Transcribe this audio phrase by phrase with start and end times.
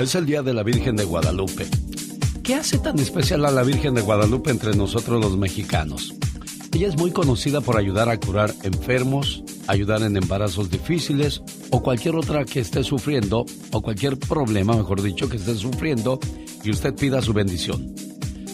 [0.00, 1.66] Es el Día de la Virgen de Guadalupe.
[2.42, 6.14] ¿Qué hace tan especial a la Virgen de Guadalupe entre nosotros los mexicanos?
[6.72, 12.16] Ella es muy conocida por ayudar a curar enfermos, ayudar en embarazos difíciles o cualquier
[12.16, 16.18] otra que esté sufriendo, o cualquier problema, mejor dicho, que esté sufriendo
[16.64, 17.94] y usted pida su bendición.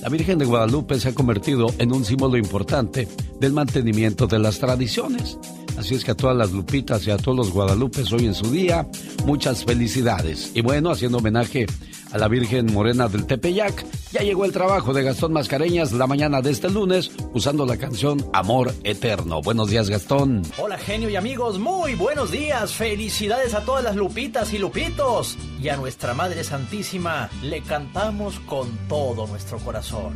[0.02, 3.06] La Virgen de Guadalupe se ha convertido en un símbolo importante
[3.38, 5.38] del mantenimiento de las tradiciones.
[5.78, 8.50] Así es que a todas las Lupitas y a todos los Guadalupes hoy en su
[8.50, 8.86] día,
[9.24, 10.52] muchas felicidades.
[10.54, 11.66] Y bueno, haciendo homenaje
[12.12, 16.40] a la Virgen Morena del Tepeyac, ya llegó el trabajo de Gastón Mascareñas la mañana
[16.40, 19.42] de este lunes usando la canción Amor Eterno.
[19.42, 20.42] Buenos días, Gastón.
[20.58, 22.72] Hola, genio y amigos, muy buenos días.
[22.72, 25.36] Felicidades a todas las Lupitas y Lupitos.
[25.60, 30.14] Y a nuestra Madre Santísima le cantamos con todo nuestro corazón.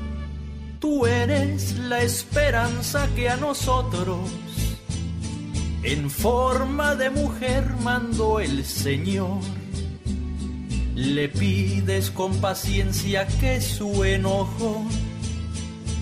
[0.81, 4.17] Tú eres la esperanza que a nosotros
[5.83, 9.41] en forma de mujer mandó el Señor.
[10.95, 14.85] Le pides con paciencia que su enojo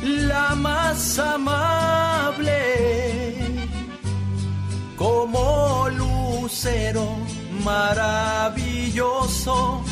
[0.02, 2.52] la más amable,
[4.96, 7.16] como lucero
[7.64, 9.82] maravilloso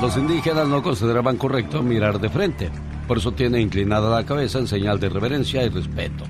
[0.00, 2.70] Los indígenas no consideraban correcto mirar de frente,
[3.06, 6.24] por eso tiene inclinada la cabeza en señal de reverencia y respeto.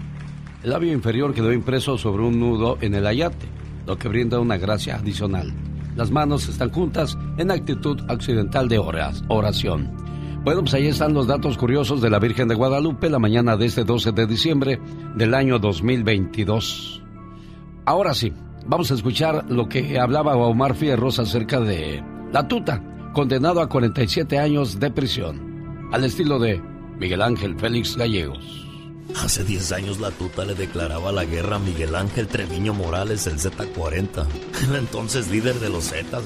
[0.62, 3.46] El labio inferior quedó impreso sobre un nudo en el ayate,
[3.86, 5.52] lo que brinda una gracia adicional.
[5.96, 9.90] Las manos están juntas en actitud occidental de oración.
[10.44, 13.66] Bueno, pues ahí están los datos curiosos de la Virgen de Guadalupe la mañana de
[13.66, 14.80] este 12 de diciembre
[15.16, 17.02] del año 2022.
[17.88, 18.34] Ahora sí,
[18.66, 22.82] vamos a escuchar lo que hablaba Omar Fierros acerca de la tuta,
[23.14, 26.60] condenado a 47 años de prisión, al estilo de
[26.98, 28.67] Miguel Ángel Félix Gallegos.
[29.16, 33.38] Hace 10 años la tuta le declaraba la guerra a Miguel Ángel Treviño Morales, el
[33.38, 34.26] Z40,
[34.68, 36.24] el entonces líder de los Zetas.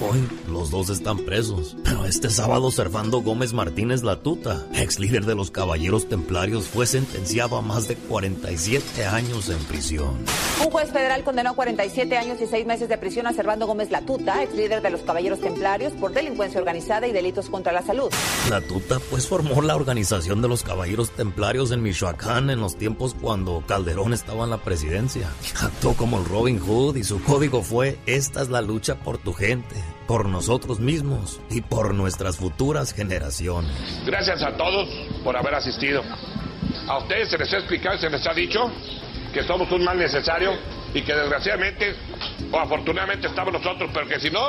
[0.00, 1.76] Hoy los dos están presos.
[1.84, 6.86] Pero este sábado Servando Gómez Martínez la tuta, ex líder de los Caballeros Templarios, fue
[6.86, 10.24] sentenciado a más de 47 años en prisión.
[10.64, 13.90] Un juez federal condenó a 47 años y 6 meses de prisión a Servando Gómez
[13.90, 18.10] Latuta, ex líder de los Caballeros Templarios, por delincuencia organizada y delitos contra la salud.
[18.48, 22.76] La tuta pues formó la organización de los Caballeros Templarios en Michoacán bacán en los
[22.76, 25.28] tiempos cuando Calderón estaba en la presidencia.
[25.60, 29.32] Actuó como el Robin Hood y su código fue, esta es la lucha por tu
[29.32, 29.74] gente,
[30.06, 33.72] por nosotros mismos y por nuestras futuras generaciones.
[34.06, 34.88] Gracias a todos
[35.24, 36.02] por haber asistido.
[36.86, 38.70] A ustedes se les ha explicado se les ha dicho
[39.32, 40.52] que somos un mal necesario
[40.94, 41.96] y que desgraciadamente
[42.52, 44.40] o afortunadamente estamos nosotros, pero que si no,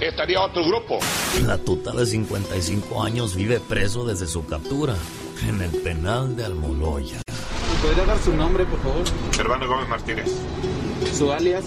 [0.00, 0.98] estaría otro grupo.
[1.46, 4.94] La tuta de 55 años vive preso desde su captura
[5.48, 7.20] en el penal de Almoloya.
[7.82, 9.04] podría dar su nombre, por favor?
[9.38, 10.30] Hermano Gómez Martínez.
[11.16, 11.64] ¿Su alias?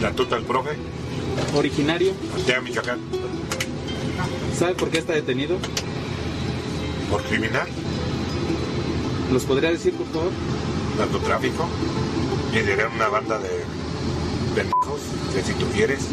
[0.00, 0.70] La tuta del profe.
[1.54, 2.12] ¿Originario?
[2.34, 3.00] Artea Michoacán.
[4.58, 5.58] ¿Sabe por qué está detenido?
[7.10, 7.68] ¿Por criminal?
[9.32, 10.32] ¿Los podría decir, por favor?
[10.98, 11.68] Narcotráfico.
[12.52, 13.64] Lideré una banda de
[14.54, 15.00] pendejos,
[15.34, 16.08] que si tú quieres.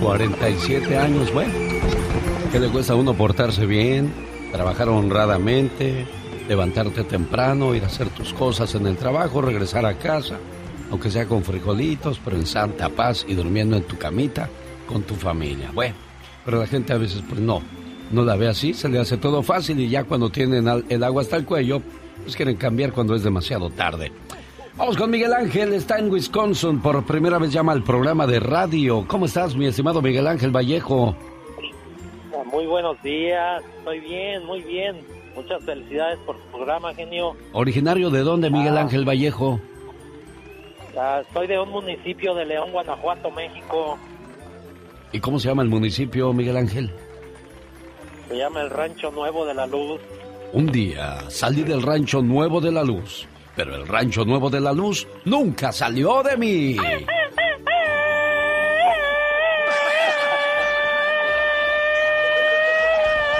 [0.00, 1.52] 47 años, bueno.
[2.52, 4.12] ¿Qué le cuesta a uno portarse bien,
[4.52, 6.06] trabajar honradamente,
[6.48, 10.38] levantarte temprano, ir a hacer tus cosas en el trabajo, regresar a casa,
[10.90, 14.48] aunque sea con frijolitos, pero en santa paz y durmiendo en tu camita
[14.86, 15.70] con tu familia?
[15.74, 15.94] Bueno,
[16.44, 17.62] pero la gente a veces pues no,
[18.12, 21.22] no la ve así, se le hace todo fácil y ya cuando tienen el agua
[21.22, 21.82] hasta el cuello,
[22.22, 24.12] pues quieren cambiar cuando es demasiado tarde.
[24.76, 29.06] Vamos con Miguel Ángel, está en Wisconsin, por primera vez llama al programa de radio.
[29.08, 31.16] ¿Cómo estás, mi estimado Miguel Ángel Vallejo?
[32.52, 34.96] Muy buenos días, estoy bien, muy bien.
[35.34, 37.36] Muchas felicidades por tu programa, genio.
[37.52, 38.82] ¿Originario de dónde, Miguel Ah.
[38.82, 39.60] Ángel Vallejo?
[40.98, 43.98] Ah, soy de un municipio de León, Guanajuato, México.
[45.12, 46.90] ¿Y cómo se llama el municipio, Miguel Ángel?
[48.28, 50.00] Se llama el Rancho Nuevo de la Luz.
[50.52, 54.72] Un día salí del rancho nuevo de la luz, pero el rancho nuevo de la
[54.72, 56.76] luz nunca salió de mí.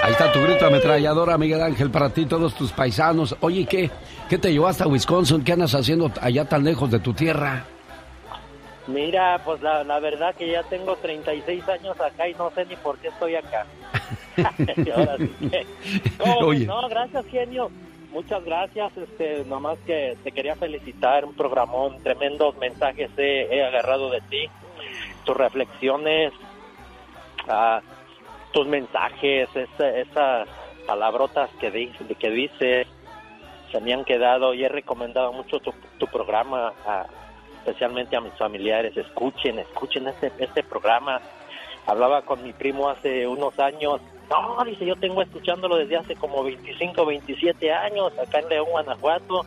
[0.03, 3.35] Ahí está tu grito ametralladora, Miguel Ángel, para ti, todos tus paisanos.
[3.41, 3.89] Oye, ¿qué,
[4.29, 5.43] ¿qué te llevó hasta Wisconsin?
[5.43, 7.65] ¿Qué andas haciendo allá tan lejos de tu tierra?
[8.87, 12.77] Mira, pues la, la verdad que ya tengo 36 años acá y no sé ni
[12.77, 13.65] por qué estoy acá.
[14.95, 15.65] Ahora sí que-
[16.17, 16.37] ¿Cómo?
[16.39, 16.65] Oye.
[16.65, 17.69] No, gracias, genio.
[18.11, 18.95] Muchas gracias.
[18.97, 21.25] Este, nomás que te quería felicitar.
[21.25, 24.49] Un programón, tremendos mensajes he, agarrado de ti.
[25.25, 26.31] Tus reflexiones,
[27.47, 27.81] ah,
[28.53, 30.47] tus mensajes, esa- esas
[30.85, 32.87] palabrotas que, di- que dices,
[33.71, 36.73] se me han quedado y he recomendado mucho tu, tu programa,
[37.59, 38.95] especialmente a mis familiares.
[38.95, 41.19] Escuchen, escuchen este, este programa.
[41.85, 43.99] Hablaba con mi primo hace unos años.
[44.29, 49.45] No, dice, yo tengo escuchándolo desde hace como 25, 27 años acá en León, Guanajuato.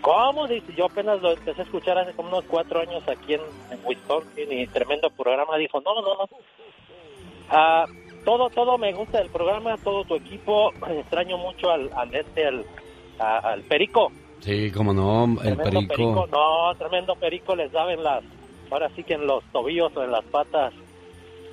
[0.00, 0.46] ¿Cómo?
[0.48, 3.78] Dice, yo apenas lo empecé a escuchar hace como unos cuatro años aquí en, en
[3.84, 5.56] Wisconsin y tremendo programa.
[5.56, 6.28] Dijo, no, no, no.
[7.50, 7.86] Ah,
[8.24, 10.72] todo, todo me gusta del programa, todo tu equipo.
[10.90, 12.64] Extraño mucho al, al este, al,
[13.18, 14.10] a- al Perico.
[14.40, 16.26] Sí, cómo no, el Tremendo perico.
[16.30, 18.22] No, tremendo perico les daba en las,
[18.70, 20.74] ahora sí que en los tobillos o en las patas,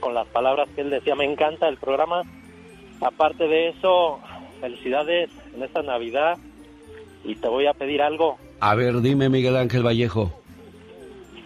[0.02, 1.16] con las palabras que él decía.
[1.16, 2.24] Me encanta el programa.
[3.00, 4.20] Aparte de eso,
[4.60, 6.38] felicidades en esta Navidad.
[7.24, 8.38] Y te voy a pedir algo.
[8.60, 10.34] A ver, dime, Miguel Ángel Vallejo.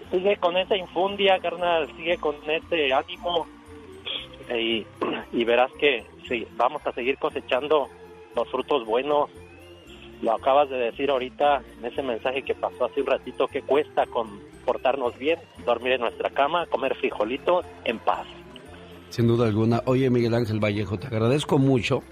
[0.10, 1.88] Sigue con esa infundia, carnal.
[1.96, 3.46] Sigue con ese ánimo.
[4.50, 4.86] Y,
[5.32, 7.90] y verás que sí, vamos a seguir cosechando
[8.36, 9.30] los frutos buenos.
[10.22, 14.06] Lo acabas de decir ahorita en ese mensaje que pasó hace un ratito que cuesta
[14.06, 18.26] con portarnos bien, dormir en nuestra cama, comer frijolitos en paz.
[19.16, 19.82] Sin duda alguna.
[19.86, 22.04] Oye, Miguel Ángel Vallejo, te agradezco mucho.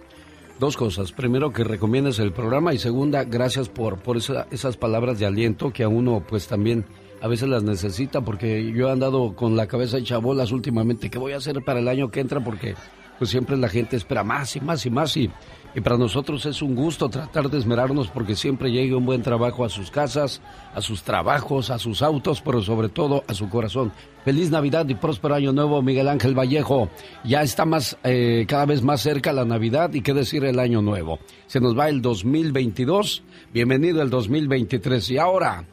[0.58, 1.12] Dos cosas.
[1.12, 5.74] Primero, que recomiendes el programa y segunda, gracias por, por esa- esas palabras de aliento
[5.74, 6.86] que a uno pues también
[7.22, 11.10] a veces las necesita porque yo he andado con la cabeza hecha bolas últimamente.
[11.10, 12.42] ¿Qué voy a hacer para el año que entra?
[12.42, 12.76] Porque
[13.24, 15.32] pues siempre la gente espera más y más y más y,
[15.74, 19.64] y para nosotros es un gusto tratar de esmerarnos porque siempre llegue un buen trabajo
[19.64, 20.42] a sus casas,
[20.76, 23.94] a sus trabajos, a sus autos, pero sobre todo a su corazón.
[24.26, 26.90] Feliz Navidad y próspero año nuevo, Miguel Ángel Vallejo.
[27.24, 30.82] Ya está más, eh, cada vez más cerca la Navidad y qué decir el año
[30.82, 31.20] nuevo.
[31.48, 35.64] Se nos va el 2022, bienvenido el 2023 y ahora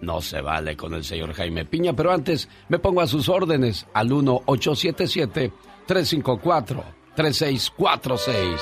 [0.00, 3.84] no se vale con el señor Jaime Piña, pero antes me pongo a sus órdenes
[3.94, 4.12] al
[5.86, 8.60] 1-877-354-3646.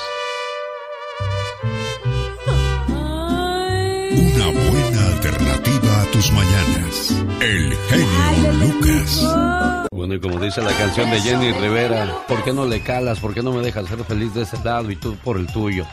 [4.11, 7.11] Una buena alternativa a tus mañanas.
[7.41, 9.25] El genio Lucas.
[9.91, 13.19] Bueno, y como dice la canción de Jenny Rivera, ¿por qué no le calas?
[13.19, 15.85] ¿Por qué no me dejas ser feliz de este lado y tú por el tuyo?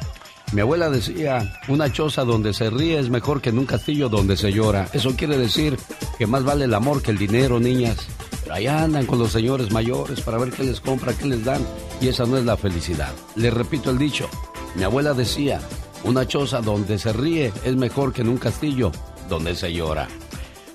[0.52, 4.36] Mi abuela decía, una choza donde se ríe es mejor que en un castillo donde
[4.36, 4.88] se llora.
[4.92, 5.78] Eso quiere decir
[6.18, 7.98] que más vale el amor que el dinero, niñas.
[8.42, 11.64] Pero ahí andan con los señores mayores para ver qué les compra, qué les dan.
[12.00, 13.12] Y esa no es la felicidad.
[13.36, 14.28] Les repito el dicho.
[14.74, 15.60] Mi abuela decía,
[16.02, 18.90] una choza donde se ríe es mejor que en un castillo
[19.28, 20.08] donde se llora.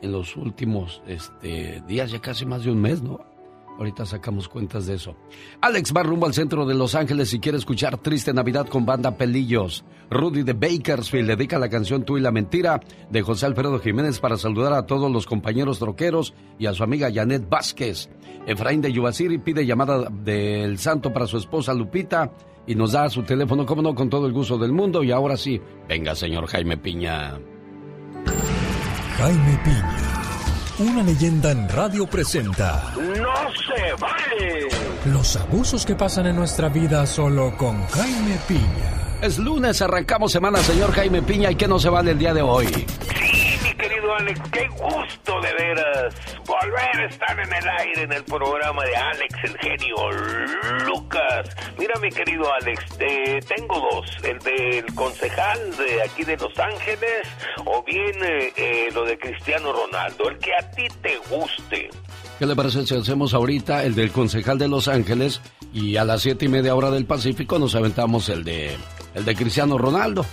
[0.01, 3.32] en los últimos este, días, ya casi más de un mes, ¿no?
[3.77, 5.15] Ahorita sacamos cuentas de eso.
[5.61, 9.17] Alex va rumbo al centro de Los Ángeles y quiere escuchar Triste Navidad con banda
[9.17, 9.83] Pelillos.
[10.11, 14.37] Rudy de Bakersfield dedica la canción Tú y la Mentira de José Alfredo Jiménez para
[14.37, 18.09] saludar a todos los compañeros troqueros y a su amiga Janet Vázquez.
[18.45, 22.31] Efraín de Yubasiri pide llamada del santo para su esposa Lupita
[22.67, 25.03] y nos da su teléfono, como no, con todo el gusto del mundo.
[25.03, 27.39] Y ahora sí, venga, señor Jaime Piña.
[29.17, 30.22] Jaime Piña
[30.79, 32.93] una leyenda en radio presenta.
[32.95, 34.67] ¡No se vale!
[35.05, 39.19] Los abusos que pasan en nuestra vida solo con Jaime Piña.
[39.21, 42.41] Es lunes, arrancamos semana, señor Jaime Piña, ¿y qué no se vale el día de
[42.41, 42.67] hoy?
[42.67, 43.72] Sí, mi
[44.03, 48.83] querido Alex, qué gusto de veras volver a estar en el aire en el programa
[48.83, 49.95] de Alex, el genio
[50.85, 51.49] Lucas.
[51.77, 57.27] Mira, mi querido Alex, eh, tengo dos, el del concejal de aquí de Los Ángeles
[57.65, 61.89] o bien eh, eh, lo de Cristiano Ronaldo, el que a ti te guste.
[62.39, 65.39] ¿Qué le parece si hacemos ahorita el del concejal de Los Ángeles
[65.71, 68.75] y a las siete y media hora del Pacífico nos aventamos el de
[69.13, 70.25] el de Cristiano Ronaldo?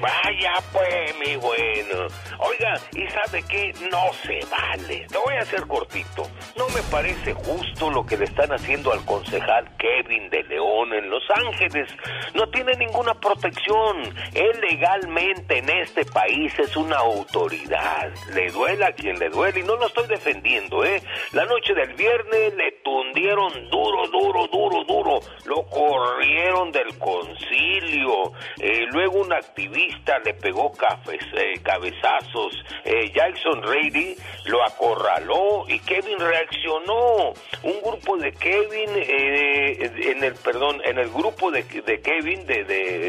[0.00, 2.08] Vaya pues, mi bueno.
[2.38, 3.72] Oiga, ¿y sabe qué?
[3.90, 5.06] No se vale.
[5.08, 6.28] Te voy a hacer cortito.
[6.56, 11.10] No me parece justo lo que le están haciendo al concejal Kevin de León en
[11.10, 11.88] Los Ángeles.
[12.34, 14.02] No tiene ninguna protección.
[14.34, 18.10] Él legalmente en este país es una autoridad.
[18.34, 21.02] Le duela a quien le duele y no lo estoy defendiendo, ¿eh?
[21.32, 25.20] La noche del viernes le tundieron duro, duro, duro, duro.
[25.44, 28.32] Lo corrieron del concilio.
[28.58, 29.83] Eh, luego un activista
[30.24, 30.72] le pegó
[31.10, 32.52] eh, cabezazos.
[32.84, 37.32] Eh, Jackson Reedy lo acorraló y Kevin reaccionó.
[37.62, 42.64] Un grupo de Kevin, eh, en el perdón, en el grupo de, Kevin, de,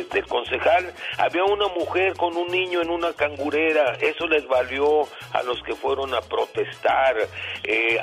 [0.09, 3.97] del concejal, había una mujer con un niño en una cangurera.
[3.99, 5.03] Eso les valió
[5.33, 7.15] a los que fueron a protestar.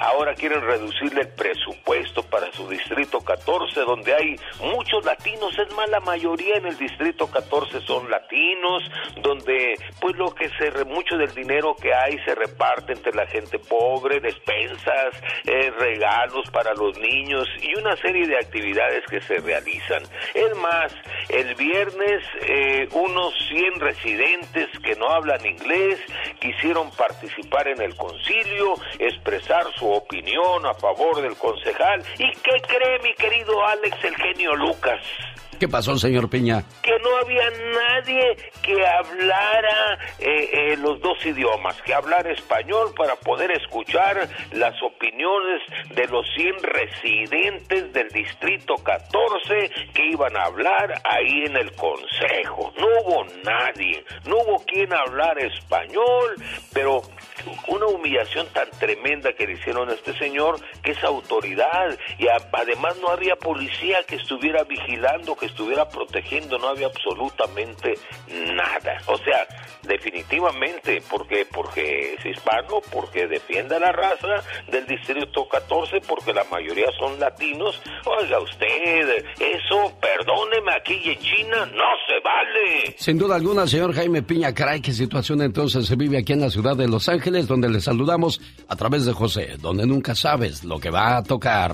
[0.01, 5.59] ahora quieren reducirle el presupuesto para su distrito 14, donde hay muchos latinos.
[5.59, 8.62] Es más, la mayoría en el distrito 14 son latinos
[9.23, 13.59] donde pues lo que se mucho del dinero que hay se reparte entre la gente
[13.59, 15.15] pobre, despensas,
[15.45, 20.03] eh, regalos para los niños y una serie de actividades que se realizan.
[20.35, 20.95] Es más,
[21.29, 25.99] el viernes eh, unos 100 residentes que no hablan inglés
[26.41, 32.03] quisieron participar en el concilio, expresar su opinión a favor del concejal.
[32.19, 35.01] ¿Y qué cree mi querido Alex, el genio Lucas?
[35.63, 36.65] ¿Qué pasó, señor Piña?
[36.83, 43.17] Que no había nadie que hablara eh, eh, los dos idiomas, que hablara español para
[43.17, 45.63] poder escuchar las opiniones
[45.95, 52.73] de los 100 residentes del Distrito 14 que iban a hablar ahí en el Consejo.
[52.79, 56.37] No hubo nadie, no hubo quien hablar español,
[56.73, 57.03] pero
[57.69, 62.97] una humillación tan tremenda que le hicieron a este señor, que es autoridad, y además
[63.01, 67.95] no había policía que estuviera vigilando, que estuviera protegiendo, no había absolutamente
[68.55, 68.99] nada.
[69.07, 69.47] O sea,
[69.83, 76.87] definitivamente, porque porque es hispano, porque defiende la raza del distrito 14, porque la mayoría
[76.99, 77.81] son latinos.
[78.07, 82.95] Oiga usted, eso, perdóneme, aquí en China no se vale.
[82.97, 86.77] Sin duda alguna, señor Jaime Piña, qué situación entonces se vive aquí en la ciudad
[86.77, 90.91] de Los Ángeles, donde le saludamos a través de José, donde nunca sabes lo que
[90.91, 91.73] va a tocar.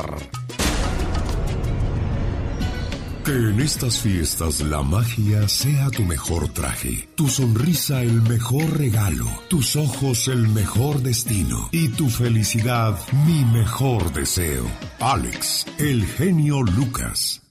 [3.29, 9.27] Que en estas fiestas la magia sea tu mejor traje, tu sonrisa el mejor regalo,
[9.51, 14.65] tus ojos el mejor destino y tu felicidad mi mejor deseo.
[14.99, 17.43] Alex, el genio Lucas.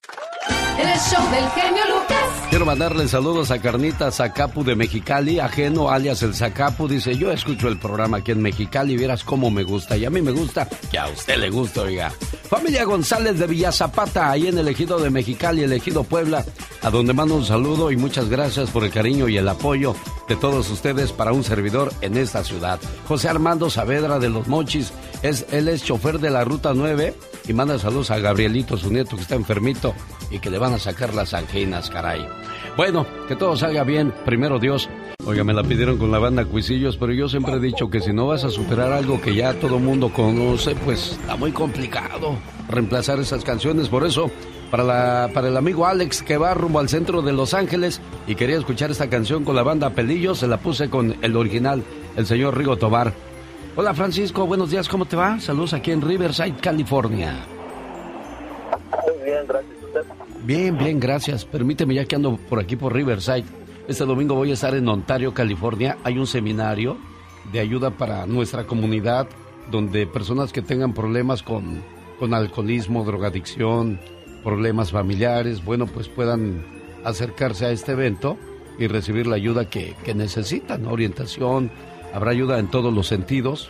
[0.79, 2.26] El show del genio Lucas.
[2.49, 6.87] Quiero mandarle saludos a Carnita Zacapu de Mexicali, ajeno alias el Zacapu.
[6.87, 9.97] Dice, yo escucho el programa aquí en Mexicali vieras cómo me gusta.
[9.97, 12.09] Y a mí me gusta, que a usted le gusta, oiga.
[12.49, 16.45] Familia González de Villa Zapata, ahí en el ejido de Mexicali, el ejido Puebla,
[16.81, 19.93] a donde mando un saludo y muchas gracias por el cariño y el apoyo
[20.29, 22.79] de todos ustedes para un servidor en esta ciudad.
[23.09, 27.13] José Armando Saavedra de Los Mochis, es, él es chofer de la Ruta 9
[27.45, 29.93] y manda saludos a Gabrielito, su nieto que está enfermito
[30.29, 32.27] y que le van a sacar las anginas, caray.
[32.75, 34.89] Bueno, que todo salga bien, primero Dios.
[35.25, 38.13] Oiga, me la pidieron con la banda Cuisillos, pero yo siempre he dicho que si
[38.13, 42.37] no vas a superar algo que ya todo mundo conoce, pues está muy complicado
[42.69, 43.89] reemplazar esas canciones.
[43.89, 44.31] Por eso,
[44.71, 48.35] para, la, para el amigo Alex que va rumbo al centro de Los Ángeles y
[48.35, 51.83] quería escuchar esta canción con la banda Pelillos, se la puse con el original,
[52.15, 53.13] el señor Rigo Tobar.
[53.75, 55.39] Hola Francisco, buenos días, ¿cómo te va?
[55.39, 57.35] Saludos aquí en Riverside, California.
[59.05, 59.76] Muy bien, gracias.
[60.47, 61.43] Bien, bien, gracias.
[61.43, 63.43] Permíteme ya que ando por aquí por Riverside.
[63.89, 65.97] Este domingo voy a estar en Ontario, California.
[66.05, 66.95] Hay un seminario
[67.51, 69.27] de ayuda para nuestra comunidad
[69.69, 71.83] donde personas que tengan problemas con,
[72.17, 73.99] con alcoholismo, drogadicción,
[74.41, 76.63] problemas familiares, bueno, pues puedan
[77.03, 78.37] acercarse a este evento
[78.79, 81.71] y recibir la ayuda que, que necesitan, orientación,
[82.13, 83.69] habrá ayuda en todos los sentidos.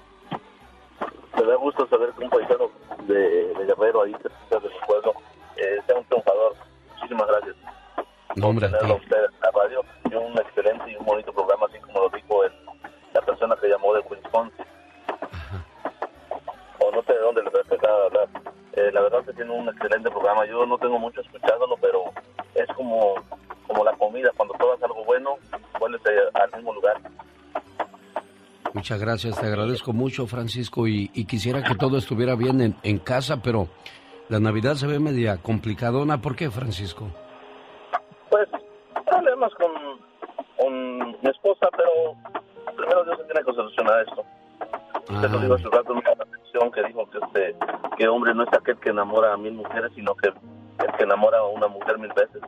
[1.36, 2.70] Me da gusto saber que un paisano
[3.06, 3.14] de,
[3.54, 5.14] de Guerrero, ahí cerca de su pueblo,
[5.56, 6.54] eh, sea un triunfador.
[6.96, 7.56] Muchísimas gracias
[8.36, 8.74] No, hombre, a ti.
[8.74, 9.80] tenerlo a usted en la radio.
[10.10, 12.52] Y un excelente y un bonito programa, así como lo dijo el,
[13.12, 14.64] la persona que llamó de Wisconsin.
[16.80, 18.28] O no sé de dónde le respetaba hablar.
[18.76, 20.44] Eh, la verdad que tiene un excelente programa.
[20.46, 22.04] Yo no tengo mucho escuchándolo, pero
[22.54, 23.14] es como,
[23.66, 24.30] como la comida.
[24.36, 25.36] Cuando pruebas algo bueno,
[25.78, 26.00] vuelves
[26.34, 26.96] a- al mismo lugar.
[28.72, 32.98] Muchas gracias, te agradezco mucho, Francisco, y, y quisiera que todo estuviera bien en, en
[32.98, 33.68] casa, pero
[34.28, 36.20] la Navidad se ve media complicadona.
[36.20, 37.06] ¿Por qué, Francisco?
[38.30, 38.48] Pues
[39.06, 39.70] problemas con,
[40.58, 42.16] con mi esposa, pero
[42.76, 44.24] primero Dios tiene que solucionar esto.
[45.08, 47.56] Usted lo dijo hace rato en una reflexión que dijo que este
[48.04, 51.38] que hombre no es aquel que enamora a mil mujeres, sino que el que enamora
[51.38, 52.42] a una mujer mil veces.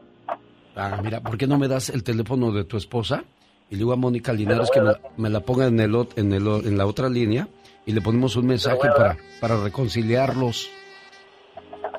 [0.77, 3.25] Ah, mira, ¿por qué no me das el teléfono de tu esposa?
[3.71, 6.47] Y le digo a Mónica Linares que me, me la ponga en, el, en, el,
[6.47, 7.49] o- en la otra línea
[7.87, 10.71] y le ponemos un mensaje para, para reconciliarlos.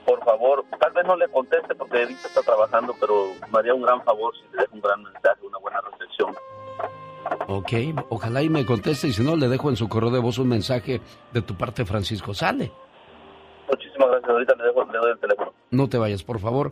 [0.06, 3.82] Por favor, tal vez no le conteste porque ahorita está trabajando, pero me haría un
[3.82, 6.36] gran favor si le deja un gran mensaje, una buena reflexión.
[7.48, 10.38] Ok, ojalá y me conteste y si no, le dejo en su correo de voz
[10.38, 11.02] un mensaje
[11.34, 12.34] de tu parte, Francisco.
[12.36, 12.72] Sale.
[14.28, 15.54] Ahorita le, dejo, le doy el teléfono.
[15.72, 16.72] No te vayas, por favor.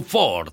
[0.00, 0.52] Ford.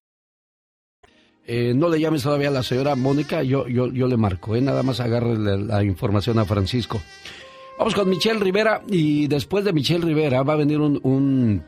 [1.53, 4.61] Eh, no le llames todavía a la señora Mónica, yo, yo, yo le marco, ¿eh?
[4.61, 7.01] nada más agarre la, la información a Francisco.
[7.77, 11.61] Vamos con Michelle Rivera y después de Michelle Rivera va a venir un, un,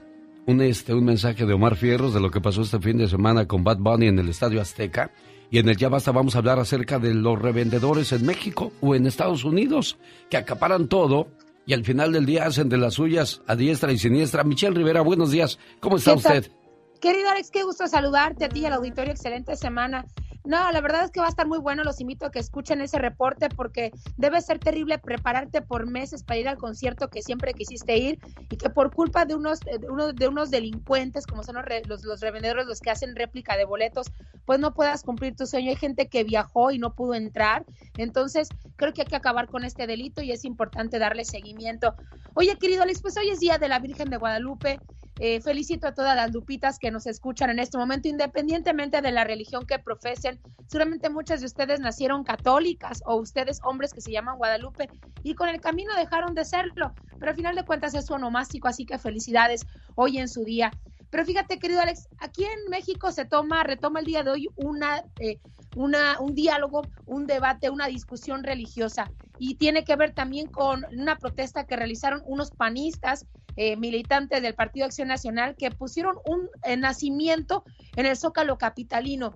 [0.45, 3.45] un, este, un mensaje de Omar Fierros de lo que pasó este fin de semana
[3.45, 5.11] con Bad Bunny en el Estadio Azteca.
[5.51, 8.95] Y en el Ya Basta vamos a hablar acerca de los revendedores en México o
[8.95, 9.97] en Estados Unidos
[10.29, 11.27] que acaparan todo
[11.65, 14.45] y al final del día hacen de las suyas a diestra y siniestra.
[14.45, 15.59] Michelle Rivera, buenos días.
[15.81, 16.62] ¿Cómo está ¿Qué tal?
[17.03, 19.11] Querido Alex, qué gusto saludarte a ti y al auditorio.
[19.11, 20.05] Excelente semana.
[20.45, 21.83] No, la verdad es que va a estar muy bueno.
[21.83, 26.39] Los invito a que escuchen ese reporte porque debe ser terrible prepararte por meses para
[26.39, 30.15] ir al concierto que siempre quisiste ir y que por culpa de unos, de unos,
[30.15, 34.09] de unos delincuentes, como son los, los, revendedores, los que hacen réplica de boletos,
[34.45, 35.71] pues no puedas cumplir tu sueño.
[35.71, 37.65] Hay gente que viajó y no pudo entrar.
[37.97, 41.95] Entonces, creo que hay que acabar con este delito y es importante darle seguimiento.
[42.33, 44.79] Oye, querido Alex, pues hoy es Día de la Virgen de Guadalupe.
[45.19, 49.23] Eh, felicito a todas las lupitas que nos escuchan en este momento, independientemente de la
[49.23, 50.39] religión que profesen.
[50.67, 54.89] Seguramente muchas de ustedes nacieron católicas o ustedes hombres que se llaman Guadalupe
[55.21, 58.67] y con el camino dejaron de serlo, pero al final de cuentas es su onomástico,
[58.67, 60.71] así que felicidades hoy en su día.
[61.13, 65.03] Pero fíjate, querido Alex, aquí en México se toma, retoma el día de hoy una,
[65.19, 65.37] eh,
[65.75, 69.11] una, un diálogo, un debate, una discusión religiosa.
[69.37, 74.55] Y tiene que ver también con una protesta que realizaron unos panistas eh, militantes del
[74.55, 77.63] Partido Acción Nacional que pusieron un eh, nacimiento
[77.95, 79.35] en el Zócalo Capitalino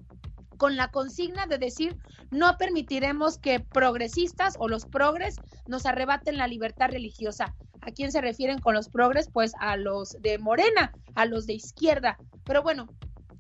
[0.57, 1.97] con la consigna de decir
[2.31, 7.55] no permitiremos que progresistas o los progres nos arrebaten la libertad religiosa.
[7.81, 9.29] ¿A quién se refieren con los progres?
[9.31, 12.17] Pues a los de Morena, a los de izquierda.
[12.43, 12.87] Pero bueno,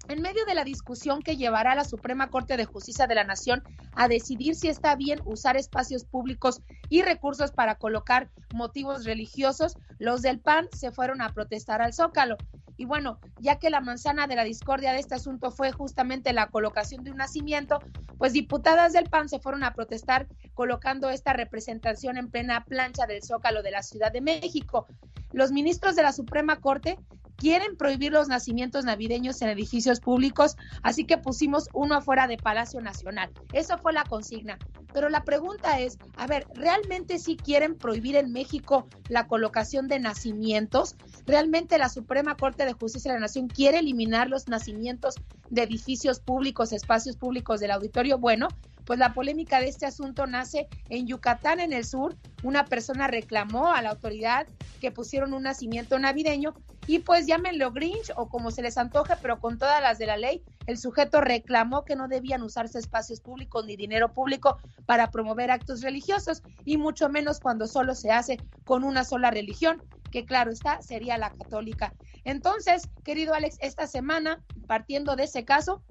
[0.07, 3.63] en medio de la discusión que llevará la Suprema Corte de Justicia de la Nación
[3.93, 10.21] a decidir si está bien usar espacios públicos y recursos para colocar motivos religiosos, los
[10.21, 12.37] del PAN se fueron a protestar al Zócalo.
[12.77, 16.47] Y bueno, ya que la manzana de la discordia de este asunto fue justamente la
[16.47, 17.79] colocación de un nacimiento,
[18.17, 23.23] pues diputadas del PAN se fueron a protestar colocando esta representación en plena plancha del
[23.23, 24.85] Zócalo de la Ciudad de México.
[25.31, 26.97] Los ministros de la Suprema Corte
[27.37, 32.81] quieren prohibir los nacimientos navideños en edificios públicos, así que pusimos uno afuera de Palacio
[32.81, 33.29] Nacional.
[33.53, 34.57] Eso fue la consigna.
[34.93, 39.99] Pero la pregunta es, a ver, ¿realmente sí quieren prohibir en México la colocación de
[39.99, 40.95] nacimientos?
[41.25, 45.15] ¿Realmente la Suprema Corte de Justicia de la Nación quiere eliminar los nacimientos
[45.49, 48.17] de edificios públicos, espacios públicos del auditorio?
[48.17, 48.47] Bueno,
[48.87, 52.15] pues la polémica de este asunto nace en Yucatán, en el sur.
[52.41, 54.47] Una persona reclamó a la autoridad
[54.79, 56.55] que pusieron un nacimiento navideño
[56.87, 60.15] y pues llámenlo Grinch o como se les antoje, pero con todas las de la
[60.15, 65.51] ley, el sujeto reclamó que no debían usarse espacios públicos ni dinero público para promover
[65.51, 70.49] actos religiosos y mucho menos cuando solo se hace con una sola religión, que claro
[70.49, 71.93] está, sería la católica.
[72.23, 75.83] Entonces, querido Alex, esta semana, partiendo de ese caso,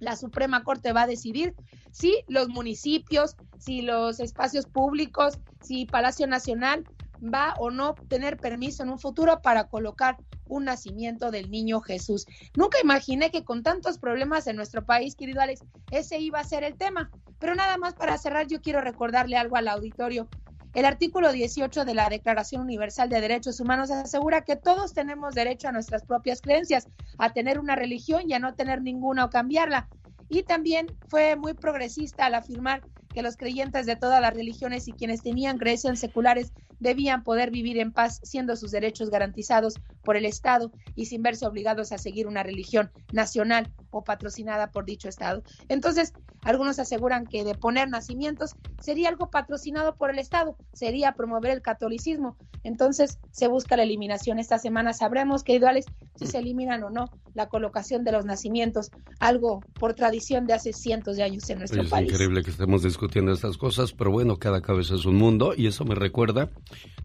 [0.00, 1.54] la Suprema Corte va a decidir
[1.90, 6.84] si los municipios, si los espacios públicos, si Palacio Nacional
[7.22, 12.26] va o no tener permiso en un futuro para colocar un nacimiento del niño Jesús.
[12.56, 16.64] Nunca imaginé que con tantos problemas en nuestro país, querido Alex, ese iba a ser
[16.64, 17.10] el tema.
[17.38, 20.28] Pero nada más para cerrar, yo quiero recordarle algo al auditorio.
[20.74, 25.68] El artículo 18 de la Declaración Universal de Derechos Humanos asegura que todos tenemos derecho
[25.68, 26.86] a nuestras propias creencias,
[27.18, 29.88] a tener una religión y a no tener ninguna o cambiarla.
[30.28, 32.82] Y también fue muy progresista al afirmar
[33.18, 37.76] que los creyentes de todas las religiones y quienes tenían creencias seculares debían poder vivir
[37.78, 42.28] en paz, siendo sus derechos garantizados por el Estado y sin verse obligados a seguir
[42.28, 45.42] una religión nacional o patrocinada por dicho Estado.
[45.68, 51.50] Entonces, algunos aseguran que de poner nacimientos sería algo patrocinado por el Estado, sería promover
[51.50, 52.36] el catolicismo.
[52.62, 54.38] Entonces, se busca la eliminación.
[54.38, 58.90] Esta semana sabremos, querido Alex, si se eliminan o no la colocación de los nacimientos,
[59.18, 62.06] algo por tradición de hace cientos de años en nuestro país.
[62.06, 65.66] Es increíble que estemos discutiendo estas cosas, pero bueno, cada cabeza es un mundo y
[65.66, 66.50] eso me recuerda,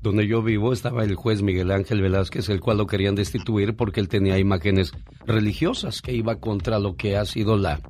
[0.02, 4.00] donde yo vivo estaba el juez Miguel Ángel Velázquez, el cual lo querían destituir porque
[4.00, 4.92] él tenía imágenes
[5.26, 7.82] religiosas que iba contra lo que ha sido la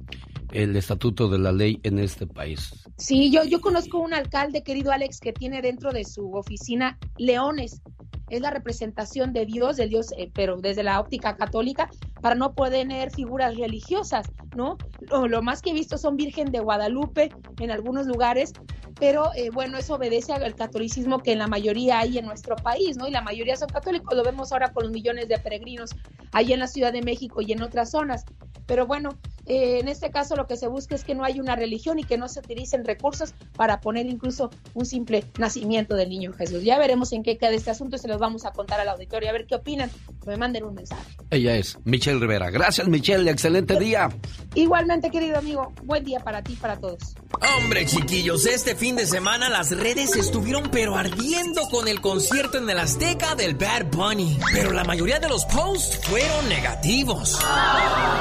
[0.52, 2.88] el estatuto de la ley en este país.
[2.98, 7.82] Sí, yo, yo conozco un alcalde, querido Alex, que tiene dentro de su oficina leones
[8.30, 11.90] es la representación de Dios, del Dios, eh, pero desde la óptica católica,
[12.22, 14.78] para no poder tener figuras religiosas, ¿no?
[15.10, 18.52] Lo, más que he visto son Virgen de Guadalupe en algunos lugares,
[19.00, 22.98] pero eh, bueno, eso obedece al catolicismo que en la mayoría hay en nuestro país,
[22.98, 23.08] ¿no?
[23.08, 25.92] Y la mayoría son católicos, lo vemos ahora con los millones de peregrinos
[26.32, 28.26] ahí en la Ciudad de México y en otras zonas.
[28.66, 29.10] Pero bueno,
[29.46, 32.04] eh, en este caso lo que se busca es que no haya una religión y
[32.04, 36.64] que no se utilicen recursos para poner incluso un simple nacimiento del niño Jesús.
[36.64, 39.34] Ya veremos en qué queda este asunto se los vamos a contar al auditorio a
[39.34, 39.90] ver qué opinan.
[40.28, 41.18] Me manden un mensaje.
[41.32, 42.52] Ella es Michelle Rivera.
[42.52, 44.10] Gracias Michelle, excelente día.
[44.54, 47.16] Igualmente querido amigo, buen día para ti y para todos.
[47.58, 52.70] Hombre chiquillos, este fin de semana las redes estuvieron pero ardiendo con el concierto en
[52.70, 54.38] el Azteca del Bad Bunny.
[54.54, 57.40] Pero la mayoría de los posts fueron negativos.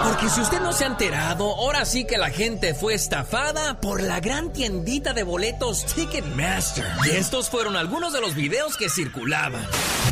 [0.05, 4.03] Porque si usted no se ha enterado, ahora sí que la gente fue estafada por
[4.03, 6.87] la gran tiendita de boletos Ticketmaster.
[7.05, 9.63] Y estos fueron algunos de los videos que circulaban.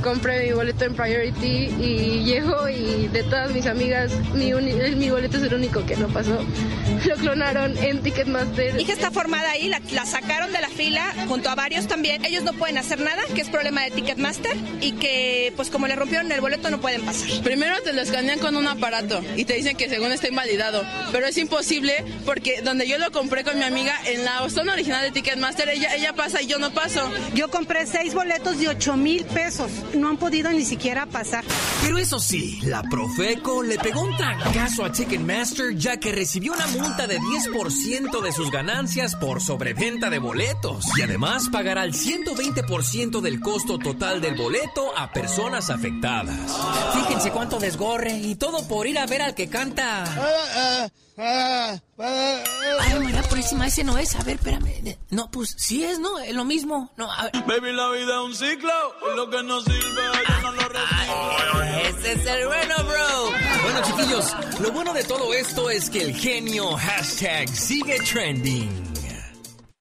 [0.02, 5.36] Compré mi boleto en Priority y llego y de todas mis amigas, mi, mi boleto
[5.36, 6.38] es el único que no pasó.
[7.06, 8.74] Lo clonaron en Ticketmaster.
[8.74, 12.24] Mi hija está formada ahí, la, la sacaron de la fila junto a varios también.
[12.24, 15.96] Ellos no pueden hacer nada, que es problema de Ticketmaster y que pues como le
[15.96, 17.28] rompieron el boleto no pueden pasar.
[17.42, 21.26] Primero te lo escanean con un aparato y te dicen que según está invalidado, pero
[21.26, 25.10] es imposible porque donde yo lo compré con mi amiga en la zona original de
[25.10, 27.10] Ticketmaster, ella, ella pasa y yo no paso.
[27.34, 29.59] Yo compré seis boletos de 8 mil pesos,
[29.94, 31.44] no han podido ni siquiera pasar.
[31.82, 36.66] Pero eso sí, la Profeco le pegó un trancazo a Ticketmaster ya que recibió una
[36.68, 43.20] multa de 10% de sus ganancias por sobreventa de boletos y además pagará el 120%
[43.20, 46.56] del costo total del boleto a personas afectadas.
[46.94, 50.90] Fíjense cuánto desgorre y todo por ir a ver al que canta.
[51.22, 54.16] Ay, María Purísima, ese no es.
[54.16, 54.96] A ver, espérame.
[55.10, 56.18] No, pues sí es, ¿no?
[56.18, 56.92] Es lo mismo.
[56.96, 57.32] No, a ver.
[57.46, 58.72] Baby, la vida es un ciclo.
[59.14, 61.98] Lo que no sirve, yo no lo recibo.
[61.98, 63.32] Ese es el bueno, bro.
[63.62, 68.90] Bueno, chiquillos, lo bueno de todo esto es que el genio hashtag sigue trending.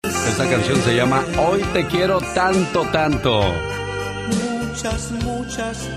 [0.04, 3.42] Esta canción se llama Hoy te quiero tanto, tanto.
[4.28, 5.88] Muchas, muchas.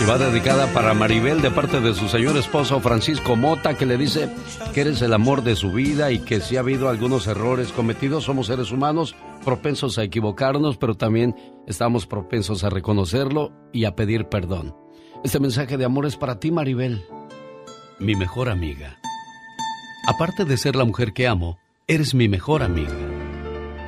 [0.00, 3.96] Y va dedicada para Maribel de parte de su señor esposo Francisco Mota, que le
[3.96, 4.28] dice
[4.72, 8.24] que eres el amor de su vida y que si ha habido algunos errores cometidos,
[8.24, 11.34] somos seres humanos propensos a equivocarnos, pero también
[11.66, 14.74] estamos propensos a reconocerlo y a pedir perdón.
[15.24, 17.04] Este mensaje de amor es para ti, Maribel,
[17.98, 18.98] mi mejor amiga.
[20.06, 22.96] Aparte de ser la mujer que amo, eres mi mejor amiga,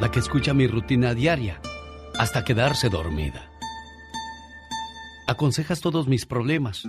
[0.00, 1.60] la que escucha mi rutina diaria
[2.18, 3.51] hasta quedarse dormida.
[5.26, 6.82] Aconsejas todos mis problemas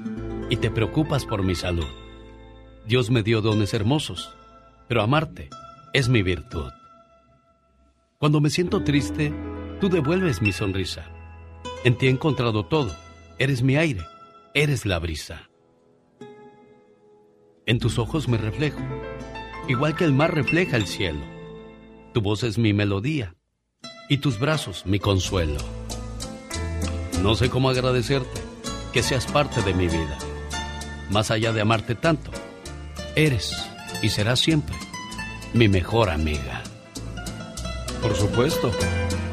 [0.49, 1.87] y te preocupas por mi salud.
[2.87, 4.35] Dios me dio dones hermosos,
[4.87, 5.49] pero amarte
[5.93, 6.71] es mi virtud.
[8.17, 9.33] Cuando me siento triste,
[9.79, 11.05] tú devuelves mi sonrisa.
[11.83, 12.95] En ti he encontrado todo.
[13.37, 14.01] Eres mi aire,
[14.53, 15.49] eres la brisa.
[17.65, 18.81] En tus ojos me reflejo,
[19.67, 21.21] igual que el mar refleja el cielo.
[22.13, 23.35] Tu voz es mi melodía
[24.09, 25.59] y tus brazos mi consuelo.
[27.23, 28.41] No sé cómo agradecerte
[28.91, 30.17] que seas parte de mi vida.
[31.09, 32.31] Más allá de amarte tanto,
[33.15, 33.55] eres
[34.01, 34.75] y serás siempre
[35.53, 36.61] mi mejor amiga.
[38.01, 38.71] Por supuesto.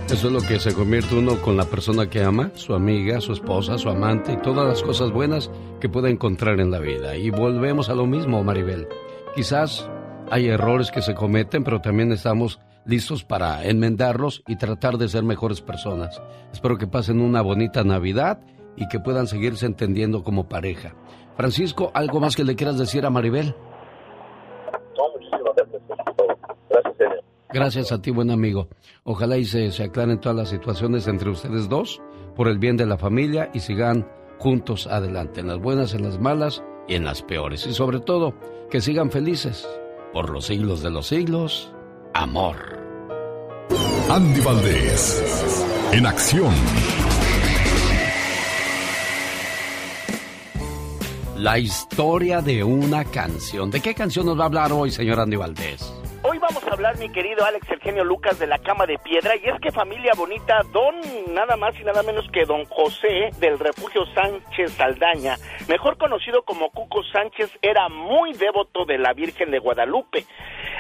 [0.07, 3.33] Eso es lo que se convierte uno con la persona que ama, su amiga, su
[3.33, 5.51] esposa, su amante y todas las cosas buenas
[5.81, 7.17] que puede encontrar en la vida.
[7.17, 8.87] Y volvemos a lo mismo, Maribel.
[9.35, 9.89] Quizás
[10.31, 15.23] hay errores que se cometen, pero también estamos listos para enmendarlos y tratar de ser
[15.23, 16.21] mejores personas.
[16.53, 18.41] Espero que pasen una bonita Navidad
[18.77, 20.95] y que puedan seguirse entendiendo como pareja.
[21.37, 23.55] Francisco, ¿algo más que le quieras decir a Maribel?
[24.97, 25.83] No, muchísimas gracias.
[26.69, 27.25] Gracias, señor.
[27.53, 28.69] Gracias a ti, buen amigo.
[29.05, 32.01] Ojalá y se, se aclaren todas las situaciones entre ustedes dos
[32.35, 34.07] por el bien de la familia y sigan
[34.39, 37.67] juntos adelante, en las buenas, en las malas y en las peores.
[37.67, 38.35] Y sobre todo,
[38.71, 39.69] que sigan felices
[40.13, 41.73] por los siglos de los siglos.
[42.15, 42.57] Amor.
[44.11, 46.53] Andy Valdés, en acción.
[51.37, 53.71] La historia de una canción.
[53.71, 56.00] ¿De qué canción nos va a hablar hoy, señor Andy Valdés?
[56.23, 59.37] Hoy vamos a hablar, mi querido Alex Eugenio Lucas, de la cama de piedra.
[59.37, 60.95] Y es que familia bonita, don
[61.33, 66.69] nada más y nada menos que don José del refugio Sánchez Saldaña, mejor conocido como
[66.73, 70.27] Cuco Sánchez, era muy devoto de la Virgen de Guadalupe.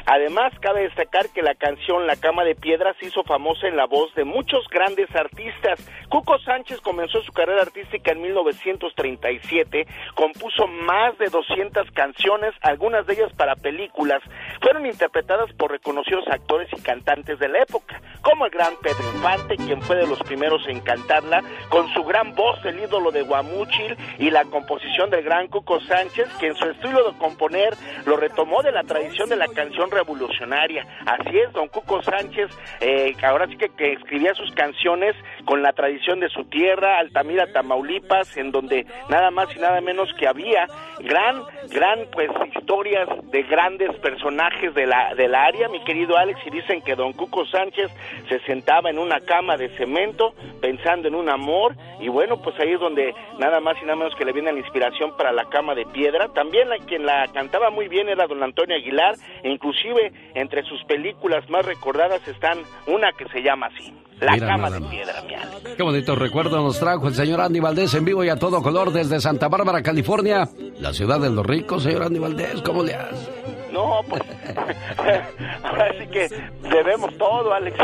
[0.04, 3.86] Además, cabe destacar que la canción La Cama de Piedra se hizo famosa en la
[3.86, 5.78] voz de muchos grandes artistas.
[6.08, 13.14] Cuco Sánchez comenzó su carrera artística en 1937, compuso más de 200 canciones, algunas de
[13.14, 14.22] ellas para películas.
[14.60, 19.56] Fueron interpretadas por reconocidos actores y cantantes de la época, como el gran Pedro Infante,
[19.56, 23.96] quien fue de los primeros en cantarla, con su gran voz, el ídolo de Guamúchil,
[24.18, 27.74] y la composición del gran Cuco Sánchez, que en su estilo de componer
[28.06, 30.84] lo retomó de la tradición de la canción revolucionaria.
[31.06, 35.14] Así es, don Cuco Sánchez, eh, ahora sí que, que, escribía sus canciones
[35.44, 40.12] con la tradición de su tierra, Altamira, Tamaulipas, en donde nada más y nada menos
[40.18, 40.66] que había
[40.98, 46.40] gran, gran, pues, historias de grandes personajes de la, de la área, mi querido Alex,
[46.46, 47.90] y dicen que don Cuco Sánchez
[48.26, 52.72] se sentaba en una cama de cemento pensando en un amor, y bueno, pues ahí
[52.72, 55.74] es donde nada más y nada menos que le viene la inspiración para la cama
[55.74, 56.28] de piedra.
[56.28, 60.82] También la, quien la cantaba muy bien era don Antonio Aguilar, e inclusive entre sus
[60.84, 63.92] películas más recordadas están una que se llama así.
[64.20, 65.76] La cama de piedra, mi Alex.
[65.76, 68.90] Qué bonito recuerdo nos trajo el señor Andy Valdés en vivo y a todo color
[68.90, 72.60] desde Santa Bárbara, California, la ciudad de los ricos, señor Andy Valdés.
[72.62, 73.39] ¿Cómo le hace?
[73.72, 74.22] No, pues.
[75.62, 76.28] ahora sí que
[76.68, 77.78] debemos todo, Alex.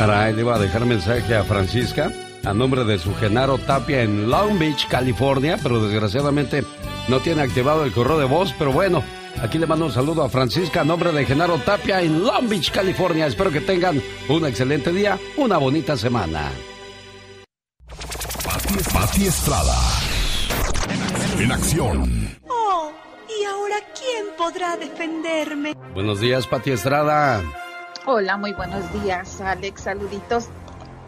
[0.00, 2.10] Ahora él iba a dejar mensaje a Francisca
[2.44, 6.64] a nombre de su Genaro Tapia en Long Beach, California, pero desgraciadamente
[7.08, 9.02] no tiene activado el correo de voz, pero bueno,
[9.42, 12.70] aquí le mando un saludo a Francisca a nombre de Genaro Tapia en Long Beach,
[12.70, 13.26] California.
[13.26, 16.50] Espero que tengan un excelente día, una bonita semana.
[18.92, 19.76] Pati Estrada.
[21.38, 22.38] En acción.
[23.78, 25.74] Oh, ¿y ahora quién podrá defenderme?
[25.94, 27.42] Buenos días, Pati Estrada.
[28.06, 29.82] Hola, muy buenos días, Alex.
[29.82, 30.48] Saluditos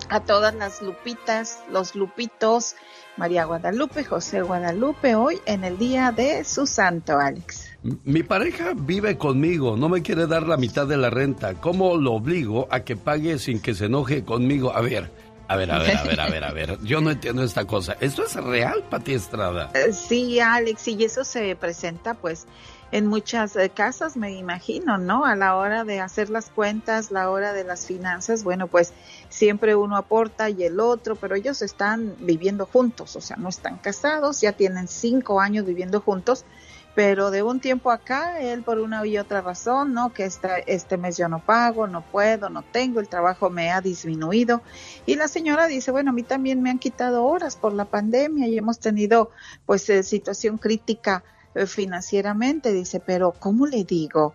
[0.09, 2.75] a todas las lupitas, los lupitos,
[3.17, 7.71] María Guadalupe, José Guadalupe, hoy en el día de su santo, Alex.
[8.05, 11.55] Mi pareja vive conmigo, no me quiere dar la mitad de la renta.
[11.55, 14.75] ¿Cómo lo obligo a que pague sin que se enoje conmigo?
[14.75, 15.11] A ver,
[15.51, 16.79] a ver, a ver, a ver, a ver, a ver.
[16.83, 17.97] Yo no entiendo esta cosa.
[17.99, 19.73] ¿Esto es real, Pati Estrada?
[19.75, 22.47] Eh, sí, Alex, y eso se presenta, pues,
[22.93, 25.25] en muchas eh, casas, me imagino, ¿no?
[25.25, 28.93] A la hora de hacer las cuentas, la hora de las finanzas, bueno, pues
[29.29, 33.79] siempre uno aporta y el otro, pero ellos están viviendo juntos, o sea, no están
[33.79, 36.45] casados, ya tienen cinco años viviendo juntos,
[37.01, 40.13] pero de un tiempo acá, él por una y otra razón, ¿no?
[40.13, 43.81] Que este, este mes yo no pago, no puedo, no tengo, el trabajo me ha
[43.81, 44.61] disminuido.
[45.07, 48.49] Y la señora dice, bueno, a mí también me han quitado horas por la pandemia
[48.49, 49.31] y hemos tenido
[49.65, 54.35] pues eh, situación crítica eh, financieramente, dice, pero ¿cómo le digo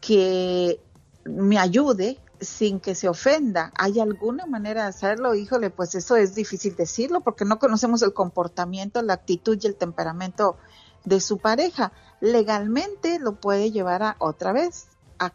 [0.00, 0.78] que
[1.24, 3.72] me ayude sin que se ofenda?
[3.76, 5.34] ¿Hay alguna manera de hacerlo?
[5.34, 9.74] Híjole, pues eso es difícil decirlo porque no conocemos el comportamiento, la actitud y el
[9.74, 10.58] temperamento
[11.04, 11.92] de su pareja.
[12.20, 14.88] Legalmente lo puede llevar a otra vez
[15.18, 15.32] a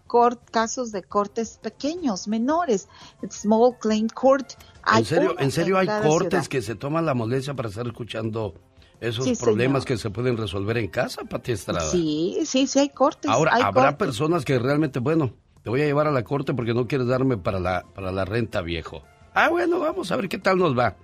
[0.51, 2.89] casos de cortes pequeños, menores,
[3.29, 4.53] small claim court.
[4.95, 8.53] ¿En serio, ¿en serio hay cortes que se toman la molestia para estar escuchando
[8.99, 11.89] esos problemas que se pueden resolver en casa, Pati Estrada.
[11.89, 13.29] Sí, sí, sí hay cortes.
[13.29, 16.87] Ahora, habrá personas que realmente, bueno, te voy a llevar a la corte porque no
[16.87, 19.03] quieres darme para la, para la renta, viejo.
[19.33, 20.95] Ah, bueno, vamos a ver qué tal nos va.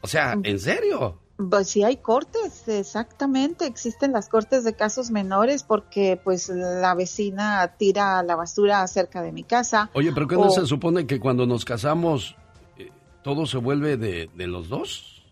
[0.00, 1.18] O sea, ¿en serio?
[1.48, 3.66] Pues sí hay cortes, exactamente.
[3.66, 9.32] Existen las cortes de casos menores porque pues la vecina tira la basura cerca de
[9.32, 9.90] mi casa.
[9.94, 12.36] Oye, pero ¿qué no se supone que cuando nos casamos
[12.76, 12.90] eh,
[13.22, 15.24] todo se vuelve de, de los dos?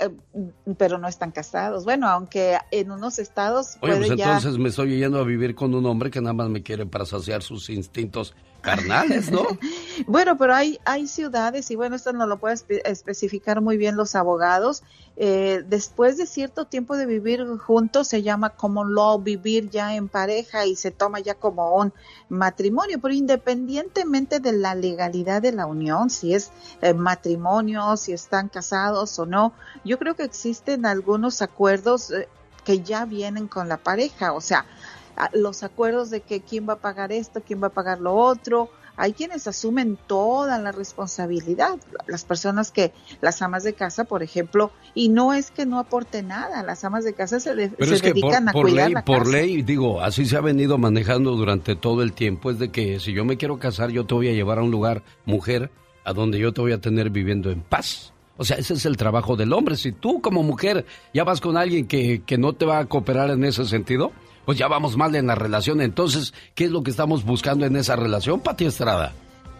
[0.00, 0.10] Eh,
[0.76, 1.84] pero no están casados.
[1.84, 3.78] Bueno, aunque en unos estados.
[3.80, 6.62] Oye, pues entonces me estoy yendo a vivir con un hombre que nada más me
[6.62, 8.34] quiere para saciar sus instintos
[8.64, 9.46] carnales, ¿no?
[10.06, 14.14] bueno, pero hay, hay ciudades, y bueno, esto no lo pueden especificar muy bien los
[14.14, 14.82] abogados.
[15.16, 20.08] Eh, después de cierto tiempo de vivir juntos, se llama common law, vivir ya en
[20.08, 21.92] pareja y se toma ya como un
[22.28, 26.50] matrimonio, pero independientemente de la legalidad de la unión, si es
[26.82, 29.52] eh, matrimonio, si están casados o no,
[29.84, 32.28] yo creo que existen algunos acuerdos eh,
[32.64, 34.64] que ya vienen con la pareja, o sea,
[35.32, 38.70] los acuerdos de que quién va a pagar esto, quién va a pagar lo otro.
[38.96, 44.70] Hay quienes asumen toda la responsabilidad, las personas que, las amas de casa, por ejemplo,
[44.94, 48.90] y no es que no aporte nada, las amas de casa se, dedican a cuidar
[48.90, 52.70] ley, Por ley, digo, así se ha venido manejando durante todo el tiempo, es de
[52.70, 55.72] que si yo me quiero casar, yo te voy a llevar a un lugar, mujer,
[56.04, 58.12] a donde yo te voy a tener viviendo en paz.
[58.36, 59.76] O sea, ese es el trabajo del hombre.
[59.76, 63.30] Si tú como mujer ya vas con alguien que, que no te va a cooperar
[63.30, 64.12] en ese sentido,
[64.44, 65.80] pues ya vamos mal en la relación.
[65.80, 69.12] Entonces, ¿qué es lo que estamos buscando en esa relación, Pati Estrada?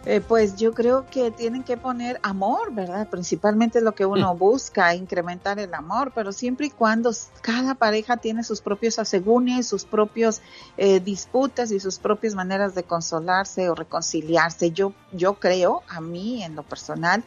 [0.07, 3.07] Eh, pues yo creo que tienen que poner amor, ¿verdad?
[3.09, 7.09] Principalmente lo que uno busca, incrementar el amor, pero siempre y cuando
[7.41, 10.43] cada pareja tiene sus propios asegúnes, sus propios
[10.77, 14.69] eh, disputas y sus propias maneras de consolarse o reconciliarse.
[14.69, 17.23] Yo, yo creo, a mí en lo personal,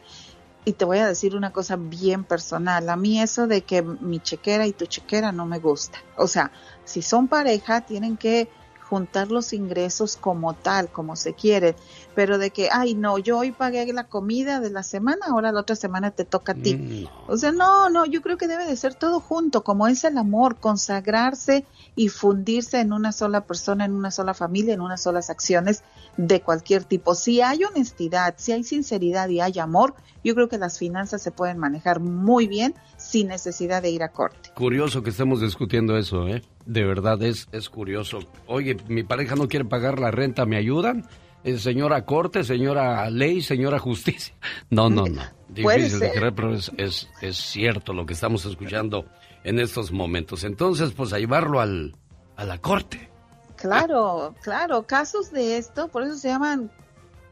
[0.65, 4.21] y te voy a decir una cosa bien personal, a mí eso de que mi
[4.21, 5.99] chequera y tu chequera no me gusta.
[6.17, 6.53] O sea,
[6.85, 8.51] si son pareja, tienen que
[8.89, 11.77] juntar los ingresos como tal, como se quiere,
[12.19, 15.61] pero de que, ay, no, yo hoy pagué la comida de la semana, ahora la
[15.61, 16.75] otra semana te toca a ti.
[16.75, 20.03] Mm, o sea, no, no, yo creo que debe de ser todo junto, como es
[20.03, 25.01] el amor, consagrarse y fundirse en una sola persona, en una sola familia, en unas
[25.01, 25.85] solas acciones
[26.17, 27.15] de cualquier tipo.
[27.15, 31.31] Si hay honestidad, si hay sinceridad y hay amor, yo creo que las finanzas se
[31.31, 34.51] pueden manejar muy bien sin necesidad de ir a corte.
[34.57, 36.43] Curioso que estemos discutiendo eso, ¿eh?
[36.67, 38.19] De verdad es, es curioso.
[38.49, 41.07] Oye, mi pareja no quiere pagar la renta, ¿me ayudan?
[41.45, 44.35] Eh, señora corte, señora ley, señora justicia.
[44.71, 45.23] No, no, no.
[45.49, 49.07] Difícil de creer, pero es, es, es, cierto lo que estamos escuchando
[49.45, 50.45] en estos momentos.
[50.45, 51.97] Entonces, pues a llevarlo al,
[52.37, 53.09] a la corte.
[53.57, 54.87] Claro, claro.
[54.87, 56.71] Casos de esto, por eso se llaman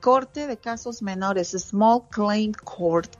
[0.06, 3.12] corte de casos menores, small claim court,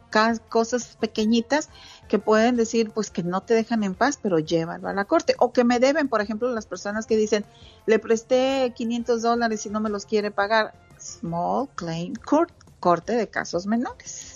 [0.48, 1.68] cosas pequeñitas
[2.06, 5.34] que pueden decir pues que no te dejan en paz, pero llévalo a la corte.
[5.40, 7.44] O que me deben, por ejemplo, las personas que dicen,
[7.86, 10.74] le presté 500 dólares y no me los quiere pagar.
[10.96, 14.35] Small claim court, corte de casos menores.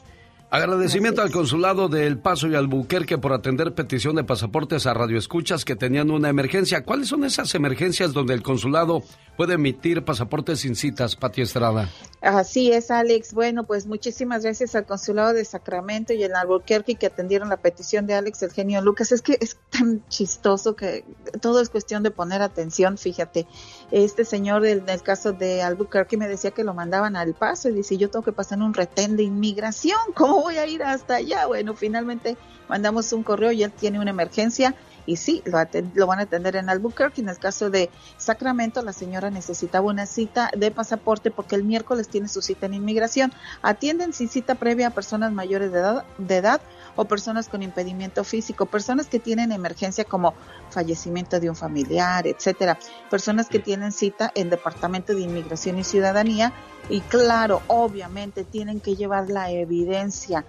[0.53, 5.65] Agradecimiento al consulado de El Paso y Albuquerque por atender petición de pasaportes a radioescuchas
[5.65, 6.83] que tenían una emergencia.
[6.83, 9.05] ¿Cuáles son esas emergencias donde el consulado
[9.37, 11.89] puede emitir pasaportes sin citas, Pati Estrada?
[12.21, 13.33] Así es, Alex.
[13.33, 18.09] Bueno, pues muchísimas gracias al consulado de Sacramento y el Albuquerque que atendieron la petición
[18.09, 19.13] de Alex el genio Lucas.
[19.13, 21.05] Es que es tan chistoso que
[21.41, 22.99] todo es cuestión de poner atención.
[22.99, 23.47] Fíjate,
[23.91, 27.73] este señor del, del caso de Albuquerque me decía que lo mandaban al Paso y
[27.73, 29.99] dice, yo tengo que pasar un retén de inmigración.
[30.15, 31.47] ¿Cómo voy a ir hasta allá?
[31.47, 32.37] Bueno, finalmente
[32.69, 34.75] mandamos un correo y él tiene una emergencia
[35.11, 35.59] y sí, lo,
[35.95, 37.21] lo, van a atender en Albuquerque.
[37.21, 42.09] En el caso de Sacramento, la señora necesitaba una cita de pasaporte porque el miércoles
[42.09, 43.33] tiene su cita en inmigración.
[43.61, 46.61] Atienden sin cita previa a personas mayores de edad, de edad
[46.95, 50.33] o personas con impedimento físico, personas que tienen emergencia como
[50.71, 52.79] fallecimiento de un familiar, etcétera,
[53.11, 56.53] personas que tienen cita en Departamento de Inmigración y Ciudadanía
[56.89, 60.45] y claro, obviamente tienen que llevar la evidencia.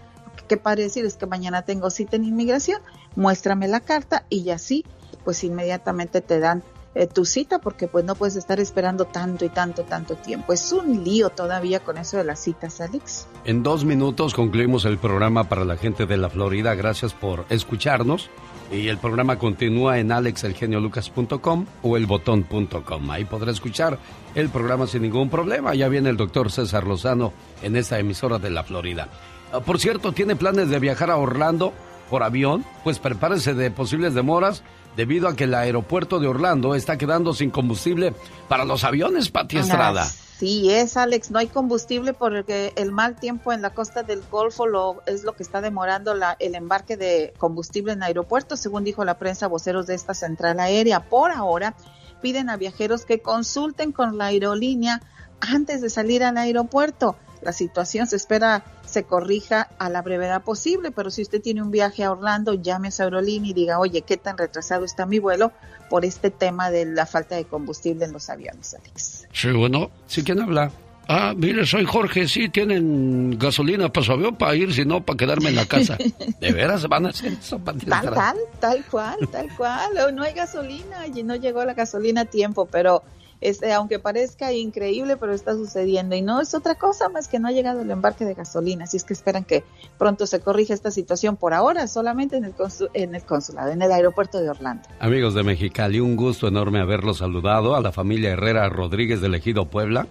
[0.47, 1.05] ¿Qué para decir?
[1.05, 2.82] Es que mañana tengo cita en inmigración,
[3.16, 4.86] muéstrame la carta y así,
[5.24, 9.49] pues inmediatamente te dan eh, tu cita porque pues no puedes estar esperando tanto y
[9.49, 10.51] tanto, tanto tiempo.
[10.51, 13.28] Es un lío todavía con eso de las citas, Alex.
[13.45, 16.76] En dos minutos concluimos el programa para la gente de la Florida.
[16.76, 18.30] Gracias por escucharnos.
[18.72, 23.12] Y el programa continúa en alexelgeniolucas.com o elbotón.com.
[23.12, 23.97] Ahí podrá escuchar
[24.34, 25.76] el programa sin ningún problema.
[25.76, 29.09] Ya viene el doctor César Lozano en esta emisora de la Florida.
[29.51, 31.74] Ah, por cierto, ¿tiene planes de viajar a Orlando
[32.12, 32.64] por avión?
[32.84, 34.62] Pues prepárese de posibles demoras
[34.95, 38.14] debido a que el aeropuerto de Orlando está quedando sin combustible
[38.49, 40.05] para los aviones, Pati Estrada.
[40.05, 44.68] Sí, es Alex, no hay combustible porque el mal tiempo en la costa del Golfo
[44.68, 49.05] lo, es lo que está demorando la, el embarque de combustible en aeropuertos, según dijo
[49.05, 51.09] la prensa voceros de esta central aérea.
[51.09, 51.76] Por ahora
[52.22, 55.01] piden a viajeros que consulten con la aerolínea
[55.39, 57.16] antes de salir al aeropuerto.
[57.41, 61.71] La situación se espera se corrija a la brevedad posible, pero si usted tiene un
[61.71, 65.51] viaje a Orlando, llame a aerolínea y diga, oye, ¿qué tan retrasado está mi vuelo
[65.89, 69.27] por este tema de la falta de combustible en los aviones, Alex?
[69.31, 70.71] Sí, bueno, ¿sí quién habla?
[71.07, 75.17] Ah, mire, soy Jorge, sí, tienen gasolina para su avión para ir, si no, para
[75.17, 75.97] quedarme en la casa.
[76.39, 77.59] ¿De veras van a hacer eso?
[77.59, 80.15] Tal, tal, tal cual, tal cual.
[80.15, 83.03] No hay gasolina y no llegó la gasolina a tiempo, pero
[83.41, 86.15] este, aunque parezca increíble, pero está sucediendo.
[86.15, 88.85] Y no es otra cosa más que no ha llegado el embarque de gasolina.
[88.85, 89.63] Así es que esperan que
[89.97, 92.53] pronto se corrija esta situación por ahora, solamente en el,
[92.93, 94.83] en el consulado, en el aeropuerto de Orlando.
[94.99, 97.75] Amigos de Mexicali, un gusto enorme haberlos saludado.
[97.75, 100.07] A la familia Herrera Rodríguez del Ejido Puebla,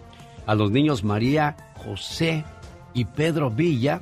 [0.46, 2.44] a los niños María, José
[2.92, 4.00] y Pedro Villa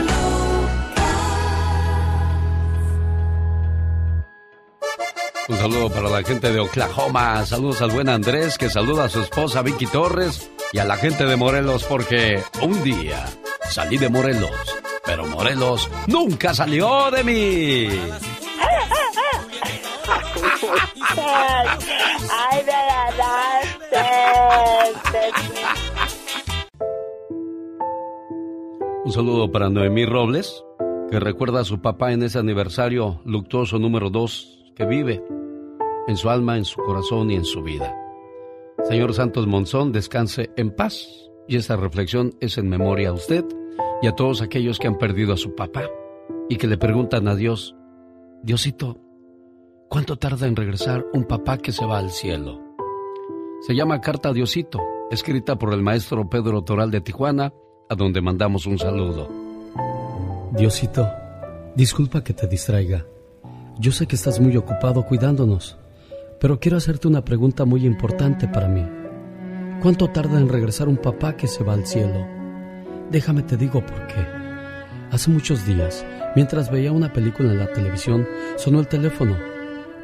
[5.50, 7.46] Un saludo para la gente de Oklahoma.
[7.46, 11.26] Saludos al buen Andrés que saluda a su esposa Vicky Torres y a la gente
[11.26, 13.26] de Morelos porque un día
[13.70, 14.52] salí de Morelos,
[15.06, 17.88] pero Morelos nunca salió de mí.
[22.32, 22.74] Ay, me
[29.06, 30.64] Un saludo para Noemí Robles,
[31.12, 35.24] que recuerda a su papá en ese aniversario luctuoso número 2 que vive
[36.08, 38.03] en su alma, en su corazón y en su vida.
[38.86, 41.08] Señor Santos Monzón, descanse en paz.
[41.48, 43.46] Y esta reflexión es en memoria a usted
[44.02, 45.84] y a todos aquellos que han perdido a su papá
[46.50, 47.76] y que le preguntan a Dios,
[48.44, 48.98] Diosito,
[49.90, 52.62] ¿cuánto tarda en regresar un papá que se va al cielo?
[53.66, 54.80] Se llama Carta a Diosito,
[55.10, 57.54] escrita por el maestro Pedro Toral de Tijuana,
[57.90, 59.30] a donde mandamos un saludo.
[60.52, 61.08] Diosito,
[61.76, 63.06] disculpa que te distraiga.
[63.80, 65.78] Yo sé que estás muy ocupado cuidándonos,
[66.44, 68.86] pero quiero hacerte una pregunta muy importante para mí.
[69.82, 72.28] ¿Cuánto tarda en regresar un papá que se va al cielo?
[73.10, 74.28] Déjame te digo por qué.
[75.10, 78.28] Hace muchos días, mientras veía una película en la televisión,
[78.58, 79.38] sonó el teléfono.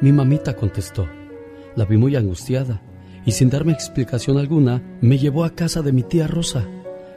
[0.00, 1.06] Mi mamita contestó.
[1.76, 2.80] La vi muy angustiada
[3.26, 6.64] y sin darme explicación alguna, me llevó a casa de mi tía Rosa.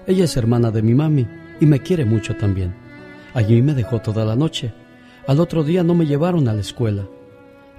[0.05, 1.25] Ella es hermana de mi mami
[1.61, 2.75] y me quiere mucho también.
[3.33, 4.73] Allí me dejó toda la noche.
[5.27, 7.07] Al otro día no me llevaron a la escuela.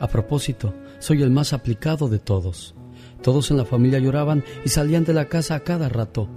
[0.01, 0.73] A propósito,
[1.05, 2.75] soy el más aplicado de todos.
[3.23, 6.31] Todos en la familia lloraban y salían de la casa a cada rato.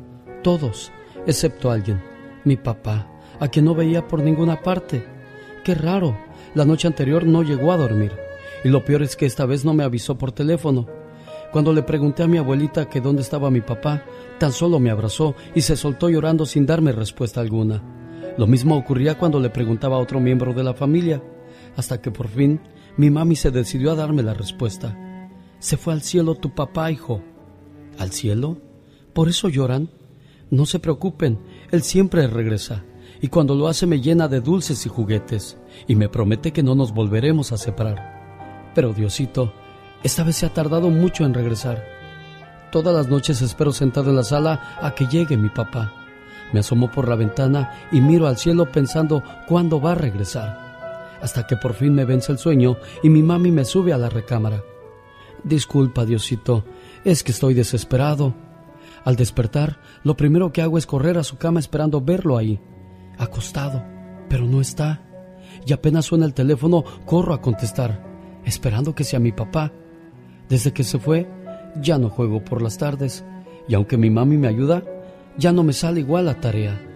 [0.44, 0.92] Todos,
[1.26, 2.04] excepto alguien,
[2.44, 3.10] mi papá,
[3.40, 5.06] a quien no veía por ninguna parte.
[5.64, 6.18] Qué raro,
[6.54, 8.12] la noche anterior no llegó a dormir.
[8.66, 10.86] Y lo peor es que esta vez no me avisó por teléfono.
[11.54, 14.04] Cuando le pregunté a mi abuelita que dónde estaba mi papá,
[14.38, 17.82] tan solo me abrazó y se soltó llorando sin darme respuesta alguna.
[18.38, 21.24] Lo mismo ocurría cuando le preguntaba a otro miembro de la familia,
[21.78, 22.60] hasta que por fin
[22.98, 24.98] mi mami se decidió a darme la respuesta.
[25.60, 27.22] Se fue al cielo tu papá, hijo.
[28.00, 28.58] ¿Al cielo?
[29.14, 29.90] ¿Por eso lloran?
[30.50, 31.40] No se preocupen,
[31.72, 32.86] él siempre regresa,
[33.22, 36.74] y cuando lo hace me llena de dulces y juguetes, y me promete que no
[36.74, 38.72] nos volveremos a separar.
[38.74, 39.54] Pero Diosito,
[40.04, 41.84] esta vez se ha tardado mucho en regresar.
[42.72, 45.94] Todas las noches espero sentado en la sala a que llegue mi papá.
[46.54, 50.67] Me asomo por la ventana y miro al cielo pensando cuándo va a regresar.
[51.22, 54.10] Hasta que por fin me vence el sueño y mi mami me sube a la
[54.10, 54.64] recámara.
[55.44, 56.66] Disculpa, Diosito,
[57.04, 58.34] es que estoy desesperado.
[59.04, 62.60] Al despertar, lo primero que hago es correr a su cama esperando verlo ahí,
[63.18, 63.84] acostado,
[64.30, 65.04] pero no está.
[65.66, 68.04] Y apenas suena el teléfono, corro a contestar,
[68.46, 69.72] esperando que sea mi papá.
[70.50, 71.30] Desde que se fue,
[71.82, 73.24] ya no juego por las tardes
[73.68, 74.84] y aunque mi mami me ayuda,
[75.38, 76.87] ya no me sale igual la tarea.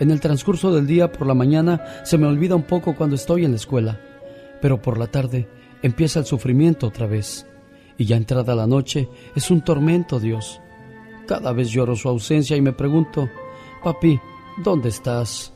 [0.00, 3.44] En el transcurso del día por la mañana se me olvida un poco cuando estoy
[3.44, 4.00] en la escuela,
[4.60, 5.48] pero por la tarde
[5.82, 7.46] empieza el sufrimiento otra vez.
[7.96, 10.60] Y ya entrada la noche es un tormento, Dios.
[11.28, 13.28] Cada vez lloro su ausencia y me pregunto,
[13.84, 14.18] papi,
[14.64, 15.52] ¿dónde estás?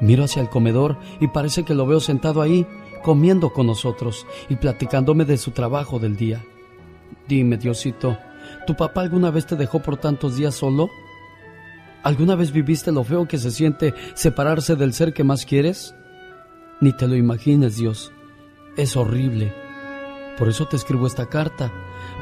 [0.00, 2.66] Miro hacia el comedor y parece que lo veo sentado ahí,
[3.02, 6.44] comiendo con nosotros y platicándome de su trabajo del día.
[7.26, 8.16] Dime, Diosito,
[8.66, 10.88] ¿tu papá alguna vez te dejó por tantos días solo?
[12.02, 15.94] ¿Alguna vez viviste lo feo que se siente separarse del ser que más quieres?
[16.80, 18.12] Ni te lo imagines, Dios.
[18.76, 19.52] Es horrible.
[20.36, 21.72] Por eso te escribo esta carta,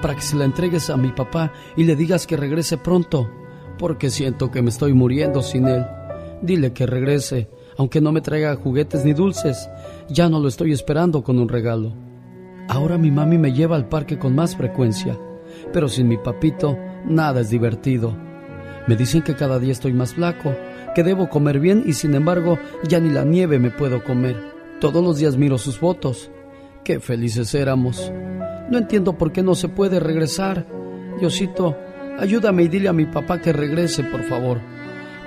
[0.02, 3.30] para que se la entregues a mi papá y le digas que regrese pronto,
[3.78, 5.86] porque siento que me estoy muriendo sin él.
[6.42, 9.70] Dile que regrese, aunque no me traiga juguetes ni dulces.
[10.10, 11.94] Ya no lo estoy esperando con un regalo.
[12.68, 15.18] Ahora mi mami me lleva al parque con más frecuencia,
[15.72, 18.29] pero sin mi papito nada es divertido.
[18.90, 20.52] Me dicen que cada día estoy más flaco,
[20.96, 24.36] que debo comer bien y sin embargo ya ni la nieve me puedo comer.
[24.80, 26.28] Todos los días miro sus fotos.
[26.82, 28.10] Qué felices éramos.
[28.68, 30.66] No entiendo por qué no se puede regresar.
[31.20, 31.76] Diosito,
[32.18, 34.58] ayúdame y dile a mi papá que regrese, por favor.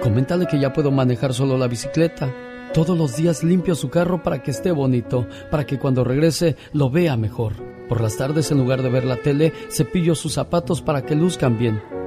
[0.01, 2.35] Coméntale que ya puedo manejar solo la bicicleta.
[2.73, 6.89] Todos los días limpio su carro para que esté bonito, para que cuando regrese lo
[6.89, 7.53] vea mejor.
[7.87, 11.57] Por las tardes, en lugar de ver la tele, cepillo sus zapatos para que luzcan
[11.57, 12.02] bien.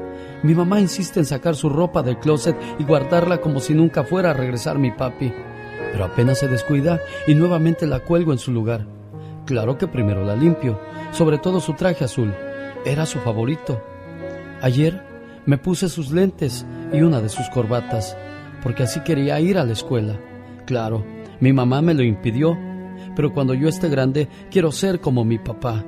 [0.46, 4.30] Mi mamá insiste en sacar su ropa del closet y guardarla como si nunca fuera
[4.30, 5.32] a regresar mi papi.
[5.90, 8.86] Pero apenas se descuida y nuevamente la cuelgo en su lugar.
[9.44, 10.78] Claro que primero la limpio,
[11.10, 12.32] sobre todo su traje azul.
[12.84, 13.82] Era su favorito.
[14.62, 15.02] Ayer
[15.46, 18.16] me puse sus lentes y una de sus corbatas,
[18.62, 20.16] porque así quería ir a la escuela.
[20.64, 21.04] Claro,
[21.40, 22.56] mi mamá me lo impidió,
[23.16, 25.84] pero cuando yo esté grande quiero ser como mi papá.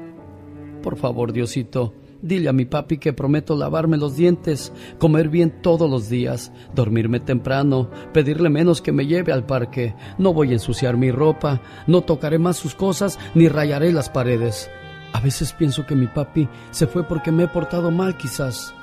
[0.83, 5.89] Por favor, Diosito, dile a mi papi que prometo lavarme los dientes, comer bien todos
[5.91, 10.97] los días, dormirme temprano, pedirle menos que me lleve al parque, no voy a ensuciar
[10.97, 14.71] mi ropa, no tocaré más sus cosas ni rayaré las paredes.
[15.13, 18.75] A veces pienso que mi papi se fue porque me he portado mal quizás.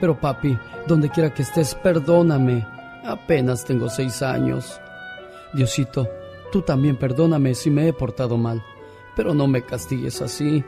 [0.00, 0.56] Pero papi,
[0.86, 2.66] donde quiera que estés, perdóname.
[3.04, 4.80] Apenas tengo seis años.
[5.52, 6.08] Diosito,
[6.50, 8.62] tú también perdóname si me he portado mal,
[9.16, 10.62] pero no me castigues así.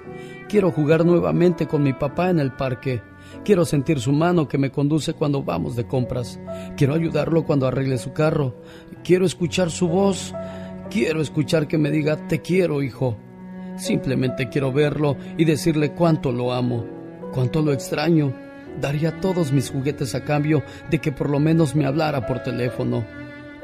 [0.49, 3.03] Quiero jugar nuevamente con mi papá en el parque.
[3.45, 6.41] Quiero sentir su mano que me conduce cuando vamos de compras.
[6.77, 8.57] Quiero ayudarlo cuando arregle su carro.
[9.05, 10.35] Quiero escuchar su voz.
[10.91, 13.19] Quiero escuchar que me diga, te quiero, hijo.
[13.77, 16.85] Simplemente quiero verlo y decirle cuánto lo amo,
[17.33, 18.35] cuánto lo extraño.
[18.81, 23.05] Daría todos mis juguetes a cambio de que por lo menos me hablara por teléfono.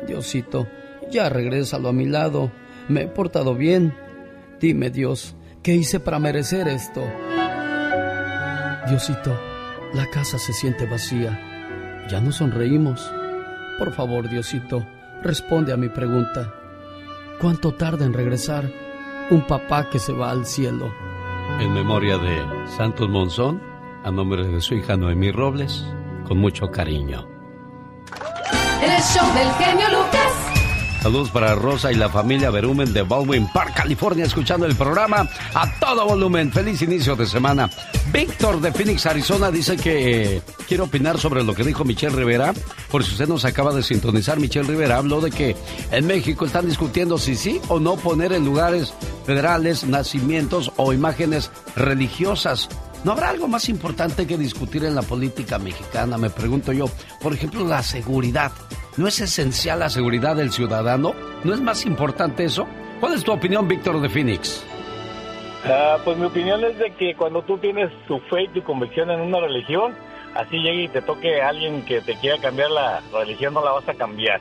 [0.06, 0.68] Diosito,
[1.10, 2.52] ya regrésalo a mi lado.
[2.88, 3.94] Me he portado bien.
[4.64, 7.02] Dime, Dios, ¿qué hice para merecer esto?
[8.88, 9.38] Diosito,
[9.92, 11.38] la casa se siente vacía.
[12.08, 13.12] Ya no sonreímos.
[13.78, 14.82] Por favor, Diosito,
[15.22, 16.50] responde a mi pregunta.
[17.42, 18.72] ¿Cuánto tarda en regresar
[19.28, 20.90] un papá que se va al cielo?
[21.60, 22.42] En memoria de
[22.74, 23.60] Santos Monzón,
[24.02, 25.84] a nombre de su hija Noemí Robles,
[26.26, 27.28] con mucho cariño.
[28.82, 30.53] El show del genio Lucas.
[31.04, 35.78] Saludos para Rosa y la familia Berumen de Baldwin Park, California, escuchando el programa a
[35.78, 36.50] todo volumen.
[36.50, 37.68] Feliz inicio de semana.
[38.10, 42.54] Víctor de Phoenix, Arizona, dice que quiere opinar sobre lo que dijo Michelle Rivera.
[42.90, 45.54] Por si usted nos acaba de sintonizar, Michelle Rivera habló de que
[45.90, 48.94] en México están discutiendo si sí o no poner en lugares
[49.26, 52.70] federales nacimientos o imágenes religiosas.
[53.04, 56.16] ¿No habrá algo más importante que discutir en la política mexicana?
[56.16, 56.86] Me pregunto yo.
[57.22, 58.50] Por ejemplo, la seguridad.
[58.96, 61.12] ¿No es esencial la seguridad del ciudadano?
[61.44, 62.66] ¿No es más importante eso?
[63.00, 64.66] ¿Cuál es tu opinión, Víctor de Phoenix?
[65.66, 69.10] Ah, pues mi opinión es de que cuando tú tienes tu fe y tu convicción
[69.10, 69.94] en una religión,
[70.34, 73.88] así llegue y te toque alguien que te quiera cambiar la religión, no la vas
[73.88, 74.40] a cambiar.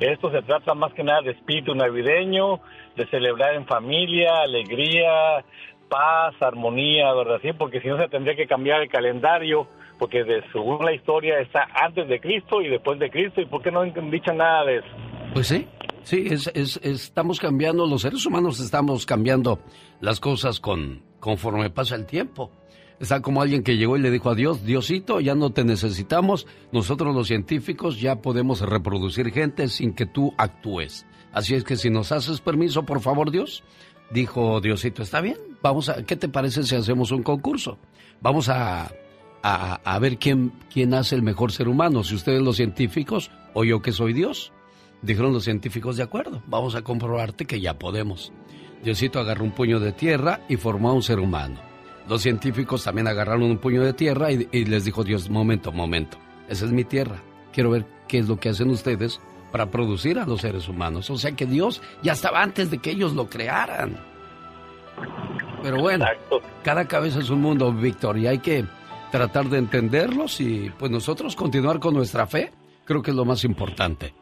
[0.00, 2.60] Esto se trata más que nada de espíritu navideño,
[2.96, 5.44] de celebrar en familia, alegría,
[5.88, 7.38] paz, armonía, ¿verdad?
[7.42, 9.66] Sí, porque si no se tendría que cambiar el calendario,
[9.98, 13.62] porque de, según la historia está antes de Cristo y después de Cristo, ¿y por
[13.62, 14.88] qué no han dicho nada de eso?
[15.34, 15.66] Pues sí,
[16.02, 19.58] sí, es, es, estamos cambiando, los seres humanos estamos cambiando
[20.00, 22.50] las cosas con conforme pasa el tiempo.
[23.00, 26.48] Está como alguien que llegó y le dijo a Dios, Diosito, ya no te necesitamos,
[26.72, 31.06] nosotros los científicos ya podemos reproducir gente sin que tú actúes.
[31.32, 33.62] Así es que si nos haces permiso, por favor, Dios,
[34.10, 37.78] dijo Diosito, está bien, vamos a, ¿qué te parece si hacemos un concurso?
[38.20, 38.90] Vamos a,
[39.42, 43.82] a, ver quién, quién hace el mejor ser humano, si ustedes los científicos o yo
[43.82, 44.52] que soy Dios.
[45.00, 48.32] Dijeron los científicos, de acuerdo, vamos a comprobarte que ya podemos.
[48.82, 51.60] Diosito agarró un puño de tierra y formó a un ser humano.
[52.08, 56.18] Los científicos también agarraron un puño de tierra y, y les dijo Dios, momento, momento,
[56.48, 59.20] esa es mi tierra, quiero ver qué es lo que hacen ustedes
[59.50, 61.10] para producir a los seres humanos.
[61.10, 63.96] O sea que Dios ya estaba antes de que ellos lo crearan.
[65.62, 66.06] Pero bueno,
[66.62, 68.64] cada cabeza es un mundo, Víctor, y hay que
[69.10, 72.52] tratar de entenderlos y pues nosotros continuar con nuestra fe,
[72.84, 74.14] creo que es lo más importante.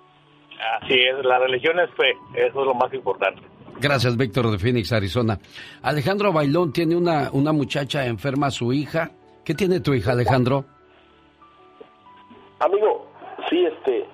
[0.80, 3.42] Así es, la religión es fe, eso es lo más importante.
[3.78, 5.38] Gracias, Víctor de Phoenix, Arizona.
[5.82, 9.10] Alejandro Bailón tiene una, una muchacha enferma, su hija.
[9.44, 10.64] ¿Qué tiene tu hija, Alejandro?
[12.60, 13.06] Amigo,
[13.50, 14.06] sí, este,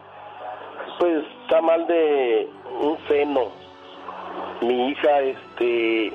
[0.99, 2.49] pues está mal de
[2.81, 3.49] un seno.
[4.61, 6.13] Mi hija, este,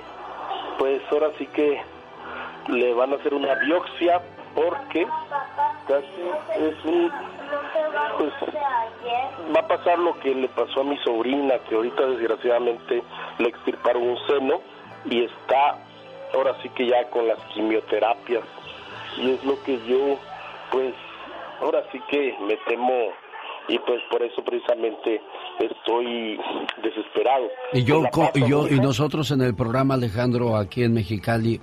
[0.79, 1.81] pues ahora sí que
[2.69, 4.21] le van a hacer una biopsia
[4.55, 5.07] porque
[5.87, 7.11] casi es un,
[8.17, 8.33] pues
[9.55, 13.03] va a pasar lo que le pasó a mi sobrina, que ahorita desgraciadamente
[13.37, 14.61] le extirparon un seno
[15.05, 15.77] y está
[16.33, 18.43] ahora sí que ya con las quimioterapias.
[19.17, 20.17] Y es lo que yo,
[20.71, 20.93] pues,
[21.61, 23.11] ahora sí que me temo
[23.67, 25.21] y pues por eso precisamente
[25.59, 26.39] estoy
[26.81, 27.47] desesperado.
[27.73, 28.03] Y yo,
[28.33, 31.59] y yo y nosotros en el programa Alejandro aquí en Mexicali,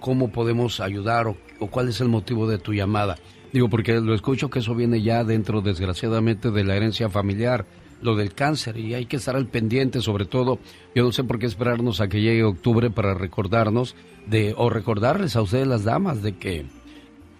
[0.00, 1.36] ¿cómo podemos ayudar o,
[1.70, 3.16] cuál es el motivo de tu llamada?
[3.52, 7.64] Digo, porque lo escucho que eso viene ya dentro, desgraciadamente, de la herencia familiar,
[8.02, 10.58] lo del cáncer, y hay que estar al pendiente, sobre todo,
[10.94, 15.34] yo no sé por qué esperarnos a que llegue octubre para recordarnos de, o recordarles
[15.34, 16.66] a ustedes las damas de que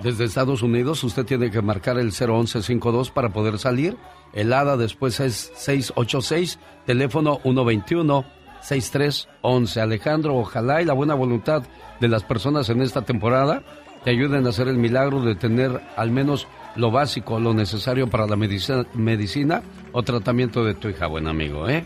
[0.00, 3.96] Desde Estados Unidos usted tiene que marcar el 01152 para poder salir.
[4.32, 9.80] El ADA después es 686, teléfono 121-6311.
[9.80, 11.62] Alejandro, ojalá y la buena voluntad
[12.00, 13.62] de las personas en esta temporada
[14.02, 18.26] te ayuden a hacer el milagro de tener al menos lo básico, lo necesario para
[18.26, 19.62] la medicina, medicina
[19.92, 21.84] o tratamiento de tu hija, buen amigo, ¿eh?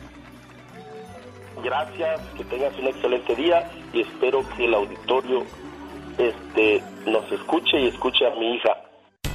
[1.62, 5.44] Gracias, que tengas un excelente día y espero que el auditorio
[6.16, 8.70] este, nos escuche y escuche a mi hija.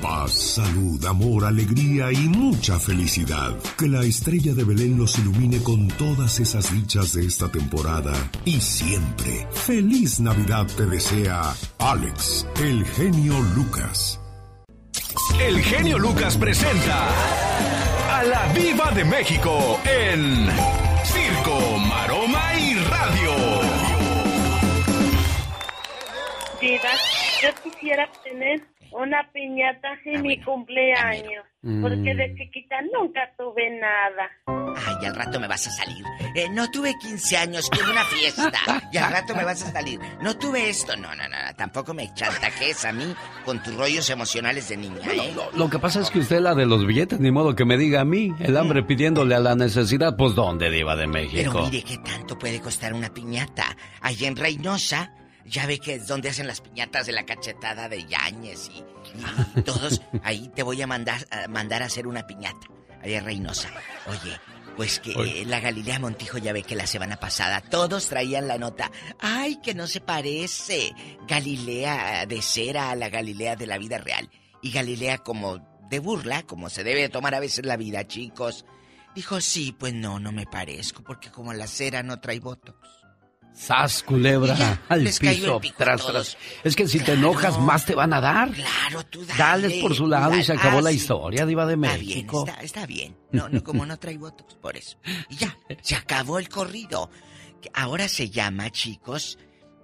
[0.01, 3.55] Paz, salud, amor, alegría y mucha felicidad.
[3.77, 8.59] Que la estrella de Belén los ilumine con todas esas dichas de esta temporada y
[8.59, 9.47] siempre.
[9.51, 14.22] Feliz Navidad te desea Alex, el genio Lucas.
[15.39, 17.07] El genio Lucas presenta
[18.11, 20.47] a la Viva de México en
[21.03, 23.31] Circo, Maroma y Radio.
[26.61, 26.89] Viva,
[27.41, 31.45] yo quisiera tener una piñata en mi cumpleaños.
[31.81, 34.29] Porque de chiquita nunca tuve nada.
[34.75, 36.03] Ay, al rato me vas a salir.
[36.35, 38.51] Eh, no tuve 15 años, quiero una fiesta.
[38.91, 39.97] Y al rato me vas a salir.
[40.21, 40.97] No tuve esto.
[40.97, 43.15] No, no, no, tampoco me chantajes a mí
[43.45, 45.33] con tus rollos emocionales de niña, ¿eh?
[45.55, 48.01] Lo, que pasa es que usted la de los billetes, ni modo que me diga
[48.01, 51.51] a mí, el hambre pidiéndole a la necesidad, pues ¿dónde, Diva de México?
[51.53, 53.77] Pero mire qué tanto puede costar una piñata.
[54.01, 55.13] Allá en Reynosa,
[55.45, 58.83] ya ve que es donde hacen las piñatas de la cachetada de Yañez y,
[59.61, 60.01] todos.
[60.23, 62.67] Ahí te voy a mandar, a mandar a hacer una piñata.
[63.01, 63.69] Allá en Reynosa.
[64.07, 64.39] Oye,
[64.77, 68.91] pues que la Galilea Montijo ya ve que la semana pasada todos traían la nota.
[69.19, 70.93] ¡Ay, que no se parece!
[71.27, 74.29] Galilea de cera a la Galilea de la vida real.
[74.61, 78.65] Y Galilea como de burla, como se debe tomar a veces la vida, chicos.
[79.13, 83.02] Dijo, sí, pues no, no me parezco, porque como la cera no trae botox.
[83.53, 86.37] Sas, culebra, al piso, tras, tras.
[86.63, 88.51] Es que si te enojas, más te van a dar.
[88.51, 89.37] Claro, tú dale.
[89.37, 92.43] Dales por su lado y se acabó la historia, Diva de está México.
[92.43, 93.15] Bien, está, está, bien.
[93.31, 94.97] No, no, como no trae botox, por eso.
[95.29, 97.09] Y ya, se acabó el corrido.
[97.73, 99.37] Ahora se llama, chicos,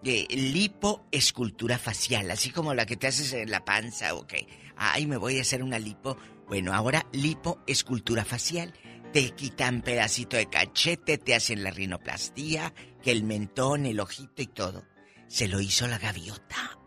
[0.03, 4.47] eh, lipoescultura facial, así como la que te haces en la panza o que,
[4.77, 6.17] ay, me voy a hacer una lipo.
[6.47, 8.73] Bueno, ahora lipoescultura facial.
[9.13, 14.47] Te quitan pedacito de cachete, te hacen la rinoplastía, que el mentón, el ojito y
[14.47, 14.85] todo.
[15.27, 16.77] Se lo hizo la gaviota.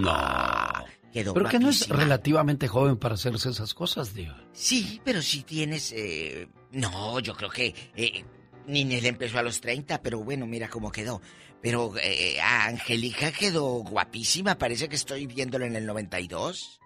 [0.00, 0.84] No.
[1.12, 4.36] Quedó pero que no es relativamente joven para hacerse esas cosas, Dios.
[4.52, 5.92] Sí, pero si tienes...
[5.92, 6.48] Eh...
[6.72, 7.74] No, yo creo que...
[7.96, 8.24] Eh,
[8.66, 11.20] Ninel empezó a los 30, pero bueno, mira cómo quedó.
[11.60, 16.80] Pero eh, a Angélica quedó guapísima, parece que estoy viéndolo en el 92.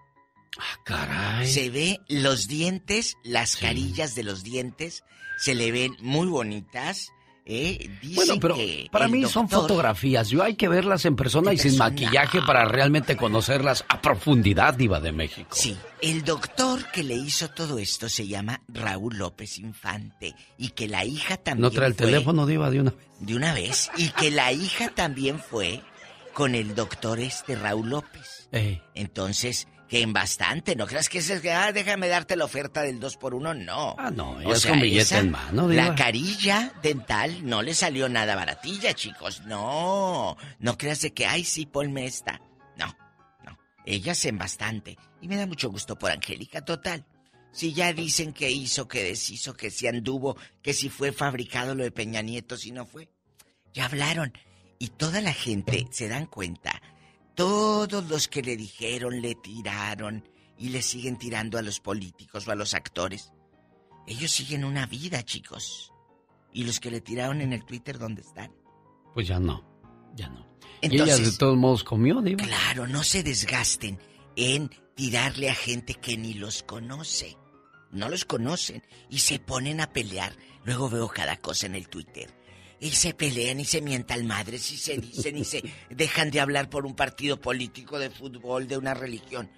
[0.57, 1.47] Ah, caray.
[1.47, 5.03] Se ve los dientes, las carillas de los dientes,
[5.37, 7.11] se le ven muy bonitas.
[7.47, 8.57] Eh, bueno, pero
[8.89, 10.29] para mí son fotografías.
[10.29, 14.99] Yo hay que verlas en persona y sin maquillaje para realmente conocerlas a profundidad, Diva
[14.99, 15.49] de México.
[15.51, 20.87] Sí, el doctor que le hizo todo esto se llama Raúl López Infante y que
[20.87, 21.61] la hija también.
[21.61, 22.99] No trae el teléfono, Diva, de una vez.
[23.19, 23.91] De una vez.
[23.95, 25.81] Y que la hija también fue
[26.33, 28.49] con el doctor este Raúl López.
[28.95, 32.99] Entonces, que en bastante, no creas que es que, ah, déjame darte la oferta del
[32.99, 33.95] 2 por 1 no.
[33.97, 38.35] Ah, no, ya es con billete en mano, La carilla dental no le salió nada
[38.35, 40.37] baratilla, chicos, no.
[40.59, 42.41] No creas de que, ay, sí, ponme esta.
[42.77, 42.87] No,
[43.45, 43.57] no.
[43.85, 44.97] Ella se en bastante.
[45.21, 47.05] Y me da mucho gusto por Angélica, total.
[47.51, 51.83] Si ya dicen que hizo, que deshizo, que si anduvo, que si fue fabricado lo
[51.83, 53.07] de Peña Nieto, si no fue.
[53.73, 54.33] Ya hablaron.
[54.77, 56.81] Y toda la gente se dan cuenta
[57.35, 60.27] todos los que le dijeron, le tiraron
[60.57, 63.31] y le siguen tirando a los políticos o a los actores,
[64.07, 65.91] ellos siguen una vida, chicos.
[66.53, 68.51] ¿Y los que le tiraron en el Twitter dónde están?
[69.13, 69.63] Pues ya no,
[70.15, 70.45] ya no.
[70.81, 72.37] Entonces, y ella de todos modos comió, digo.
[72.37, 73.99] Claro, no se desgasten
[74.35, 77.37] en tirarle a gente que ni los conoce.
[77.91, 80.35] No los conocen y se ponen a pelear.
[80.63, 82.33] Luego veo cada cosa en el Twitter
[82.79, 86.69] y se pelean y se mientan madres y se dicen y se dejan de hablar
[86.69, 89.49] por un partido político de fútbol, de una religión.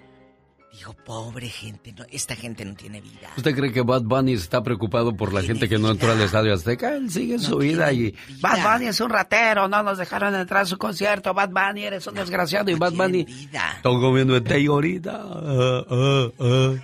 [0.74, 3.30] Digo, pobre gente, no, esta gente no tiene vida.
[3.36, 6.53] ¿Usted cree que Bad Bunny está preocupado por la gente que no entró al Estadio
[6.53, 6.93] Azteca?
[6.93, 8.13] Él sigue su vida y...
[8.41, 11.34] Bad Bunny es un ratero, no nos dejaron entrar a su concierto.
[11.34, 13.22] Bad Bunny eres un desgraciado y Bad Bunny...
[13.22, 15.26] Estoy comiendo este ahorita.
[15.26, 16.80] Uh, uh, uh.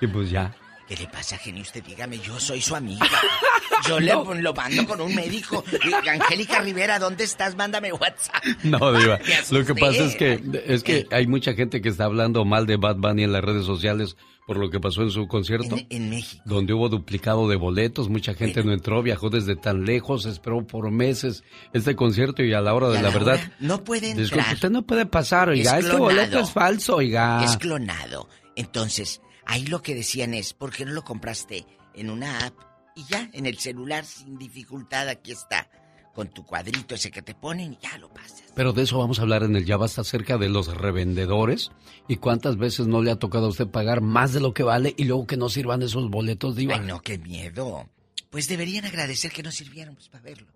[0.00, 0.54] Y pues ya.
[0.88, 1.62] ¿Qué le pasa, genio?
[1.62, 3.06] Usted dígame, yo soy su amiga.
[3.88, 5.62] Yo le lo mando con un médico.
[6.08, 7.54] Angélica Rivera, ¿dónde estás?
[7.54, 8.42] Mándame WhatsApp.
[8.62, 9.18] No, Diva.
[9.50, 12.76] Lo que pasa es que, es que hay mucha gente que está hablando mal de
[12.76, 14.16] Bad Bunny en las redes sociales
[14.46, 15.76] por lo que pasó en su concierto.
[15.88, 16.42] En, México.
[16.46, 20.90] Donde hubo duplicado de boletos, mucha gente no entró, viajó desde tan lejos, esperó por
[20.90, 23.40] meses este concierto y a la hora de la, verdad.
[23.58, 24.54] No puede entrar.
[24.54, 27.42] usted no puede pasar, oiga, este boleto es falso, oiga.
[27.44, 28.28] Es clonado.
[28.56, 32.54] Entonces, Ahí lo que decían es, ¿por qué no lo compraste en una app?
[32.96, 35.68] Y ya, en el celular, sin dificultad, aquí está.
[36.14, 38.44] Con tu cuadrito ese que te ponen y ya lo pasas.
[38.54, 41.72] Pero de eso vamos a hablar en el Ya Basta acerca de los revendedores
[42.06, 44.94] y cuántas veces no le ha tocado a usted pagar más de lo que vale
[44.96, 46.76] y luego que no sirvan esos boletos, Diva.
[46.76, 47.88] Ay, no, qué miedo.
[48.30, 50.46] Pues deberían agradecer que no sirvieron, pues, para verlo.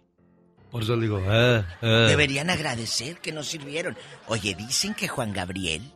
[0.71, 1.87] Por eso le digo, ah, ah.
[2.07, 3.97] Deberían agradecer que no sirvieron.
[4.27, 5.93] Oye, dicen que Juan Gabriel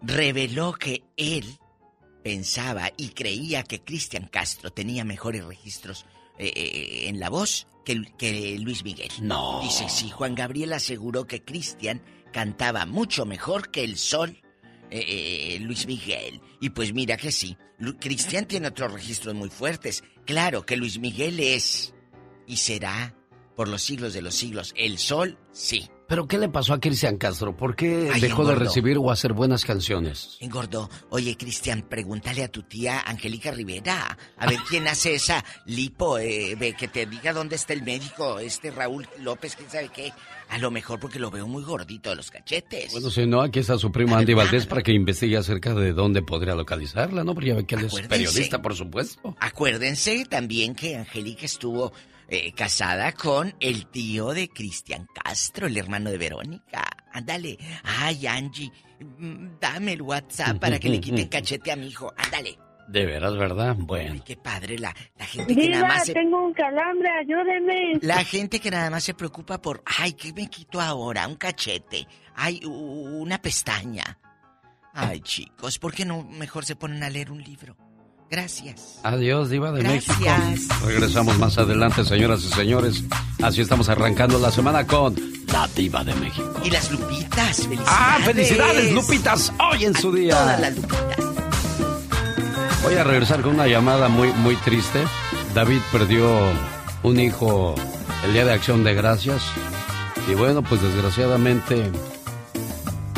[0.00, 1.58] reveló que él
[2.22, 6.06] pensaba y creía que Cristian Castro tenía mejores registros
[6.38, 9.10] eh, eh, en la voz que, que, Luis Miguel.
[9.20, 9.60] No.
[9.62, 12.02] Dice, sí, Juan Gabriel aseguró que Cristian
[12.32, 14.40] cantaba mucho mejor que el sol
[14.90, 16.40] eh, Luis Miguel.
[16.60, 17.56] Y pues mira que sí,
[17.98, 20.04] Cristian tiene otros registros muy fuertes.
[20.24, 21.94] Claro que Luis Miguel es
[22.46, 23.14] y será
[23.56, 24.72] por los siglos de los siglos.
[24.76, 25.88] El sol, sí.
[26.12, 27.56] ¿Pero qué le pasó a Cristian Castro?
[27.56, 30.36] ¿Por qué dejó de recibir o hacer buenas canciones?
[30.40, 30.90] Engordó.
[31.08, 34.18] Oye, Cristian, pregúntale a tu tía Angélica Rivera.
[34.36, 36.18] A ver quién hace esa lipo.
[36.18, 40.12] Eh, que te diga dónde está el médico, este Raúl López, quién sabe qué.
[40.50, 42.92] A lo mejor porque lo veo muy gordito de los cachetes.
[42.92, 46.20] Bueno, si no, aquí está su primo Andy Valdés para que investigue acerca de dónde
[46.20, 47.32] podría localizarla, ¿no?
[47.32, 49.34] Porque ya ve que él es periodista, por supuesto.
[49.40, 51.94] Acuérdense también que Angélica estuvo
[52.34, 56.82] eh, casada con el tío de Cristian Castro, el hermano de Verónica.
[57.12, 57.58] Ándale.
[57.84, 58.72] Ay, Angie,
[59.18, 62.10] mm, dame el WhatsApp para que le quiten cachete a mi hijo.
[62.16, 62.58] Ándale.
[62.88, 63.76] De veras, ¿verdad?
[63.78, 64.14] Bueno.
[64.14, 67.98] Ay, qué padre la, la gente que nada más tengo un calambre, ayúdeme.
[68.00, 71.28] La gente que nada más se preocupa por, ay, ¿qué me quito ahora?
[71.28, 72.08] Un cachete.
[72.34, 74.18] Ay, una pestaña.
[74.94, 77.76] Ay, chicos, ¿por qué no mejor se ponen a leer un libro?
[78.32, 78.98] Gracias.
[79.02, 80.14] Adiós, Diva de México.
[80.86, 83.04] Regresamos más adelante, señoras y señores.
[83.42, 85.14] Así estamos arrancando la semana con
[85.52, 86.50] la Diva de México.
[86.64, 87.86] Y las Lupitas, felicidades.
[87.86, 89.52] ¡Ah, felicidades, Lupitas!
[89.60, 90.32] Hoy en su día.
[90.32, 91.16] Todas las Lupitas.
[92.82, 95.04] Voy a regresar con una llamada muy, muy triste.
[95.54, 96.26] David perdió
[97.02, 97.74] un hijo
[98.24, 99.42] el día de Acción de Gracias.
[100.26, 101.90] Y bueno, pues desgraciadamente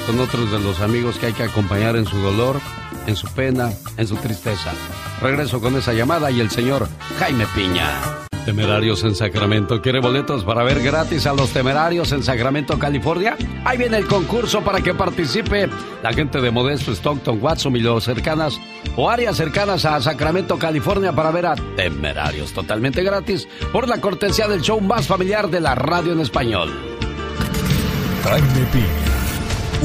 [0.07, 2.61] son otros de los amigos que hay que acompañar en su dolor
[3.07, 4.73] en su pena, en su tristeza.
[5.21, 6.89] Regreso con esa llamada y el señor
[7.19, 8.25] Jaime Piña.
[8.45, 9.81] Temerarios en Sacramento.
[9.81, 13.37] ¿Quiere boletos para ver gratis a los temerarios en Sacramento, California?
[13.65, 15.69] Ahí viene el concurso para que participe
[16.03, 18.61] la gente de Modesto, Stockton, Watson los cercanas
[18.97, 24.47] o áreas cercanas a Sacramento, California para ver a Temerarios totalmente gratis por la cortesía
[24.47, 26.71] del show más familiar de la radio en español.
[28.25, 29.24] Jaime Piña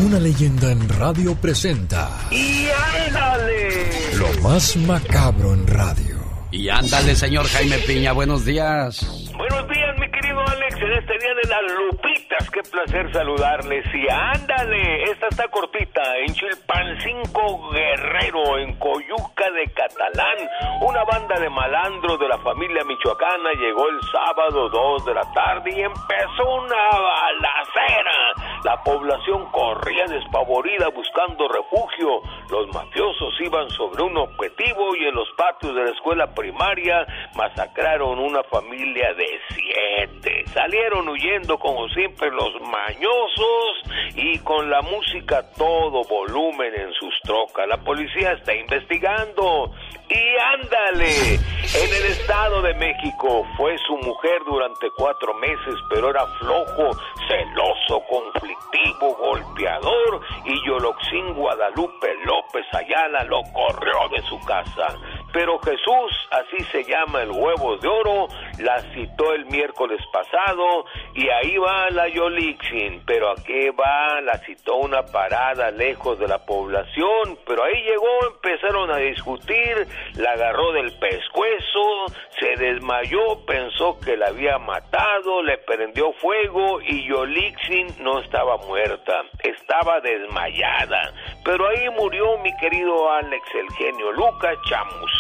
[0.06, 2.10] una leyenda en radio presenta.
[2.32, 2.68] ¡Y
[3.08, 3.90] ándale!
[4.18, 6.18] Lo más macabro en radio.
[6.52, 9.29] Y ándale, señor Jaime Piña, buenos días.
[9.40, 13.86] Buenos días, mi querido Alex, en este día de las lupitas, qué placer saludarles.
[13.96, 20.38] Y ándale, esta está cortita, en Chilpancingo Guerrero, en Coyuca de Catalán.
[20.82, 25.72] Una banda de malandros de la familia michoacana llegó el sábado 2 de la tarde
[25.72, 28.50] y empezó una balacera.
[28.66, 32.22] La población corría despavorida buscando refugio.
[32.52, 38.20] Los mafiosos iban sobre un objetivo y en los patios de la escuela primaria masacraron
[38.20, 40.44] una familia de siete.
[40.54, 43.84] Salieron huyendo como siempre los mañosos
[44.16, 47.68] y con la música todo volumen en sus trocas.
[47.68, 49.72] La policía está investigando.
[50.10, 56.26] Y ándale, en el Estado de México fue su mujer durante cuatro meses, pero era
[56.40, 56.90] flojo,
[57.28, 64.98] celoso, conflictivo, golpeador, y Yoloxín Guadalupe López Ayala lo corrió de su casa.
[65.32, 68.28] Pero Jesús, así se llama el huevo de oro,
[68.60, 74.40] la citó el miércoles pasado y ahí va la Yolixin, pero a qué va, la
[74.40, 80.72] citó una parada lejos de la población, pero ahí llegó, empezaron a discutir, la agarró
[80.74, 82.06] del pescuezo,
[82.40, 89.22] se desmayó, pensó que la había matado, le prendió fuego y Yolixin no estaba muerta,
[89.44, 91.14] estaba desmayada,
[91.46, 95.19] pero ahí murió mi querido Alex el genio Lucas Chamus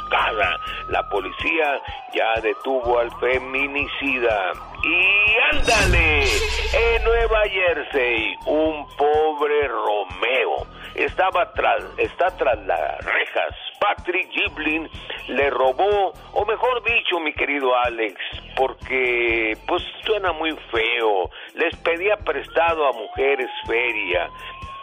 [0.90, 1.82] la policía
[2.14, 4.52] ya detuvo al feminicida.
[4.84, 13.56] Y ándale, en Nueva Jersey, un pobre Romeo estaba tras, está tras las rejas.
[13.80, 14.90] Patrick Giblin
[15.30, 18.16] le robó, o mejor dicho, mi querido Alex,
[18.56, 24.30] porque pues suena muy feo, les pedía prestado a mujeres feria,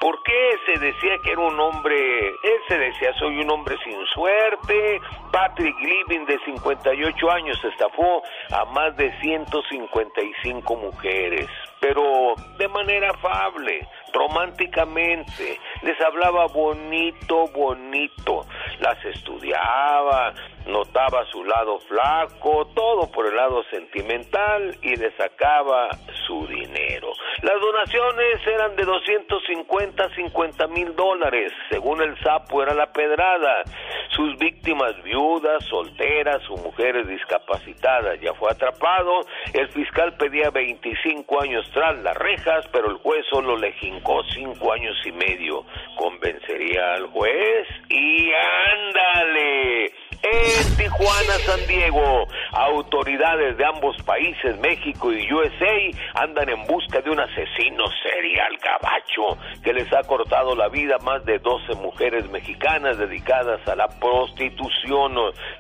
[0.07, 4.07] ¿Por qué se decía que era un hombre, él se decía soy un hombre sin
[4.15, 5.01] suerte?
[5.33, 11.49] Patrick Living de 58 años estafó a más de 155 mujeres,
[11.81, 18.47] pero de manera afable, románticamente, les hablaba bonito, bonito,
[18.81, 20.33] las estudiaba,
[20.66, 25.89] notaba su lado flaco, todo por el lado sentimental y le sacaba
[26.27, 27.12] su dinero.
[27.43, 33.62] Las donaciones eran de 250 50 mil dólares, según el sapo era la pedrada.
[34.11, 39.20] Sus víctimas viudas, solteras o mujeres discapacitadas ya fue atrapado.
[39.53, 44.97] El fiscal pedía 25 años las rejas, pero el juez solo le jincó 5 años
[45.05, 45.64] y medio.
[45.97, 47.67] ¿Convencería al juez?
[47.89, 49.93] Y ándale
[50.23, 52.27] en Tijuana, San Diego.
[52.53, 59.39] Autoridades de ambos países, México y USA, andan en busca de un asesino serial gabacho
[59.62, 63.89] que les ha cortado la vida a más de 12 mujeres mexicanas dedicadas a la
[63.89, 65.14] prostitución.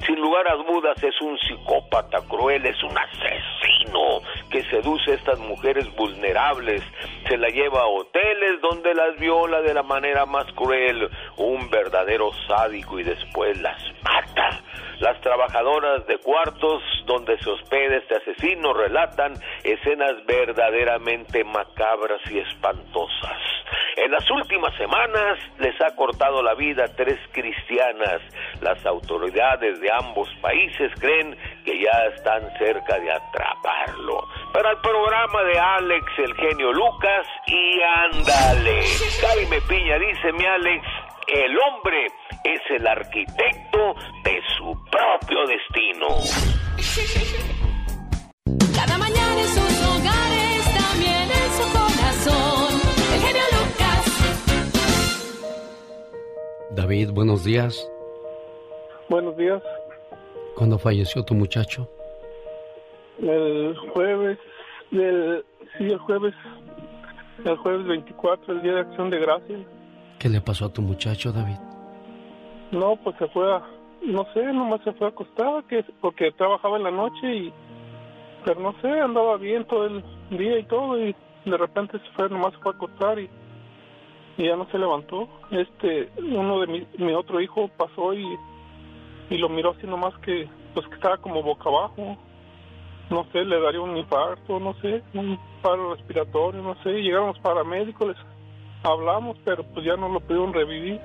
[0.06, 5.38] Sin lugar a dudas es un psicópata cruel, es un asesino que seduce a estas
[5.38, 6.82] mujeres vulnerables,
[7.28, 12.30] se la lleva a hoteles donde las viola de la manera más cruel, un verdadero
[12.48, 14.45] sádico y después las mata.
[15.00, 23.38] Las trabajadoras de cuartos donde se hospeda este asesino relatan escenas verdaderamente macabras y espantosas.
[23.96, 28.20] En las últimas semanas les ha cortado la vida a tres cristianas.
[28.60, 34.28] Las autoridades de ambos países creen que ya están cerca de atraparlo.
[34.52, 38.82] Para el programa de Alex, el genio Lucas, y ándale.
[39.20, 40.86] Jaime Piña dice, mi Alex,
[41.28, 42.06] el hombre
[42.46, 43.94] es el arquitecto
[44.24, 46.06] de su propio destino.
[48.74, 52.68] Cada mañana en sus hogares, también en su corazón,
[53.14, 54.04] el genio Lucas.
[56.70, 57.90] David, buenos días.
[59.08, 59.62] Buenos días.
[60.54, 61.88] ¿Cuándo falleció tu muchacho?
[63.20, 64.38] El jueves,
[64.90, 65.44] del,
[65.76, 66.34] sí, el jueves,
[67.44, 69.60] el jueves 24, el Día de Acción de Gracias.
[70.18, 71.56] ¿Qué le pasó a tu muchacho, David?
[72.72, 73.62] No, pues se fue a,
[74.02, 77.52] no sé, nomás se fue a acostar, que porque trabajaba en la noche y,
[78.44, 81.14] pero no sé, andaba bien todo el día y todo y
[81.44, 83.30] de repente se fue, nomás se fue a acostar y,
[84.36, 85.28] y ya no se levantó.
[85.50, 88.26] Este, uno de mi, mi otro hijo pasó y,
[89.30, 92.16] y lo miró así nomás que, pues que estaba como boca abajo.
[93.08, 96.90] No sé, le daría un infarto, no sé, un paro respiratorio, no sé.
[96.90, 98.16] Llegaron los paramédicos, les
[98.82, 101.00] hablamos, pero pues ya no lo pudieron revivir.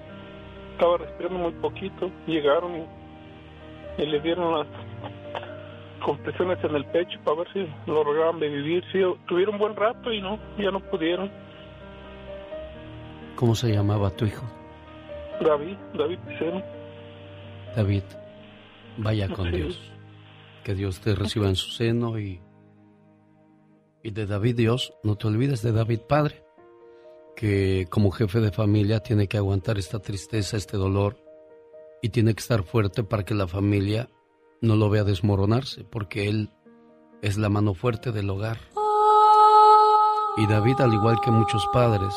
[0.81, 2.09] Estaba respirando muy poquito.
[2.25, 4.67] Llegaron y, y le dieron las
[6.03, 8.83] compresiones en el pecho para ver si lo lograban revivir.
[8.91, 11.29] Sí, tuvieron buen rato y no, ya no pudieron.
[13.35, 14.43] ¿Cómo se llamaba tu hijo?
[15.39, 16.63] David, David Piceno.
[17.75, 18.03] David,
[18.97, 19.57] vaya con Sí.
[19.57, 19.91] Dios.
[20.63, 22.41] Que Dios te reciba en su seno y,
[24.01, 26.40] y de David Dios, no te olvides de David Padre,
[27.35, 31.17] que como jefe de familia tiene que aguantar esta tristeza, este dolor
[32.01, 34.09] y tiene que estar fuerte para que la familia
[34.61, 36.51] no lo vea desmoronarse, porque él
[37.21, 38.57] es la mano fuerte del hogar.
[40.37, 42.13] Y David, al igual que muchos padres,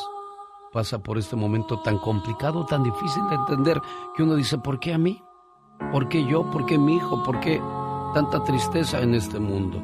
[0.72, 3.80] pasa por este momento tan complicado, tan difícil de entender,
[4.16, 5.22] que uno dice, ¿por qué a mí?
[5.90, 6.50] ¿Por qué yo?
[6.50, 7.22] ¿Por qué mi hijo?
[7.22, 7.60] ¿Por qué
[8.14, 9.78] tanta tristeza en este mundo?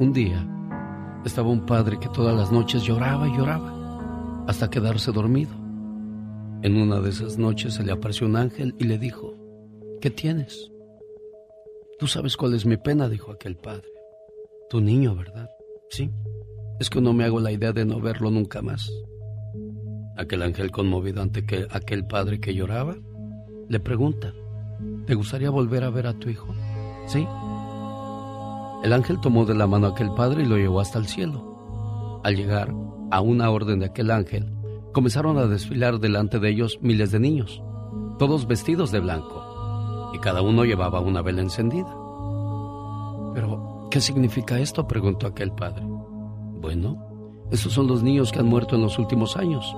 [0.00, 0.46] Un día
[1.24, 3.77] estaba un padre que todas las noches lloraba y lloraba
[4.48, 5.50] hasta quedarse dormido.
[6.62, 9.34] En una de esas noches se le apareció un ángel y le dijo,
[10.00, 10.72] ¿qué tienes?
[11.98, 13.86] Tú sabes cuál es mi pena, dijo aquel padre.
[14.70, 15.50] Tu niño, ¿verdad?
[15.90, 16.10] Sí.
[16.80, 18.90] Es que no me hago la idea de no verlo nunca más.
[20.16, 22.96] Aquel ángel conmovido ante que, aquel padre que lloraba,
[23.68, 24.32] le pregunta,
[25.06, 26.54] ¿te gustaría volver a ver a tu hijo?
[27.06, 27.28] Sí.
[28.82, 32.20] El ángel tomó de la mano a aquel padre y lo llevó hasta el cielo.
[32.24, 32.72] Al llegar
[33.10, 34.52] a una orden de aquel ángel,
[34.92, 37.62] comenzaron a desfilar delante de ellos miles de niños,
[38.18, 41.94] todos vestidos de blanco, y cada uno llevaba una vela encendida.
[43.34, 44.86] Pero, ¿qué significa esto?
[44.88, 45.84] preguntó aquel padre.
[45.86, 49.74] Bueno, esos son los niños que han muerto en los últimos años,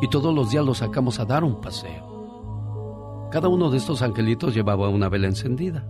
[0.00, 3.28] y todos los días los sacamos a dar un paseo.
[3.30, 5.86] Cada uno de estos angelitos llevaba una vela encendida.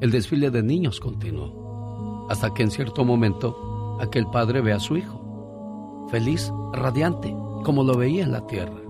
[0.00, 4.96] El desfile de niños continuó, hasta que en cierto momento aquel padre ve a su
[4.96, 5.23] hijo,
[6.08, 8.80] feliz, radiante, como lo veía en la tierra.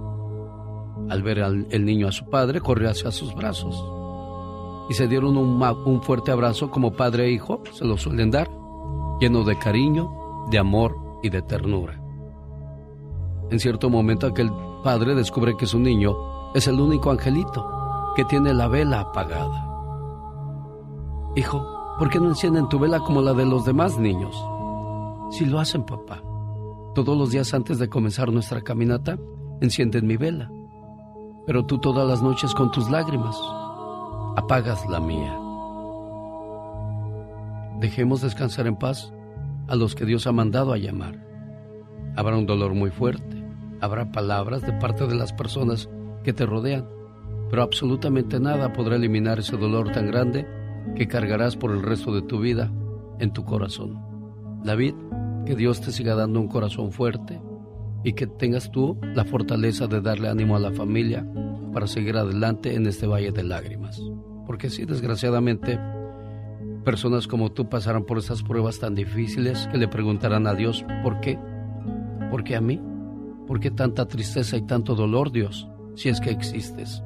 [1.11, 3.85] Al ver al el niño a su padre, corrió hacia sus brazos
[4.89, 8.51] y se dieron un, un fuerte abrazo como padre e hijo se lo suelen dar,
[9.21, 12.01] lleno de cariño, de amor y de ternura.
[13.51, 14.51] En cierto momento aquel
[14.83, 17.67] padre descubre que su niño es el único angelito
[18.15, 19.71] que tiene la vela apagada.
[21.37, 21.67] Hijo,
[21.99, 24.37] ¿por qué no encienden tu vela como la de los demás niños?
[25.31, 26.23] Si lo hacen, papá.
[26.95, 29.19] Todos los días antes de comenzar nuestra caminata,
[29.61, 30.49] encienden mi vela.
[31.45, 33.37] Pero tú todas las noches con tus lágrimas
[34.37, 35.37] apagas la mía.
[37.81, 39.13] Dejemos descansar en paz
[39.67, 41.19] a los que Dios ha mandado a llamar.
[42.15, 43.45] Habrá un dolor muy fuerte,
[43.81, 45.91] habrá palabras de parte de las personas
[46.23, 46.89] que te rodean,
[47.51, 50.47] pero absolutamente nada podrá eliminar ese dolor tan grande
[50.95, 52.71] que cargarás por el resto de tu vida
[53.19, 54.01] en tu corazón.
[54.63, 54.95] David,
[55.45, 57.41] que Dios te siga dando un corazón fuerte
[58.03, 61.27] y que tengas tú la fortaleza de darle ánimo a la familia
[61.73, 64.01] para seguir adelante en este valle de lágrimas.
[64.47, 65.79] Porque sí, desgraciadamente,
[66.85, 71.21] personas como tú pasarán por esas pruebas tan difíciles que le preguntarán a Dios, ¿por
[71.21, 71.39] qué?
[72.31, 72.81] ¿Por qué a mí?
[73.47, 77.03] ¿Por qué tanta tristeza y tanto dolor, Dios, si es que existes?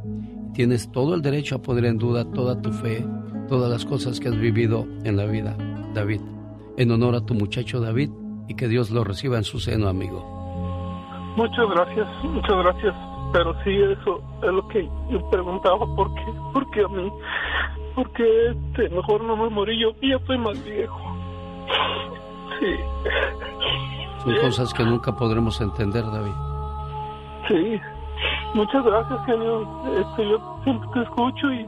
[0.52, 3.06] Tienes todo el derecho a poner en duda toda tu fe,
[3.48, 5.56] todas las cosas que has vivido en la vida,
[5.94, 6.20] David.
[6.76, 8.10] En honor a tu muchacho David
[8.48, 10.24] y que Dios lo reciba en su seno, amigo.
[11.36, 12.94] Muchas gracias, muchas gracias.
[13.32, 16.24] Pero sí, eso es lo que yo preguntaba, ¿por qué?
[16.52, 17.12] ¿Por qué a mí?
[17.94, 19.92] ¿Por qué este, mejor no me morí yo?
[20.00, 20.98] Ya estoy más viejo.
[22.58, 22.74] Sí.
[24.24, 26.32] Son cosas que nunca podremos entender, David.
[27.48, 27.80] Sí,
[28.54, 29.68] muchas gracias, genio.
[30.00, 31.66] Este, yo siempre te escucho y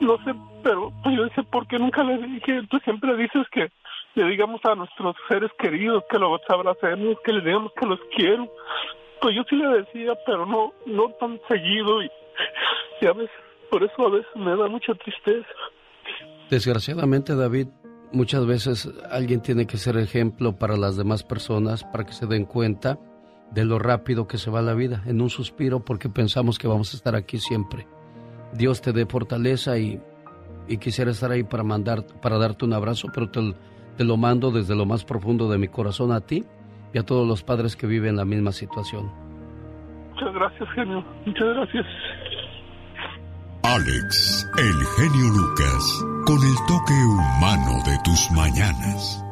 [0.00, 2.60] no sé, pero yo sé por qué nunca le dije.
[2.70, 3.70] Tú siempre dices que
[4.14, 8.48] le digamos a nuestros seres queridos que los abracemos, que les digamos que los quiero.
[9.20, 12.10] Pues yo sí le decía, pero no, no tan seguido y,
[13.00, 13.14] y a
[13.70, 15.48] por eso a veces me da mucha tristeza.
[16.50, 17.68] Desgraciadamente, David,
[18.12, 22.44] muchas veces alguien tiene que ser ejemplo para las demás personas para que se den
[22.44, 22.98] cuenta
[23.50, 26.92] de lo rápido que se va la vida, en un suspiro porque pensamos que vamos
[26.92, 27.86] a estar aquí siempre.
[28.52, 30.00] Dios te dé fortaleza y,
[30.68, 33.40] y quisiera estar ahí para mandar, para darte un abrazo, pero te,
[33.96, 36.44] te lo mando desde lo más profundo de mi corazón a ti
[36.92, 39.10] y a todos los padres que viven la misma situación.
[40.10, 41.04] Muchas gracias, genio.
[41.26, 41.86] Muchas gracias.
[43.64, 49.24] Alex, el genio Lucas, con el toque humano de tus mañanas.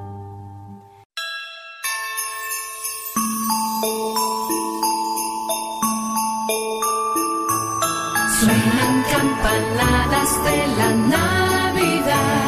[8.40, 12.39] Suenan campanadas de la Navidad.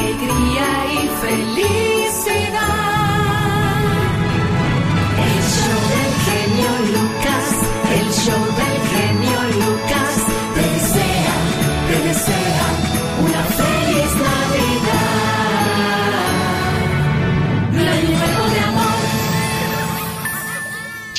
[0.00, 2.60] Alegría y felicidad.
[5.24, 7.46] El show del genio Lucas,
[7.98, 10.12] el show del genio Lucas,
[10.54, 11.36] te desea,
[11.88, 12.66] te desea
[13.24, 15.06] una feliz Navidad.
[17.72, 19.00] Lleno de amor.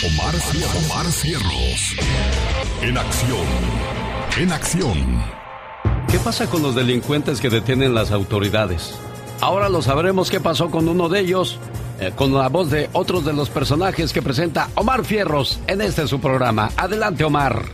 [0.06, 1.82] Omar, Cier- Omar Cierros.
[2.84, 3.48] En acción.
[4.38, 5.38] En acción.
[6.18, 8.96] ¿Qué pasa con los delincuentes que detienen las autoridades?
[9.40, 11.60] Ahora lo sabremos qué pasó con uno de ellos,
[12.00, 16.08] eh, con la voz de otros de los personajes que presenta Omar Fierros en este
[16.08, 16.72] su programa.
[16.76, 17.66] Adelante, Omar.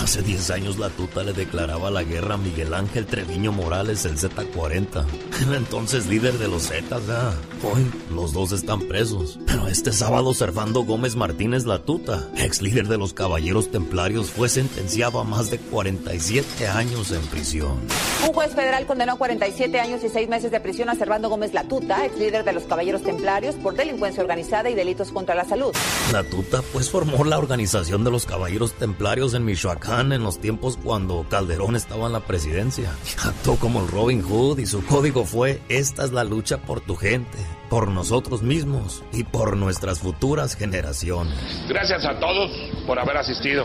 [0.00, 4.18] Hace 10 años la tuta le declaraba la guerra a Miguel Ángel Treviño Morales, el
[4.18, 5.04] Z40.
[5.42, 7.34] El entonces líder de los Zetas, ¿verdad?
[7.62, 9.38] Hoy los dos están presos.
[9.46, 14.48] Pero este sábado Servando Gómez Martínez la tuta, ex líder de los Caballeros Templarios, fue
[14.48, 17.78] sentenciado a más de 47 años en prisión.
[18.26, 21.52] Un juez federal condenó a 47 años y 6 meses de prisión a Servando Gómez
[21.52, 25.72] Latuta, ex líder de los Caballeros Templarios, por delincuencia organizada y delitos contra la salud.
[26.12, 30.78] La tuta pues formó la organización de los Caballeros Templarios en Michoacán en los tiempos
[30.82, 32.92] cuando Calderón estaba en la presidencia.
[33.24, 36.94] Actuó como el Robin Hood y su código fue esta es la lucha por tu
[36.94, 41.34] gente, por nosotros mismos y por nuestras futuras generaciones.
[41.68, 42.50] Gracias a todos
[42.86, 43.64] por haber asistido.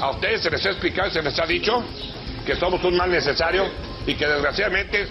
[0.00, 1.82] A ustedes se les ha explicado y se les ha dicho
[2.44, 3.64] que somos un mal necesario
[4.06, 5.08] y que desgraciadamente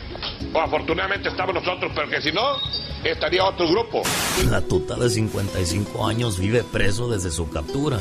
[0.53, 2.57] o afortunadamente estamos nosotros, pero que si no,
[3.03, 4.03] estaría otro grupo.
[4.49, 7.99] La tuta de 55 años vive preso desde su captura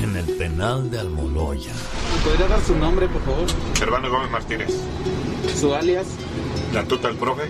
[0.00, 1.72] en el penal de Almoloya.
[2.24, 3.46] ¿Podría dar su nombre, por favor?
[3.74, 4.68] Servando Gómez Martínez.
[5.58, 6.06] Su alias,
[6.72, 7.42] La tuta del profe,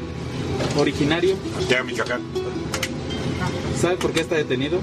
[0.76, 1.36] originario.
[1.58, 2.22] Artea, Michoacán.
[3.80, 4.78] ¿Sabe por qué está detenido?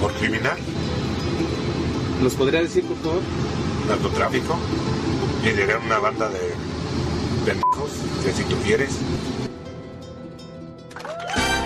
[0.00, 0.56] Por criminal,
[2.22, 3.22] ¿Los podría decir, por favor?
[3.88, 4.56] narcotráfico,
[5.42, 6.38] lideré una banda de
[7.44, 7.90] pendejos,
[8.24, 8.90] que si tú quieres,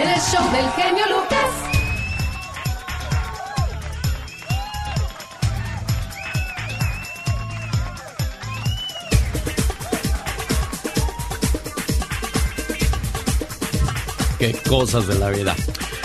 [0.01, 1.74] El show del genio Lucas.
[14.45, 15.57] Qué cosas de la vida.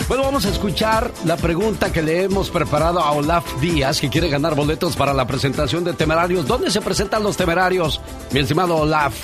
[0.08, 4.30] Bueno, vamos a escuchar la pregunta que le hemos preparado a Olaf Díaz, que quiere
[4.30, 6.46] ganar boletos para la presentación de Temerarios.
[6.46, 8.00] ¿Dónde se presentan los Temerarios,
[8.30, 9.14] mi estimado Olaf?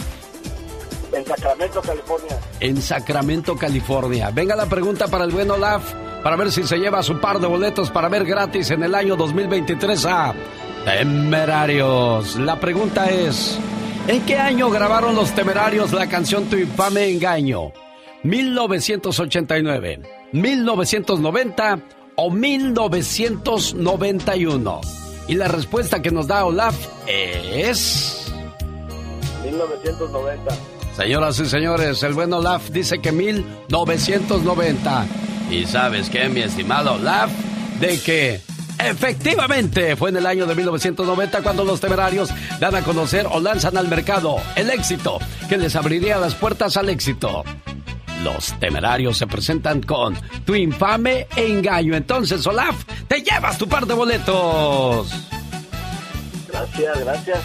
[1.15, 2.39] En Sacramento, California.
[2.61, 4.31] En Sacramento, California.
[4.35, 7.47] Venga la pregunta para el buen Olaf, para ver si se lleva su par de
[7.47, 10.35] boletos para ver gratis en el año 2023 a
[10.85, 12.37] Temerarios.
[12.37, 13.59] La pregunta es,
[14.09, 17.73] ¿en qué año grabaron los Temerarios la canción Tu infame engaño?
[18.27, 20.01] ¿1989,
[20.33, 21.79] 1990
[22.17, 24.81] o 1991?
[25.29, 26.75] Y la respuesta que nos da Olaf
[27.07, 28.33] es...
[29.45, 30.55] 1990.
[30.97, 35.07] Señoras y señores, el buen Olaf dice que 1990.
[35.51, 37.31] ¿Y sabes qué, mi estimado Olaf?
[37.81, 38.41] De que
[38.79, 43.77] efectivamente fue en el año de 1990 cuando los temerarios dan a conocer o lanzan
[43.77, 47.45] al mercado el éxito que les abriría las puertas al éxito.
[48.23, 51.95] Los temerarios se presentan con tu infame engaño.
[51.95, 55.09] Entonces, Olaf, te llevas tu par de boletos.
[56.49, 57.39] Gracias, gracias.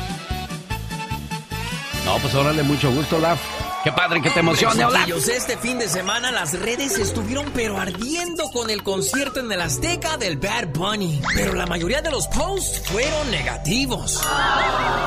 [2.06, 3.61] No, pues órale, mucho gusto, Olaf.
[3.84, 4.86] Qué padre que te emocione.
[4.86, 9.60] Chiquillos, este fin de semana las redes estuvieron pero ardiendo con el concierto en el
[9.60, 11.20] Azteca del Bad Bunny.
[11.34, 14.22] Pero la mayoría de los posts fueron negativos.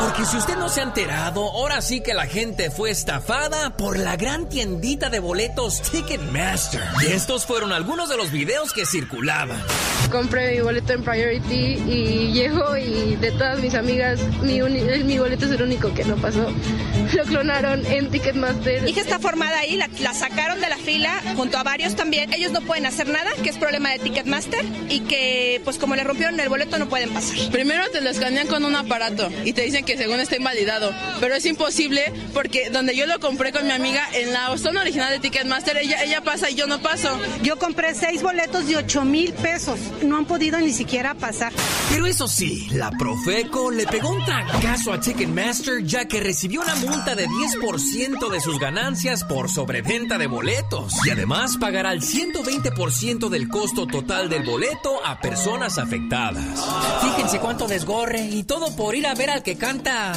[0.00, 3.96] Porque si usted no se ha enterado, ahora sí que la gente fue estafada por
[3.96, 6.82] la gran tiendita de boletos Ticketmaster.
[7.00, 9.62] Y estos fueron algunos de los videos que circulaban.
[10.10, 15.52] Compré mi boleto en Priority y llego y de todas mis amigas, mi boleto es
[15.52, 16.52] el único que no pasó.
[17.14, 18.63] Lo clonaron en Ticketmaster.
[18.64, 22.32] Mi hija está formada ahí, la, la sacaron de la fila junto a varios también.
[22.32, 26.04] Ellos no pueden hacer nada, que es problema de Ticketmaster y que pues como le
[26.04, 27.36] rompieron el boleto no pueden pasar.
[27.52, 31.34] Primero te lo escanean con un aparato y te dicen que según está invalidado, pero
[31.34, 35.20] es imposible porque donde yo lo compré con mi amiga en la zona original de
[35.20, 37.18] Ticketmaster, ella, ella pasa y yo no paso.
[37.42, 39.78] Yo compré seis boletos de 8 mil pesos.
[40.02, 41.52] No han podido ni siquiera pasar.
[41.90, 46.74] Pero eso sí, la Profeco le pegó un trancazo a Ticketmaster ya que recibió una
[46.76, 50.94] multa de 10% de sus ganancias por sobreventa de boletos.
[51.06, 56.64] Y además pagará el 120% del costo total del boleto a personas afectadas.
[57.02, 60.12] Fíjense cuánto desgorre y todo por ir a ver al que canta.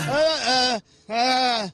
[1.10, 1.72] Ay,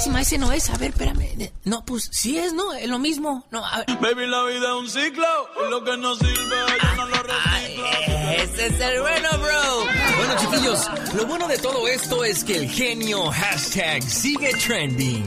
[0.00, 0.70] purísima, ese no es.
[0.70, 1.50] A ver, espérame.
[1.64, 2.72] No, pues sí es, ¿no?
[2.72, 3.44] Es lo mismo.
[3.50, 3.86] No, a ver.
[4.00, 5.26] Baby, la vida es un ciclo.
[5.66, 7.86] y Lo que no sirve, yo no lo reciclo.
[8.30, 9.86] Ese es el bueno, bro.
[10.16, 15.24] Bueno, chiquillos, lo bueno de todo esto es que el genio hashtag sigue trending.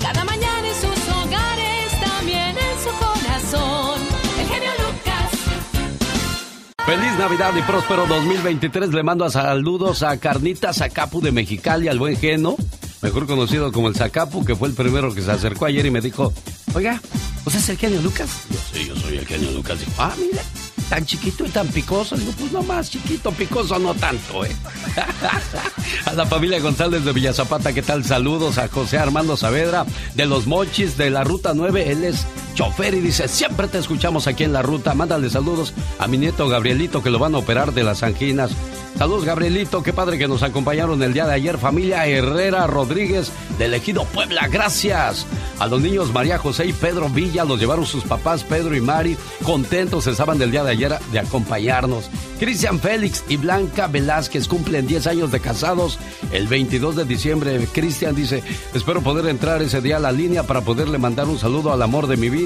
[0.00, 4.00] Cada mañana en sus hogares, también en su corazón.
[4.40, 5.30] El genio Lucas.
[6.84, 8.90] Feliz Navidad y próspero 2023.
[8.90, 12.56] Le mando a saludos a Carnitas Zacapu de Mexicali, al buen Geno,
[13.04, 16.00] mejor conocido como el Zacapu, que fue el primero que se acercó ayer y me
[16.00, 16.32] dijo,
[16.74, 17.02] oiga,
[17.44, 18.30] ¿usted es el genio Lucas?
[18.50, 19.78] Yo, sí, yo soy el genio Lucas.
[19.78, 20.40] Dijo, ah, mire,
[20.88, 22.16] tan chiquito y tan picoso.
[22.16, 24.56] Digo, pues no más chiquito, picoso no tanto, ¿eh?
[26.06, 28.06] a la familia González de Villazapata, ¿qué tal?
[28.06, 31.90] Saludos a José Armando Saavedra de Los Mochis de la Ruta 9.
[31.92, 34.94] Él es chofer y dice, siempre te escuchamos aquí en la ruta.
[34.94, 38.52] Mándale saludos a mi nieto Gabrielito que lo van a operar de las anginas.
[38.96, 41.58] Saludos Gabrielito, qué padre que nos acompañaron el día de ayer.
[41.58, 45.26] Familia Herrera Rodríguez del Ejido Puebla, gracias.
[45.58, 49.16] A los niños María José y Pedro Villa los llevaron sus papás Pedro y Mari.
[49.42, 52.08] Contentos estaban del día de ayer de acompañarnos.
[52.38, 55.98] Cristian Félix y Blanca Velázquez cumplen 10 años de casados
[56.30, 57.68] el 22 de diciembre.
[57.72, 58.44] Cristian dice,
[58.74, 62.06] espero poder entrar ese día a la línea para poderle mandar un saludo al amor
[62.06, 62.43] de mi vida.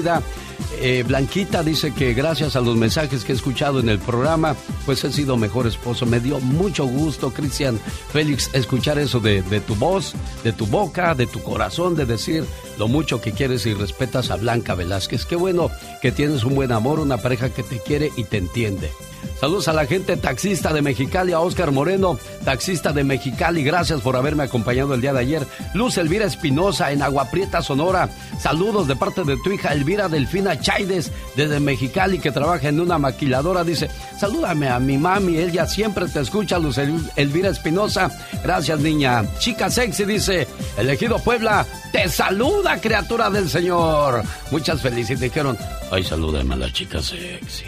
[0.81, 4.55] Eh, Blanquita dice que gracias a los mensajes que he escuchado en el programa,
[4.85, 6.05] pues he sido mejor esposo.
[6.05, 7.79] Me dio mucho gusto, Cristian
[8.11, 10.13] Félix, escuchar eso de, de tu voz,
[10.43, 12.45] de tu boca, de tu corazón, de decir
[12.77, 15.25] lo mucho que quieres y respetas a Blanca Velázquez.
[15.25, 15.69] Qué bueno
[16.01, 18.91] que tienes un buen amor, una pareja que te quiere y te entiende.
[19.39, 23.63] Saludos a la gente taxista de Mexicali, a Oscar Moreno, taxista de Mexicali.
[23.63, 25.47] Gracias por haberme acompañado el día de ayer.
[25.73, 28.09] Luz Elvira Espinosa en Agua Prieta, Sonora.
[28.37, 32.97] Saludos de parte de tu hija Elvira Delfina Chaides desde Mexicali que trabaja en una
[32.97, 33.63] maquiladora.
[33.63, 33.89] Dice,
[34.19, 38.11] salúdame a mi mami, ella siempre te escucha, Luz El- Elvira Espinosa.
[38.43, 39.23] Gracias, niña.
[39.39, 40.47] Chica sexy dice,
[40.77, 44.21] elegido Puebla, te saluda, criatura del Señor.
[44.51, 45.21] Muchas felicidades.
[45.21, 45.57] Dijeron,
[45.91, 47.63] ay, salúdame a la chica sexy.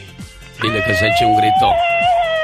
[0.61, 1.73] Dile que se eche un grito.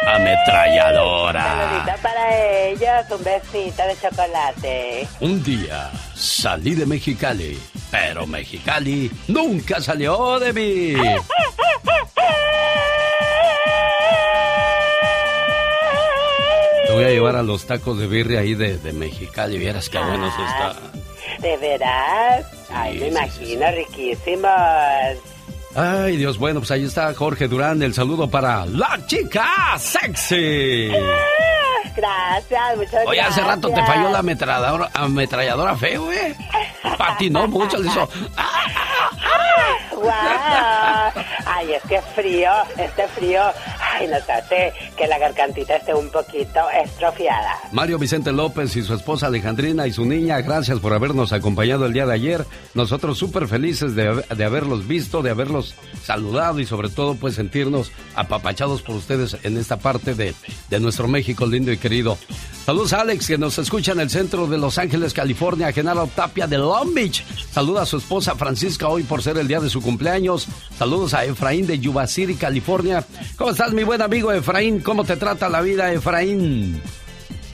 [0.07, 1.97] Ametralladora.
[2.01, 2.35] Para
[2.65, 5.07] ellos, un besito de chocolate.
[5.19, 7.59] Un día salí de Mexicali,
[7.91, 10.93] pero Mexicali nunca salió de mí.
[16.87, 19.99] Te voy a llevar a los tacos de birria ahí de, de Mexicali, vieras qué
[19.99, 20.77] buenos están.
[21.39, 22.45] ¿De veras?
[22.71, 25.36] Ay, me imagino, riquísimos.
[25.79, 27.83] Ay, Dios, bueno, pues ahí está Jorge Durán.
[27.83, 30.89] El saludo para la chica sexy.
[30.91, 31.47] Ah,
[31.95, 33.07] Gracias, muchas gracias.
[33.07, 36.35] Oye, hace rato te falló la ametralladora, ametralladora feo, ¿eh?
[36.97, 38.07] Patinó mucho, le hizo.
[39.95, 41.11] ¡Guau!
[41.45, 43.41] Ay, es que frío, este frío,
[43.95, 47.55] ay, nos hace que la gargantita esté un poquito estrofiada.
[47.71, 51.93] Mario Vicente López y su esposa Alejandrina y su niña, gracias por habernos acompañado el
[51.93, 52.45] día de ayer.
[52.73, 57.91] Nosotros súper felices de, de haberlos visto, de haberlos saludado y sobre todo pues sentirnos
[58.15, 60.33] apapachados por ustedes en esta parte de,
[60.69, 62.17] de nuestro México lindo y querido.
[62.65, 66.47] Saludos a Alex que nos escucha en el centro de Los Ángeles, California, Genaro Tapia
[66.47, 67.23] de Long Beach.
[67.49, 70.49] Saluda a su esposa Francisca hoy por ser el día de su cumpleaños.
[70.77, 73.05] Saludos a Efraín de Yuba City, California.
[73.37, 74.81] ¿Cómo estás mi buen amigo Efraín?
[74.81, 76.79] ¿Cómo te trata la vida Efraín?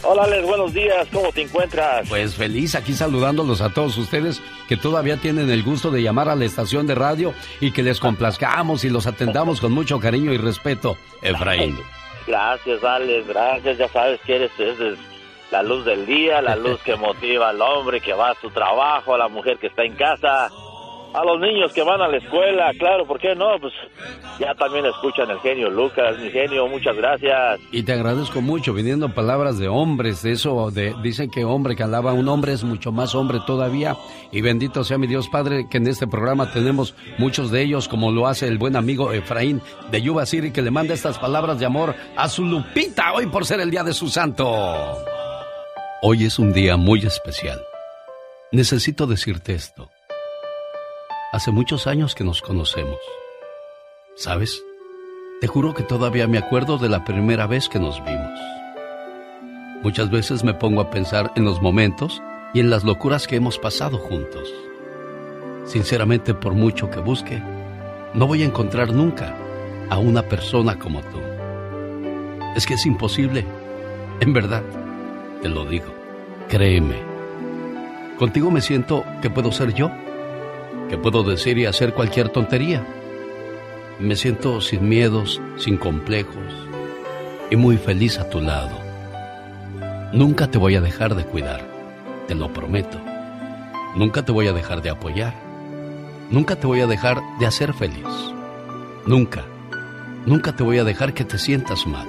[0.01, 1.07] Hola, Alex, buenos días.
[1.13, 2.09] ¿Cómo te encuentras?
[2.09, 6.35] Pues feliz aquí saludándolos a todos ustedes que todavía tienen el gusto de llamar a
[6.35, 10.37] la estación de radio y que les complazcamos y los atendamos con mucho cariño y
[10.37, 11.77] respeto, Efraín.
[12.27, 13.27] Gracias, Alex.
[13.27, 13.77] Gracias.
[13.77, 14.97] Ya sabes que eres, eres
[15.51, 19.13] la luz del día, la luz que motiva al hombre que va a su trabajo,
[19.13, 20.49] a la mujer que está en casa,
[21.13, 22.71] a los niños que van a la escuela.
[22.77, 23.59] Claro, ¿por qué no?
[23.59, 23.73] Pues
[24.39, 26.67] ya también escuchan el genio Lucas, mi genio.
[26.67, 27.59] Muchas gracias.
[27.71, 31.83] Y te agradezco mucho, viniendo palabras de hombres, de eso, de, dicen que hombre que
[31.83, 33.95] alaba a un hombre es mucho más hombre todavía.
[34.31, 38.11] Y bendito sea mi Dios Padre, que en este programa tenemos muchos de ellos, como
[38.11, 39.61] lo hace el buen amigo Efraín
[39.91, 43.45] de Yuba City, que le manda estas palabras de amor a su Lupita hoy por
[43.45, 44.45] ser el día de su santo.
[46.01, 47.61] Hoy es un día muy especial.
[48.51, 49.89] Necesito decirte esto.
[51.33, 52.99] Hace muchos años que nos conocemos.
[54.15, 54.63] ¿Sabes?
[55.41, 58.39] Te juro que todavía me acuerdo de la primera vez que nos vimos.
[59.81, 62.21] Muchas veces me pongo a pensar en los momentos
[62.53, 64.47] y en las locuras que hemos pasado juntos.
[65.65, 67.41] Sinceramente, por mucho que busque,
[68.13, 69.35] no voy a encontrar nunca
[69.89, 71.17] a una persona como tú.
[72.55, 73.43] Es que es imposible.
[74.19, 74.61] En verdad,
[75.41, 75.91] te lo digo.
[76.47, 77.01] Créeme.
[78.19, 79.89] Contigo me siento que puedo ser yo
[80.89, 82.85] que puedo decir y hacer cualquier tontería.
[83.99, 86.35] Me siento sin miedos, sin complejos
[87.49, 88.71] y muy feliz a tu lado.
[90.11, 91.61] Nunca te voy a dejar de cuidar,
[92.27, 92.99] te lo prometo.
[93.95, 95.33] Nunca te voy a dejar de apoyar.
[96.29, 98.07] Nunca te voy a dejar de hacer feliz.
[99.05, 99.43] Nunca,
[100.25, 102.07] nunca te voy a dejar que te sientas mal.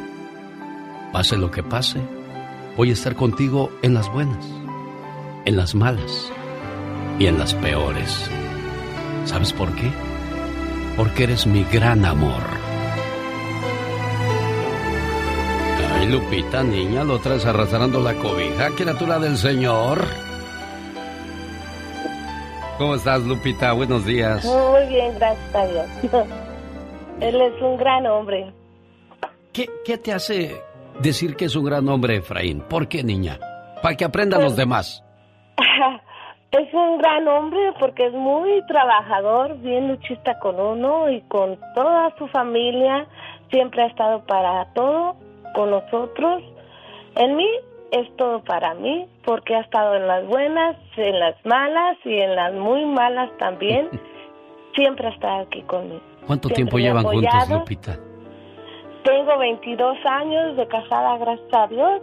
[1.13, 2.01] Pase lo que pase,
[2.77, 4.45] voy a estar contigo en las buenas,
[5.45, 6.33] en las malas
[7.19, 8.31] y en las peores.
[9.25, 9.91] ¿Sabes por qué?
[10.97, 12.43] Porque eres mi gran amor.
[15.95, 20.05] Ay, Lupita, niña, lo traes arrastrando la cobija, criatura del Señor.
[22.79, 23.73] ¿Cómo estás, Lupita?
[23.73, 24.45] Buenos días.
[24.45, 25.87] Muy bien, gracias a Dios.
[27.21, 28.53] Él es un gran hombre.
[29.53, 30.61] ¿Qué, qué te hace
[31.01, 32.61] decir que es un gran hombre, Efraín?
[32.61, 33.39] ¿Por qué, niña?
[33.81, 35.03] Para que aprendan los demás.
[36.57, 42.15] Es un gran hombre porque es muy trabajador, bien luchista con uno y con toda
[42.17, 43.09] su familia.
[43.51, 45.17] Siempre ha estado para todo
[45.53, 46.45] con nosotros.
[47.17, 47.49] En mí
[47.91, 52.37] es todo para mí porque ha estado en las buenas, en las malas y en
[52.37, 53.89] las muy malas también.
[54.77, 56.03] Siempre ha estado aquí conmigo.
[56.25, 57.51] ¿Cuánto Siempre tiempo llevan juntos.
[57.51, 57.99] Lupita?
[59.03, 62.01] Tengo 22 años de casada, gracias a Dios.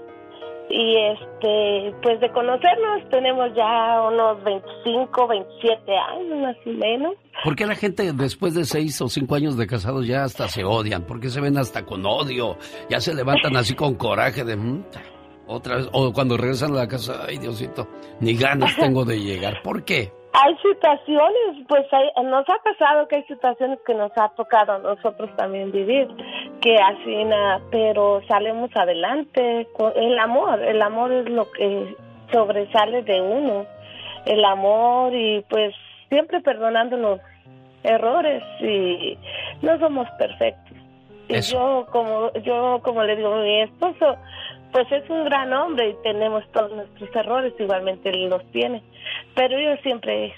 [0.74, 7.14] Y este, pues de conocernos tenemos ya unos 25, 27 años más o menos.
[7.44, 10.64] ¿Por qué la gente después de seis o cinco años de casados ya hasta se
[10.64, 11.04] odian?
[11.06, 12.58] ¿Por qué se ven hasta con odio?
[12.90, 14.56] Ya se levantan así con coraje de...
[14.56, 14.84] "Mm,
[15.48, 17.86] Otra vez, o cuando regresan a la casa, ay Diosito,
[18.22, 19.62] ni ganas tengo de llegar.
[19.64, 20.14] ¿Por qué?
[20.34, 24.78] Hay situaciones, pues hay, nos ha pasado que hay situaciones que nos ha tocado a
[24.80, 26.08] nosotros también vivir,
[26.62, 29.68] que así, na- pero salimos adelante.
[29.78, 31.96] con El amor, el amor es lo que
[32.32, 33.66] sobresale de uno.
[34.26, 35.76] El amor y pues
[36.08, 37.20] siempre perdonando los
[37.84, 39.18] errores y
[39.62, 40.78] no somos perfectos.
[41.28, 44.16] Y yo como yo como le digo a mi esposo,
[44.72, 48.82] pues es un gran hombre y tenemos todos nuestros errores, igualmente él los tiene.
[49.36, 50.34] Pero yo siempre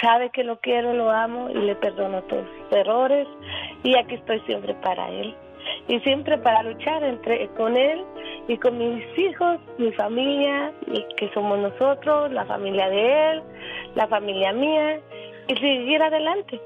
[0.00, 3.26] sabe que lo quiero, lo amo y le perdono todos sus errores
[3.84, 5.34] y aquí estoy siempre para él
[5.88, 8.04] y siempre para luchar entre con él
[8.48, 13.42] y con mis hijos, mi familia, y que somos nosotros, la familia de él,
[13.94, 15.00] la familia mía
[15.48, 16.60] y seguir adelante.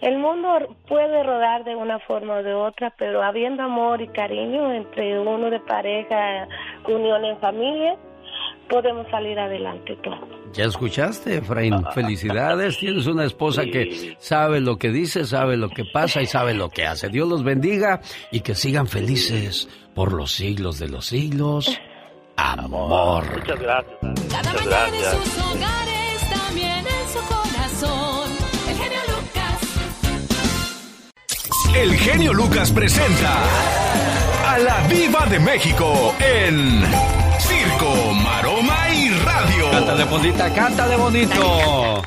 [0.00, 0.48] El mundo
[0.86, 5.50] puede rodar de una forma o de otra, pero habiendo amor y cariño entre uno
[5.50, 6.46] de pareja,
[6.86, 7.96] unión en familia,
[8.68, 10.20] podemos salir adelante todos.
[10.52, 11.84] Ya escuchaste, Efraín.
[11.92, 12.78] Felicidades.
[12.78, 16.68] Tienes una esposa que sabe lo que dice, sabe lo que pasa y sabe lo
[16.70, 17.08] que hace.
[17.08, 18.00] Dios los bendiga
[18.30, 21.78] y que sigan felices por los siglos de los siglos.
[22.36, 23.24] Amor.
[23.40, 23.98] Muchas gracias.
[24.00, 25.14] Cada Muchas mañana en gracias.
[25.16, 26.07] sus hogares,
[31.74, 33.44] El genio Lucas presenta
[34.46, 36.82] a la Viva de México en
[37.38, 39.70] Circo, Maroma y Radio.
[39.70, 42.02] Cántale bonita, cántale bonito.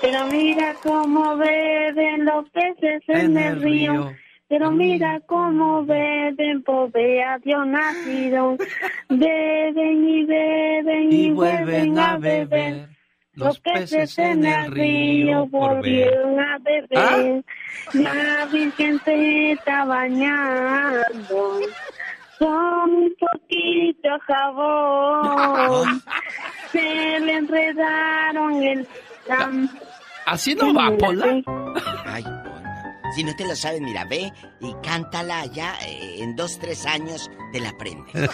[0.00, 4.12] Pero mira cómo beben los peces en, el río.
[4.48, 8.56] Pero mira cómo beben, pobre a Dios nacido.
[9.08, 12.88] Beben y beben y, vuelven a beber.
[13.36, 17.44] Los peces en el río volvieron a beber.
[17.92, 21.60] La Virgen se está bañando.
[22.38, 26.02] Con un poquito de jabón.
[26.72, 28.88] Se le enredaron el...
[30.26, 31.26] Así no va, Pola.
[32.04, 32.53] Ay, Pola.
[33.14, 37.30] Si no te lo sabes, mira, ve y cántala allá eh, en dos, tres años
[37.52, 38.12] te la aprendes.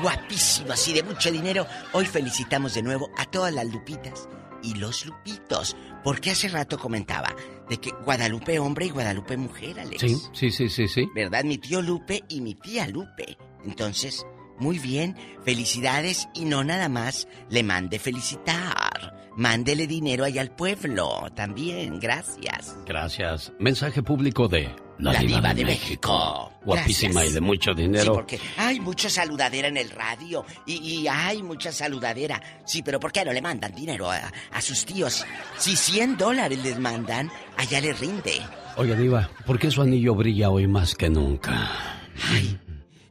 [0.00, 1.66] Guapísimo, así de mucho dinero.
[1.92, 4.28] Hoy felicitamos de nuevo a todas las lupitas
[4.62, 5.76] y los lupitos.
[6.02, 7.34] Porque hace rato comentaba
[7.68, 10.00] de que Guadalupe hombre y Guadalupe mujer, Alex.
[10.00, 11.08] Sí, sí, sí, sí, sí.
[11.14, 11.44] ¿Verdad?
[11.44, 13.36] Mi tío Lupe y mi tía Lupe.
[13.64, 14.24] Entonces,
[14.58, 19.15] muy bien, felicidades y no nada más le mande felicitar.
[19.36, 22.76] Mándele dinero allá al pueblo también, gracias.
[22.86, 23.52] Gracias.
[23.58, 26.52] Mensaje público de La, La Diva, Diva de, de México.
[26.64, 27.30] Guapísima Gracias.
[27.30, 28.14] y de mucho Sí, dinero.
[28.14, 32.40] porque hay mucha saludadera en el radio y, y hay mucha saludadera.
[32.64, 35.24] Sí, pero ¿por qué no le mandan dinero a, a sus tíos?
[35.58, 38.40] Si 100 dólares les mandan, allá le rinde.
[38.78, 41.70] Oiga, Diva, ¿por qué su anillo brilla hoy más que nunca?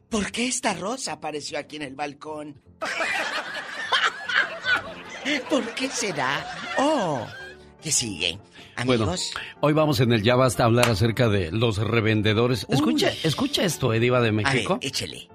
[0.08, 2.60] ¿Por qué esta rosa apareció aquí en el balcón?
[5.50, 6.44] ¿Por qué será?
[6.78, 7.26] Oh,
[7.82, 8.38] ¿qué sigue?
[8.84, 12.66] Bueno, Amigos, hoy vamos en el Ya Basta a hablar acerca de los revendedores.
[12.68, 14.74] Escucha, escucha esto, eh, Diva de México.
[14.74, 15.28] a ver, échele.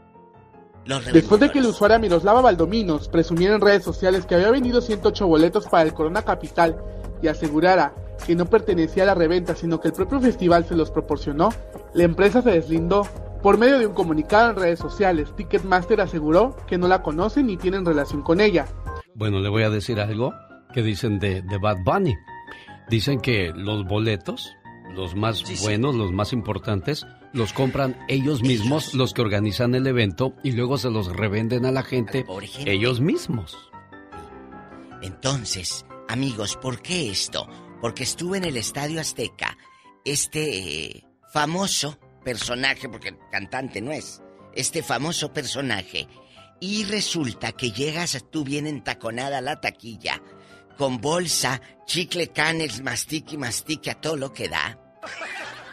[1.11, 5.27] Después de que el usuario Miroslava Valdominos presumiera en redes sociales que había vendido 108
[5.27, 6.77] boletos para el Corona Capital
[7.21, 7.93] y asegurara
[8.25, 11.49] que no pertenecía a la reventa, sino que el propio festival se los proporcionó,
[11.93, 13.07] la empresa se deslindó.
[13.43, 17.57] Por medio de un comunicado en redes sociales, Ticketmaster aseguró que no la conocen ni
[17.57, 18.67] tienen relación con ella.
[19.21, 20.33] Bueno, le voy a decir algo
[20.73, 22.15] que dicen de, de Bad Bunny.
[22.89, 24.49] Dicen que los boletos,
[24.95, 30.33] los más buenos, los más importantes, los compran ellos mismos, los que organizan el evento,
[30.43, 32.71] y luego se los revenden a la gente gente.
[32.71, 33.69] ellos mismos.
[35.03, 37.47] Entonces, amigos, ¿por qué esto?
[37.79, 39.55] Porque estuve en el Estadio Azteca,
[40.03, 44.23] este eh, famoso personaje, porque cantante no es,
[44.55, 46.07] este famoso personaje,
[46.61, 50.21] y resulta que llegas tú bien entaconada a la taquilla,
[50.77, 54.79] con bolsa, chicle canes, mastique y mastique a todo lo que da,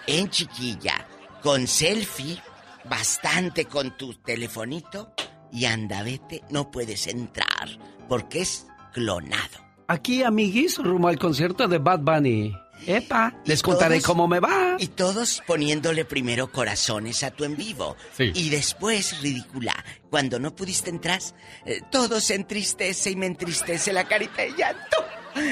[0.06, 1.06] en chiquilla,
[1.42, 2.42] con selfie,
[2.88, 5.12] bastante con tu telefonito,
[5.52, 7.68] y anda, vete, no puedes entrar,
[8.08, 9.68] porque es clonado.
[9.88, 12.54] Aquí, amiguis, rumbo al concierto de Bad Bunny.
[12.86, 14.76] Epa, les contaré todos- cómo me va.
[14.78, 17.96] Y todos poniéndole primero corazones a tu en vivo.
[18.16, 18.30] Sí.
[18.34, 19.74] Y después, ridícula,
[20.10, 21.20] cuando no pudiste entrar,
[21.66, 24.96] eh, todo se entristece y me entristece la carita de llanto.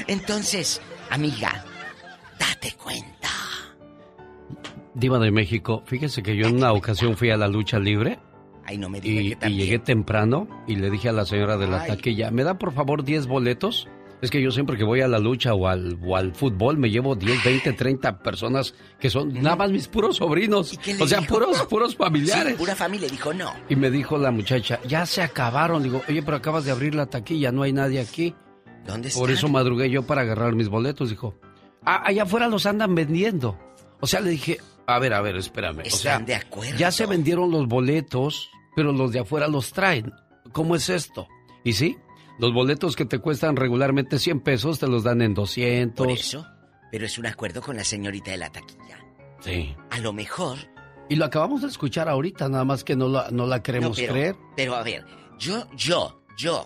[0.07, 0.81] Entonces,
[1.11, 1.65] amiga,
[2.39, 3.29] date cuenta.
[4.95, 8.19] Diva de México, fíjese que yo en una ocasión fui a la lucha libre.
[8.65, 11.57] Ay, no me diga y, que y llegué temprano y le dije a la señora
[11.59, 11.89] de la Ay.
[11.91, 13.89] taquilla, ¿me da por favor 10 boletos?
[14.23, 16.91] Es que yo siempre que voy a la lucha o al, o al fútbol me
[16.91, 20.79] llevo 10, 20, 30 personas que son nada más mis puros sobrinos.
[21.01, 21.35] O sea, dijo?
[21.35, 22.53] puros, puros familiares.
[22.55, 23.53] Sí, pura familia dijo no.
[23.69, 25.83] Y me dijo la muchacha, ya se acabaron.
[25.83, 28.35] Digo, oye, pero acabas de abrir la taquilla, no hay nadie aquí.
[28.87, 29.31] ¿Dónde Por están?
[29.35, 31.11] eso madrugué yo para agarrar mis boletos.
[31.11, 31.35] Dijo,
[31.85, 33.59] ah, allá afuera los andan vendiendo.
[34.01, 35.81] O sea, le dije, a ver, a ver, espérame.
[35.81, 36.79] o sea, Están de acuerdo.
[36.79, 40.13] ya se vendieron los boletos, pero los de afuera los traen.
[40.53, 41.27] ¿Cómo es esto?
[41.65, 41.97] Y sí,
[42.39, 46.07] los boletos que te cuestan regularmente 100 pesos te los dan en 200.
[46.07, 46.47] Por eso,
[46.91, 48.99] pero es un acuerdo con la señorita de la taquilla.
[49.41, 49.75] Sí.
[49.91, 50.59] A lo mejor
[51.09, 53.95] Y lo acabamos de escuchar ahorita, nada más que no la, no la queremos No,
[53.97, 54.37] pero, creer.
[54.57, 55.05] Pero a ver,
[55.39, 56.65] yo, yo, yo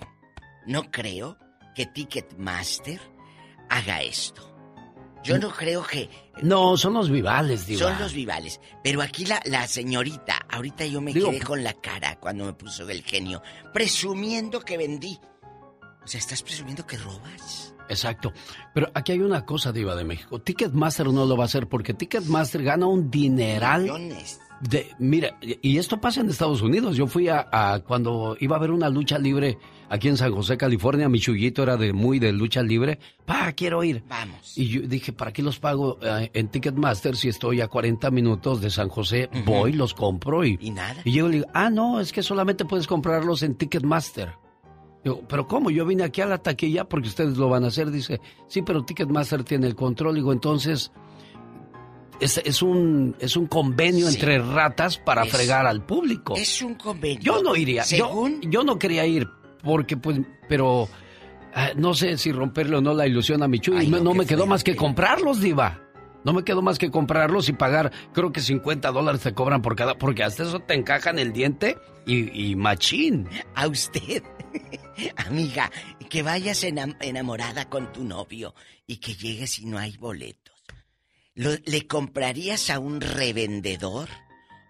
[0.66, 1.36] no creo
[1.74, 3.01] que Ticketmaster
[3.68, 4.47] haga esto.
[5.22, 6.09] Yo no creo que
[6.42, 7.90] No, son los vivales, diva.
[7.90, 8.59] son los vivales.
[8.82, 12.55] Pero aquí la, la señorita, ahorita yo me Digo- quedé con la cara cuando me
[12.55, 13.42] puso el genio,
[13.74, 15.18] presumiendo que vendí.
[16.05, 17.74] O sea, estás presumiendo que robas.
[17.89, 18.32] Exacto.
[18.72, 20.40] Pero aquí hay una cosa, Diva de México.
[20.40, 24.40] Ticketmaster no lo va a hacer porque Ticketmaster gana un dineral Millones.
[24.60, 26.94] De, mira, y esto pasa en Estados Unidos.
[26.94, 29.59] Yo fui a, a, cuando iba a haber una lucha libre
[29.89, 31.09] aquí en San José, California.
[31.09, 32.98] Mi chullito era de muy de lucha libre.
[33.24, 34.05] Pa, quiero ir.
[34.06, 34.56] Vamos.
[34.56, 38.60] Y yo dije, ¿para qué los pago eh, en Ticketmaster si estoy a 40 minutos
[38.60, 39.31] de San José?
[39.47, 40.59] Voy, los compro y.
[40.60, 41.01] Y nada.
[41.05, 44.35] Y yo le digo, ah, no, es que solamente puedes comprarlos en Ticketmaster.
[45.02, 45.70] Digo, pero ¿cómo?
[45.70, 47.90] Yo vine aquí a la taquilla porque ustedes lo van a hacer.
[47.90, 50.14] Dice, sí, pero Ticketmaster tiene el control.
[50.16, 50.93] Digo, entonces
[52.20, 54.14] es, es, un, es un convenio Sí.
[54.16, 56.35] entre ratas para Es- fregar al público.
[56.36, 57.20] Es un convenio.
[57.22, 57.82] Yo no iría.
[57.85, 59.27] Yo, Según yo no quería ir
[59.62, 60.86] porque, pues, pero
[61.55, 63.77] ah, no sé si romperle o no la ilusión a mi Chuy.
[63.78, 64.85] Ay, no, me quedó más que fuerte.
[64.86, 65.81] comprarlos, Diva.
[66.22, 69.74] No me quedó más que comprarlos y pagar, creo que 50 dólares te cobran por
[69.74, 73.27] cada, porque hasta eso te encajan el diente y, y machín.
[73.55, 74.22] a usted,
[75.16, 75.70] amiga,
[76.09, 78.55] que vayas enam- enamorada con tu novio
[78.86, 80.55] y que llegues y no hay boletos.
[81.35, 84.09] ¿Lo- ¿Le comprarías a un revendedor?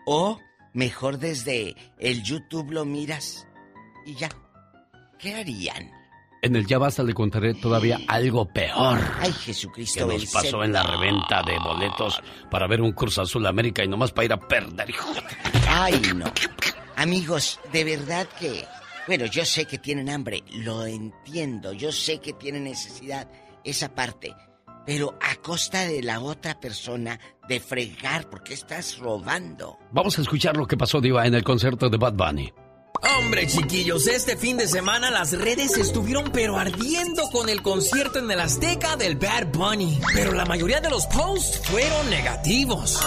[0.07, 0.39] ¿O
[0.75, 3.47] mejor desde el YouTube lo miras
[4.07, 4.29] y ya?
[5.19, 5.91] ¿Qué harían?
[6.43, 8.99] En el Ya Basta le contaré todavía algo peor.
[9.19, 10.07] Ay, que Jesucristo.
[10.07, 12.21] nos el pasó en la reventa de boletos
[12.51, 15.13] para ver un Cruz Azul América y nomás para ir a perder, hijo.
[15.69, 16.25] Ay, no.
[16.97, 18.65] Amigos, de verdad que...
[19.11, 23.29] Bueno, yo sé que tienen hambre, lo entiendo, yo sé que tienen necesidad,
[23.65, 24.37] esa parte,
[24.87, 27.19] pero a costa de la otra persona,
[27.49, 29.81] de fregar, porque estás robando.
[29.91, 32.53] Vamos a escuchar lo que pasó, Diva, en el concierto de Bad Bunny.
[33.03, 38.31] Hombre, chiquillos, este fin de semana las redes estuvieron pero ardiendo con el concierto en
[38.31, 39.99] el Azteca del Bad Bunny.
[40.15, 43.01] Pero la mayoría de los posts fueron negativos.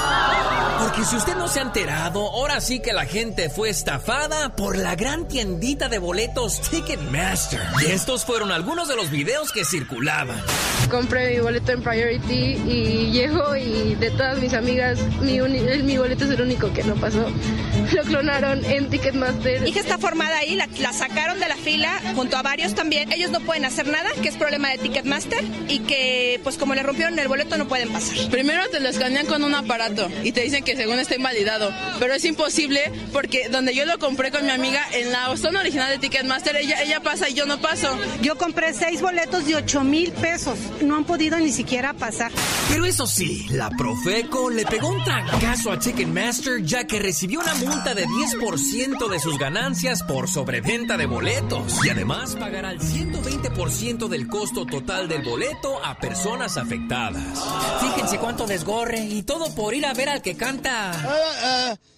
[0.80, 4.78] Porque si usted no se ha enterado, ahora sí que la gente fue estafada por
[4.78, 7.62] la gran tiendita de boletos Ticketmaster.
[7.86, 10.42] Y estos fueron algunos de los videos que circulaban.
[10.90, 16.32] Compré mi boleto en Priority y llego y de todas mis amigas, mi, boleto es
[16.32, 17.28] el único que no pasó.
[17.94, 19.68] Lo clonaron en Ticketmaster.
[19.84, 23.12] Está formada ahí, la, la sacaron de la fila junto a varios también.
[23.12, 26.84] Ellos no pueden hacer nada, que es problema de Ticketmaster y que pues como le
[26.84, 28.16] rompieron el boleto no pueden pasar.
[28.32, 32.14] Primero te lo escanean con un aparato y te dicen que según está invalidado, pero
[32.14, 36.00] es imposible porque donde yo lo compré con mi amiga en la zona original de
[36.00, 37.98] Ticketmaster, ella, ella pasa y yo no paso.
[38.22, 40.58] Yo compré seis boletos de 8 mil pesos.
[40.82, 42.32] No han podido ni siquiera pasar.
[42.70, 47.54] Pero eso sí, la Profeco le pegó un trancazo a Ticketmaster ya que recibió una
[47.56, 49.73] multa de 10% de sus ganancias
[50.08, 51.84] por sobreventa de boletos.
[51.84, 57.44] Y además pagará el 120% del costo total del boleto a personas afectadas.
[57.82, 60.92] Fíjense cuánto desgorre y todo por ir a ver al que canta.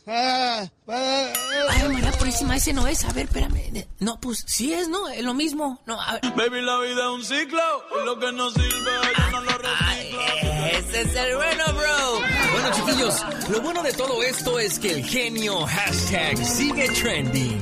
[0.08, 3.04] Ay, María Purísima, ese no es.
[3.04, 3.86] A ver, espérame.
[4.00, 5.10] No, pues sí es, ¿no?
[5.10, 5.82] Es lo mismo.
[5.86, 6.22] No, a ver.
[6.34, 7.62] Baby, la vida es un ciclo.
[8.02, 10.55] Y lo que no sirve, yo no lo reciclo.
[10.72, 12.22] Ese es el bueno, bro.
[12.54, 17.60] Bueno, chiquillos, lo bueno de todo esto es que el genio hashtag sigue trending.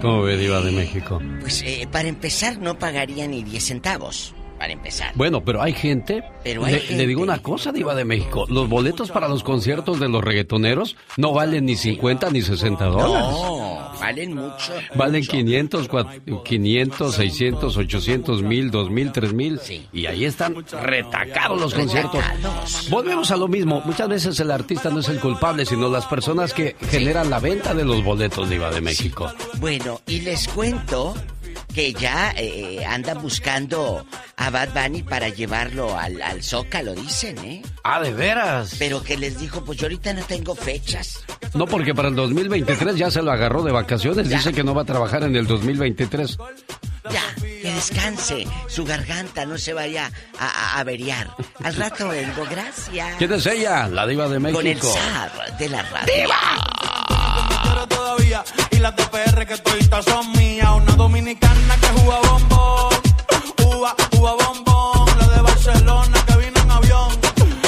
[0.00, 1.20] ¿Cómo ve, Diva de México?
[1.40, 5.12] Pues eh, para empezar no pagaría ni 10 centavos, para empezar.
[5.14, 6.22] Bueno, pero hay gente.
[6.44, 6.96] Pero hay le, gente.
[6.96, 8.46] le digo una cosa, Diva de México.
[8.48, 13.12] Los boletos para los conciertos de los reggaetoneros no valen ni 50 ni 60 dólares.
[13.30, 14.72] No, valen mucho.
[14.94, 19.60] Valen 500, cua- 500, 600, 800, 1000, 2000, 3000.
[19.92, 22.22] Y ahí están retacados los conciertos.
[22.90, 23.82] Volvemos a lo mismo.
[23.84, 27.74] Muchas veces el artista no es el culpable, sino las personas que generan la venta
[27.74, 29.30] de los boletos, Diva de México.
[29.60, 31.14] Bueno, y les cuento
[31.74, 34.04] que ya eh, andan buscando
[34.36, 37.62] a Bad Bunny para llevarlo al, al Zócalo, dicen, ¿eh?
[37.84, 38.74] Ah, de veras.
[38.78, 41.24] Pero que les dijo, pues yo ahorita no tengo fechas.
[41.54, 44.28] No, porque para el 2023 ya se lo agarró de vacaciones.
[44.28, 46.36] Dice que no va a trabajar en el 2023.
[47.10, 51.30] Ya, que descanse, su garganta no se vaya a, a averiar.
[51.64, 53.16] Al rato vengo, gracias.
[53.16, 53.88] ¿Quién es ella?
[53.88, 54.58] La diva de México.
[54.58, 56.28] Con el zar de la radio.
[57.88, 58.44] todavía.
[58.78, 60.68] Y las de PR que toditas son mías.
[60.76, 62.94] Una dominicana que juega bombón.
[63.66, 65.18] Uva, uva bombón.
[65.18, 67.08] La de Barcelona que vino en avión.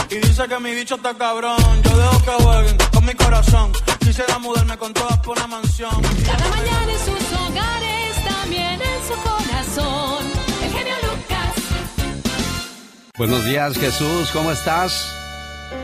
[0.09, 1.57] Y dice que mi bicho está cabrón.
[1.83, 3.73] Yo dejo que jueguen con mi corazón.
[3.99, 5.91] Quisiera mudarme con todas por una mansión.
[6.25, 10.25] Cada mañana en sus hogares, también en su corazón.
[10.63, 11.55] El genio Lucas.
[13.19, 14.31] Buenos días, Jesús.
[14.33, 15.13] ¿Cómo estás?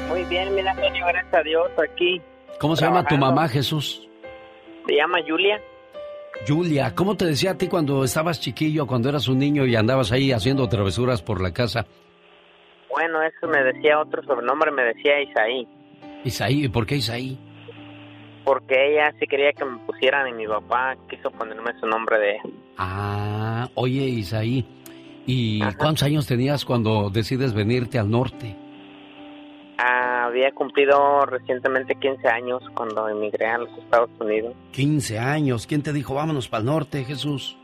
[0.08, 2.22] Muy bien, mira, Antonio, gracias a Dios, aquí.
[2.60, 3.34] ¿Cómo se llama tu Trabajando.
[3.40, 4.02] mamá, Jesús?
[4.86, 5.60] Se llama Julia.
[6.46, 6.94] Julia.
[6.94, 10.32] ¿Cómo te decía a ti cuando estabas chiquillo, cuando eras un niño y andabas ahí
[10.32, 11.86] haciendo travesuras por la casa?
[12.90, 15.68] Bueno, eso me decía otro sobrenombre, me decía Isaí.
[16.24, 16.64] Isaí.
[16.64, 17.38] ¿Y por qué Isaí?
[18.44, 22.36] Porque ella sí quería que me pusieran y mi papá quiso ponerme su nombre de...
[22.78, 24.64] Ah, oye, Isaí.
[25.26, 28.54] ¿Y cuántos años tenías cuando decides venirte al norte?
[29.78, 34.54] Ah, había cumplido recientemente 15 años cuando emigré a los Estados Unidos.
[34.72, 35.66] 15 años.
[35.66, 37.58] ¿Quién te dijo vámonos para el norte, Jesús?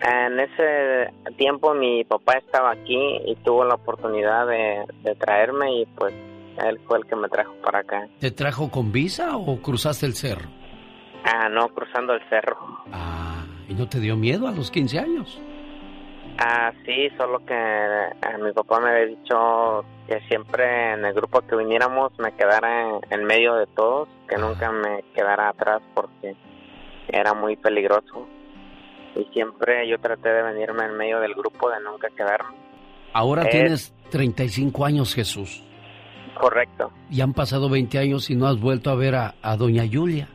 [0.00, 5.86] En ese tiempo mi papá estaba aquí y tuvo la oportunidad de, de traerme y
[5.86, 6.12] pues
[6.58, 8.06] él fue el que me trajo para acá.
[8.20, 10.48] ¿Te trajo con visa o cruzaste el cerro?
[11.24, 12.56] Ah, no, cruzando el cerro.
[12.92, 15.40] Ah, ¿y no te dio miedo a los 15 años?
[16.38, 21.40] Ah, sí, solo que eh, mi papá me había dicho que siempre en el grupo
[21.40, 26.36] que viniéramos me quedara en, en medio de todos, que nunca me quedara atrás porque
[27.08, 28.26] era muy peligroso.
[29.14, 32.54] Y siempre yo traté de venirme en medio del grupo, de nunca quedarme.
[33.14, 33.48] Ahora Eh.
[33.50, 35.62] tienes 35 años, Jesús.
[36.38, 36.92] Correcto.
[37.10, 40.28] Y han pasado 20 años y no has vuelto a ver a, a doña Julia.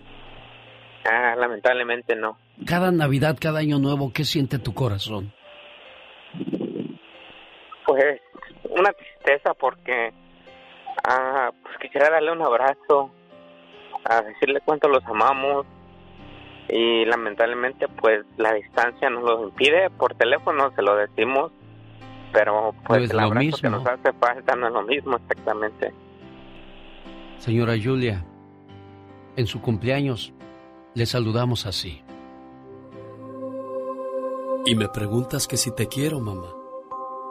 [1.05, 2.37] Ah, lamentablemente no.
[2.65, 5.31] Cada Navidad, cada año nuevo, ¿qué siente tu corazón?
[7.91, 8.21] Pues
[8.69, 10.13] una tristeza porque
[11.03, 13.11] ah, pues quisiera darle un abrazo,
[14.05, 15.65] a decirle cuánto los amamos
[16.69, 21.51] y lamentablemente pues la distancia nos lo impide, por teléfono se lo decimos,
[22.31, 25.93] pero pues No el lo abrazo que nos hace falta no es lo mismo exactamente.
[27.39, 28.23] Señora Julia,
[29.35, 30.33] en su cumpleaños
[30.93, 32.01] le saludamos así.
[34.65, 36.60] Y me preguntas que si te quiero, mamá.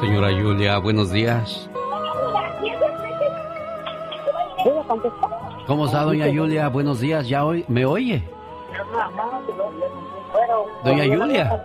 [0.00, 1.68] Señora Julia, buenos días.
[5.66, 6.68] ¿Cómo está, doña Julia?
[6.68, 7.28] Buenos días.
[7.28, 8.22] ¿Ya hoy me oye?
[10.84, 11.62] Doña Julia,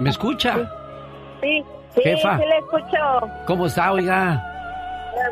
[0.00, 0.70] ¿me escucha?
[1.40, 1.64] Sí,
[1.94, 2.38] sí, Jefa.
[2.38, 3.28] sí le escucho.
[3.46, 4.42] ¿Cómo está, oiga?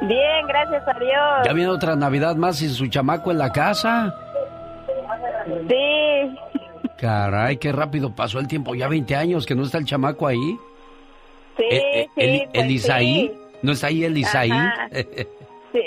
[0.02, 1.46] Bien, gracias a Dios.
[1.46, 4.14] ¿Ya viene otra Navidad más sin su chamaco en la casa?
[5.66, 6.38] Sí,
[6.98, 8.74] Caray, qué rápido pasó el tiempo.
[8.74, 10.58] Ya 20 años que no está el chamaco ahí.
[11.58, 12.20] Sí, Eh, eh, sí.
[12.22, 13.14] Eli- pues ¿Elisaí?
[13.14, 13.30] sí.
[13.62, 14.50] ¿No está ahí Elisaí?
[14.50, 14.88] Ajá.
[15.70, 15.80] Sí.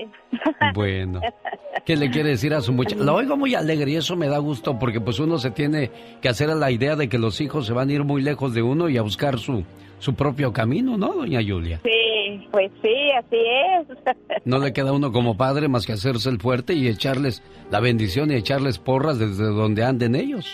[0.75, 1.19] bueno.
[1.85, 3.03] ¿Qué le quiere decir a su muchacha?
[3.03, 5.89] La oigo muy alegre y eso me da gusto porque pues uno se tiene
[6.21, 8.53] que hacer a la idea de que los hijos se van a ir muy lejos
[8.53, 9.63] de uno y a buscar su,
[9.97, 11.81] su propio camino, ¿no, doña Julia?
[11.83, 14.15] Sí, pues sí, así es.
[14.45, 17.41] No le queda a uno como padre más que hacerse el fuerte y echarles
[17.71, 20.45] la bendición y echarles porras desde donde anden ellos.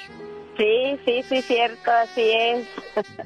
[0.58, 2.68] Sí, sí, sí, cierto, así es.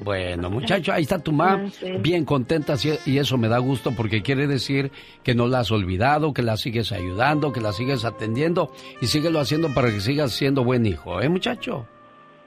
[0.00, 1.90] Bueno, muchacho, ahí está tu mamá, Ah, sí.
[1.98, 2.74] bien contenta
[3.06, 4.90] y eso me da gusto porque quiere decir
[5.22, 9.40] que no la has olvidado, que la sigues ayudando, que la sigues atendiendo y síguelo
[9.40, 11.86] haciendo para que sigas siendo buen hijo, ¿eh, muchacho?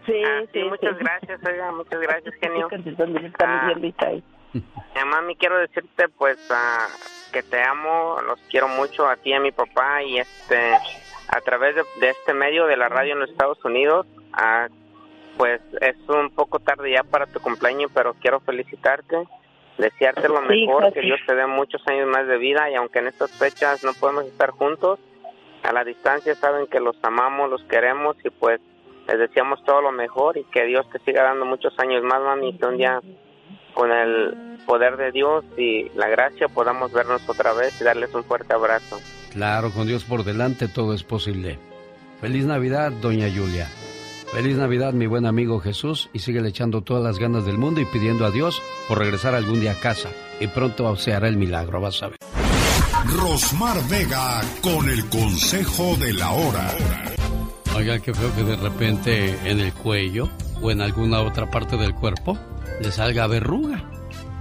[0.06, 0.22] Sí,
[0.54, 2.68] sí, muchas gracias, oiga, muchas gracias, genio.
[3.40, 3.74] Ah,
[5.06, 6.88] mami, quiero decirte pues ah,
[7.34, 10.72] que te amo, los quiero mucho a ti y a mi papá y este
[11.28, 14.68] a través de, de este medio de la radio en los Estados Unidos, ah,
[15.38, 19.28] pues es un poco tarde ya para tu cumpleaños, pero quiero felicitarte,
[19.78, 21.02] desearte lo mejor, que.
[21.02, 24.26] Dios te dé muchos años más de vida y aunque en estas fechas no podemos
[24.26, 25.00] estar juntos,
[25.64, 28.62] a la distancia saben que los amamos, los queremos y pues
[29.08, 32.58] les deseamos todo lo mejor y que Dios te siga dando muchos años más, mami,
[32.58, 33.02] que un día
[33.74, 38.24] con el poder de Dios y la gracia podamos vernos otra vez y darles un
[38.24, 39.00] fuerte abrazo.
[39.36, 41.60] Claro, con Dios por delante todo es posible.
[42.22, 43.70] Feliz Navidad, doña Julia.
[44.32, 47.86] Feliz Navidad, mi buen amigo Jesús, y sigue echando todas las ganas del mundo y
[47.86, 50.10] pidiendo a Dios por regresar algún día a casa.
[50.40, 52.18] Y pronto se hará el milagro, vas a ver.
[53.08, 56.72] Rosmar Vega con el consejo de la hora.
[57.76, 60.30] Oiga, qué feo que de repente en el cuello
[60.62, 62.38] o en alguna otra parte del cuerpo
[62.82, 63.84] le salga verruga.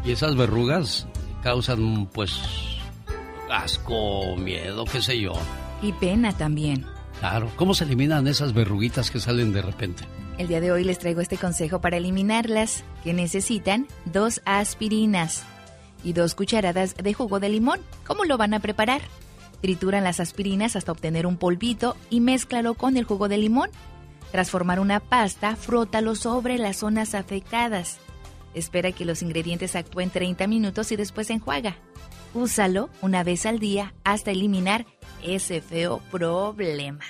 [0.05, 1.09] Y esas verrugas
[1.43, 2.41] causan, pues,
[3.51, 5.33] asco, miedo, qué sé yo.
[5.83, 6.87] Y pena también.
[7.21, 10.05] Claro, ¿cómo se eliminan esas verruguitas que salen de repente?
[10.37, 15.45] El día de hoy les traigo este consejo para eliminarlas, que necesitan dos aspirinas
[16.03, 17.81] y dos cucharadas de jugo de limón.
[18.07, 19.01] ¿Cómo lo van a preparar?
[19.63, 23.71] Trituran las aspirinas hasta obtener un polvito y mézclalo con el jugo de limón.
[24.33, 27.99] Tras formar una pasta, frótalo sobre las zonas afectadas.
[28.55, 31.77] Espera que los ingredientes actúen 30 minutos y después enjuaga.
[32.35, 34.87] Úsalo una vez al día hasta eliminar
[35.23, 37.05] ese feo problema.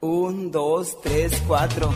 [0.00, 1.94] Un, dos, tres, cuatro.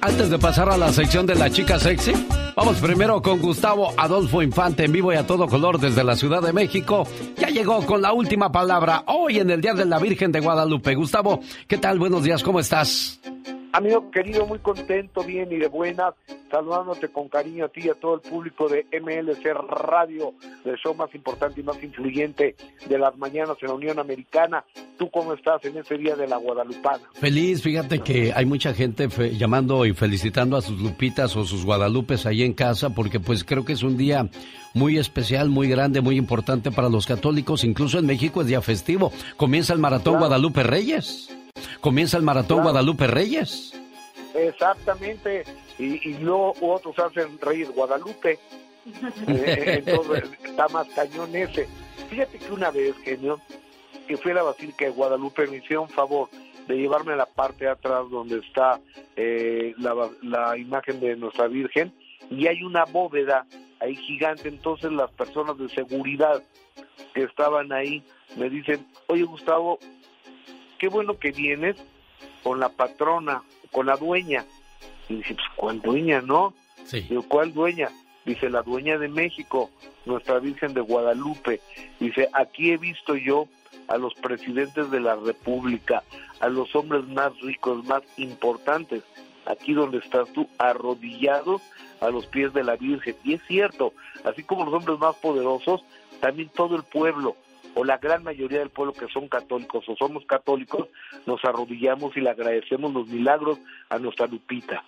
[0.00, 2.10] Antes de pasar a la sección de la chica sexy,
[2.56, 6.42] vamos primero con Gustavo Adolfo Infante en vivo y a todo color desde la Ciudad
[6.42, 7.06] de México.
[7.36, 10.96] Ya llegó con la última palabra hoy en el Día de la Virgen de Guadalupe.
[10.96, 12.00] Gustavo, ¿qué tal?
[12.00, 13.20] Buenos días, ¿cómo estás?
[13.72, 16.14] Amigo querido, muy contento, bien y de buenas,
[16.50, 20.34] saludándote con cariño a ti y a todo el público de MLC Radio,
[20.64, 22.56] el show más importante y más influyente
[22.88, 24.64] de las mañanas en la Unión Americana.
[24.98, 27.04] ¿Tú cómo estás en ese día de la Guadalupana?
[27.14, 32.26] Feliz, fíjate que hay mucha gente llamando y felicitando a sus lupitas o sus guadalupes
[32.26, 34.28] ahí en casa porque pues creo que es un día
[34.74, 39.12] muy especial, muy grande, muy importante para los católicos, incluso en México es día festivo.
[39.36, 41.28] Comienza el maratón Guadalupe Reyes.
[41.80, 42.70] Comienza el maratón Claro.
[42.70, 43.72] Guadalupe Reyes.
[44.34, 45.44] Exactamente,
[45.78, 48.38] y, y luego otros hacen Reyes Guadalupe.
[49.28, 51.68] Eh, entonces está más cañón ese.
[52.08, 53.38] Fíjate que una vez, genio,
[54.08, 56.30] que fui a la Basílica de Guadalupe, me hicieron favor
[56.66, 58.80] de llevarme a la parte de atrás donde está
[59.16, 61.92] eh, la, la imagen de nuestra Virgen
[62.30, 63.46] y hay una bóveda
[63.80, 64.48] ahí gigante.
[64.48, 66.42] Entonces las personas de seguridad
[67.14, 68.02] que estaban ahí
[68.36, 69.78] me dicen, oye Gustavo,
[70.78, 71.76] qué bueno que vienes
[72.42, 73.42] con la patrona,
[73.72, 74.44] con la dueña.
[75.08, 76.54] Y dice, pues, ¿cuál dueña, no?
[76.84, 77.00] Sí.
[77.02, 77.88] Digo, ¿cuál dueña?
[78.24, 79.70] Dice, la dueña de México,
[80.04, 81.60] nuestra Virgen de Guadalupe.
[81.98, 83.48] Dice, aquí he visto yo
[83.88, 86.04] a los presidentes de la República,
[86.38, 89.02] a los hombres más ricos, más importantes,
[89.46, 91.60] aquí donde estás tú, arrodillados
[92.00, 93.14] a los pies de la Virgen.
[93.24, 93.92] Y es cierto,
[94.24, 95.82] así como los hombres más poderosos,
[96.20, 97.36] también todo el pueblo,
[97.74, 100.88] o la gran mayoría del pueblo que son católicos o somos católicos,
[101.26, 103.58] nos arrodillamos y le agradecemos los milagros
[103.88, 104.84] a nuestra Lupita.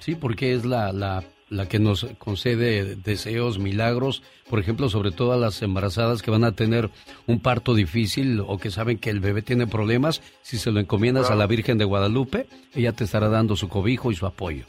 [0.00, 5.32] Sí, porque es la, la, la que nos concede deseos, milagros, por ejemplo, sobre todo
[5.32, 6.90] a las embarazadas que van a tener
[7.26, 11.30] un parto difícil o que saben que el bebé tiene problemas, si se lo encomiendas
[11.30, 14.66] a la Virgen de Guadalupe, ella te estará dando su cobijo y su apoyo.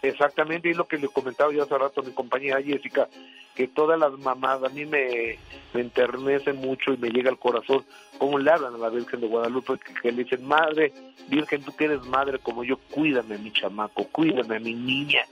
[0.00, 3.08] Exactamente, y lo que le comentaba yo hace rato a mi compañera Jessica,
[3.56, 5.38] que todas las mamás a mí me,
[5.74, 7.84] me enternecen mucho y me llega al corazón
[8.16, 10.92] cómo le hablan a la Virgen de Guadalupe, que, que le dicen, madre,
[11.28, 15.22] Virgen, tú que eres madre como yo, cuídame a mi chamaco, cuídame a mi niña.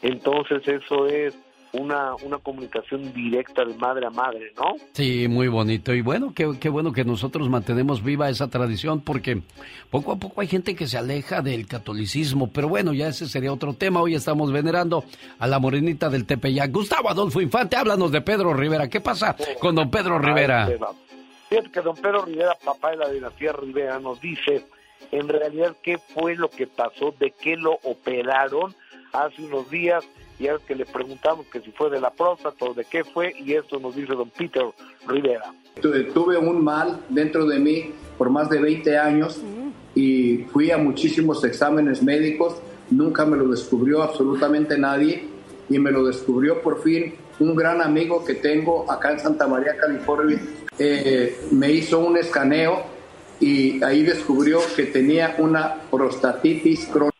[0.00, 1.34] Entonces eso es
[1.74, 4.76] una, una comunicación directa de madre a madre, ¿no?
[4.92, 5.92] Sí, muy bonito.
[5.92, 9.42] Y bueno, qué, qué bueno que nosotros mantenemos viva esa tradición porque
[9.90, 12.50] poco a poco hay gente que se aleja del catolicismo.
[12.52, 14.00] Pero bueno, ya ese sería otro tema.
[14.00, 15.04] Hoy estamos venerando
[15.38, 16.70] a la morenita del Tepeyac.
[16.70, 18.88] Gustavo Adolfo Infante, háblanos de Pedro Rivera.
[18.88, 20.70] ¿Qué pasa con don Pedro Rivera?
[21.48, 24.64] Fíjate que don Pedro Rivera, papá de la dinastía Rivera, nos dice
[25.10, 28.74] en realidad qué fue lo que pasó, de qué lo operaron
[29.12, 30.04] hace unos días.
[30.38, 33.32] Y es que le preguntamos que si fue de la próstata o de qué fue,
[33.38, 34.64] y esto nos dice don Peter
[35.06, 35.54] Rivera.
[35.80, 39.40] Tu- Tuve un mal dentro de mí por más de 20 años
[39.94, 42.56] y fui a muchísimos exámenes médicos,
[42.90, 45.28] nunca me lo descubrió absolutamente nadie
[45.70, 49.76] y me lo descubrió por fin un gran amigo que tengo acá en Santa María,
[49.76, 50.40] California.
[50.78, 52.82] Eh, me hizo un escaneo
[53.40, 57.13] y ahí descubrió que tenía una prostatitis crónica.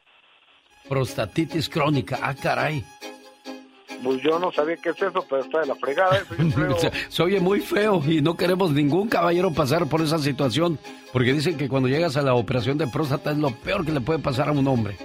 [0.89, 2.19] Prostatitis crónica.
[2.23, 2.85] Ah, caray.
[4.03, 6.19] Pues yo no sabía qué es eso, pero está de la fregada.
[6.19, 6.79] Eso yo creo.
[6.79, 10.79] Se, se oye muy feo y no queremos ningún caballero pasar por esa situación
[11.13, 14.01] porque dicen que cuando llegas a la operación de próstata es lo peor que le
[14.01, 14.97] puede pasar a un hombre.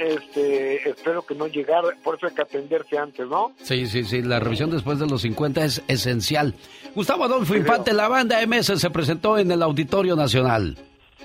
[0.00, 3.52] Este, espero que no llegara, por eso hay que atenderse antes, ¿no?
[3.62, 6.54] Sí, sí, sí, la revisión después de los 50 es esencial.
[6.94, 10.76] Gustavo Adolfo Infante, la banda MS se presentó en el Auditorio Nacional.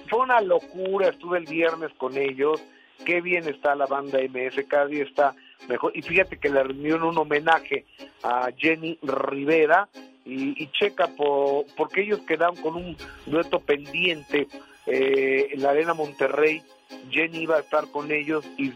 [0.09, 2.61] Fue una locura, estuve el viernes con ellos,
[3.05, 5.35] qué bien está la banda MS, cada día está
[5.67, 5.91] mejor.
[5.95, 7.85] Y fíjate que le rindieron un homenaje
[8.23, 9.87] a Jenny Rivera
[10.25, 14.47] y, checa por, porque ellos quedaron con un dueto pendiente
[14.85, 16.61] eh, en la Arena Monterrey.
[17.09, 18.71] Jenny iba a estar con ellos y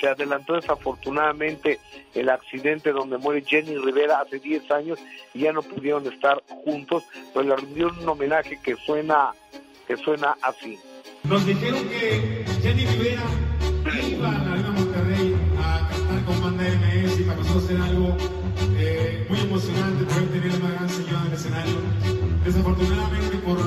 [0.00, 1.78] se adelantó desafortunadamente
[2.14, 4.98] el accidente donde muere Jenny Rivera hace 10 años
[5.34, 9.32] y ya no pudieron estar juntos, pero le rindieron un homenaje que suena
[9.86, 10.78] que suena así.
[11.24, 13.22] Nos dijeron que Jenny Rivera
[14.08, 18.16] iba a la Arena Monterrey a cantar con banda MS y para nosotros era algo
[18.78, 21.76] eh, muy emocionante poder tener a una gran señora en el escenario.
[22.44, 23.58] Desafortunadamente por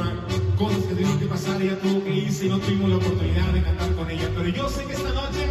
[0.57, 3.64] cosas que tuvieron que pasar, ella tuvo que irse y no tuvimos la oportunidad de
[3.64, 4.30] cantar con ella.
[4.35, 5.47] Pero yo sé que esta noche,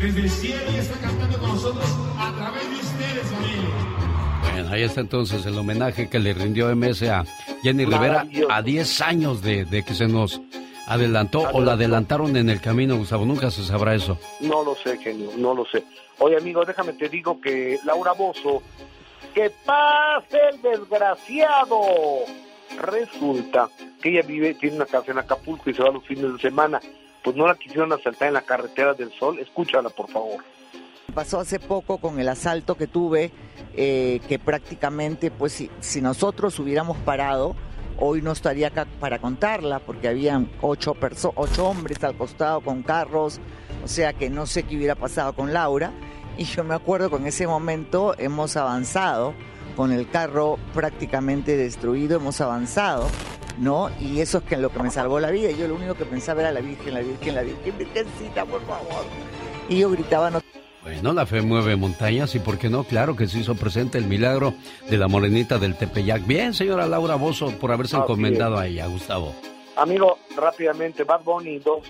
[0.00, 1.84] desde el cielo, ella está cantando con nosotros
[2.18, 4.52] a través de ustedes, familia.
[4.52, 7.24] Bueno, ahí está entonces el homenaje que le rindió MS a
[7.62, 10.40] Jenny Rivera a 10 años de, de que se nos
[10.86, 13.24] adelantó o la adelantaron en el camino, Gustavo.
[13.24, 14.18] Nunca se sabrá eso.
[14.40, 15.84] No lo sé, genio, no lo sé.
[16.18, 18.62] Oye, amigo, déjame te digo que Laura Bozo,
[19.34, 21.80] que pase el desgraciado.
[22.80, 23.68] Resulta
[24.00, 26.80] que ella vive, tiene una casa en Acapulco y se va los fines de semana.
[27.22, 29.38] Pues no la quisieron asaltar en la carretera del Sol.
[29.38, 30.42] Escúchala, por favor.
[31.14, 33.30] Pasó hace poco con el asalto que tuve,
[33.74, 37.54] eh, que prácticamente, pues si, si nosotros hubiéramos parado,
[37.98, 42.82] hoy no estaría acá para contarla, porque habían ocho, perso ocho hombres al costado con
[42.82, 43.40] carros,
[43.84, 45.92] o sea que no sé qué hubiera pasado con Laura.
[46.38, 49.34] Y yo me acuerdo que en ese momento hemos avanzado,
[49.76, 53.06] con el carro prácticamente destruido, hemos avanzado,
[53.58, 53.90] ¿no?
[54.00, 55.50] Y eso es que lo que me salvó la vida.
[55.50, 59.04] Yo lo único que pensaba era la Virgen, la Virgen, la Virgen, Virgencita, por favor.
[59.68, 60.40] Y yo gritaba, no
[60.82, 64.06] Bueno, la fe mueve montañas y por qué no, claro que se hizo presente el
[64.06, 64.54] milagro
[64.90, 66.26] de la morenita del Tepeyac.
[66.26, 68.60] Bien, señora Laura Bozo, por haberse Así encomendado es.
[68.60, 69.32] a ella, Gustavo.
[69.76, 71.88] Amigo, rápidamente, Bad Bunny, dos,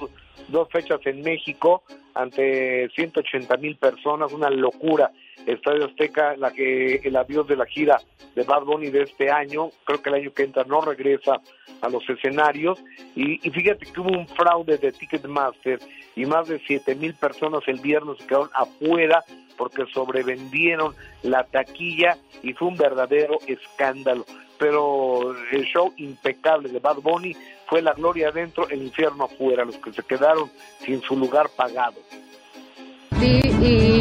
[0.49, 1.83] dos fechas en México
[2.15, 5.11] ante 180 mil personas, una locura.
[5.47, 8.01] Estadio Azteca, la que el adiós de la gira
[8.35, 11.41] de Bad Bunny de este año, creo que el año que entra no regresa
[11.83, 12.83] a los escenarios.
[13.15, 15.79] Y, fíjate que hubo un fraude de Ticketmaster
[16.17, 19.23] y más de 7 mil personas el viernes se quedaron afuera
[19.57, 24.25] porque sobrevendieron la taquilla y fue un verdadero escándalo.
[24.59, 27.37] Pero el show impecable de Bad Bunny
[27.67, 30.51] fue la gloria adentro, el infierno afuera, los que se quedaron
[30.85, 31.97] sin su lugar pagado.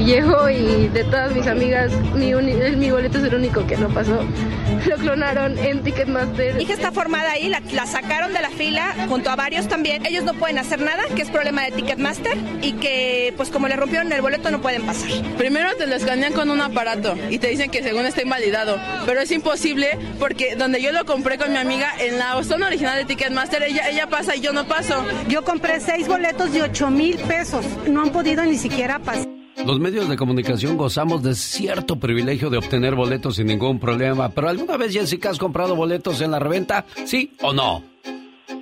[0.02, 3.78] Y llego y de todas mis amigas, mi, uni- mi boleto es el único que
[3.78, 4.24] no pasó.
[4.88, 6.56] Lo clonaron en Ticketmaster.
[6.56, 10.04] Mi hija está formada ahí, la, la sacaron de la fila junto a varios también.
[10.06, 13.76] Ellos no pueden hacer nada, que es problema de Ticketmaster y que pues como le
[13.76, 15.10] rompieron el boleto no pueden pasar.
[15.38, 19.22] Primero te lo escanean con un aparato y te dicen que según está invalidado, pero
[19.22, 23.06] es imposible porque donde yo lo compré con mi amiga en la zona original de
[23.06, 25.06] Ticketmaster, ella, ella pasa y yo no paso.
[25.28, 27.64] Yo compré seis boletos de 8 mil pesos.
[27.88, 29.28] No han podido ni siquiera pasar.
[29.66, 34.50] Los medios de comunicación gozamos de cierto privilegio de obtener boletos sin ningún problema, pero
[34.50, 36.86] ¿alguna vez, Jessica, has comprado boletos en la reventa?
[37.06, 37.84] ¿Sí o no?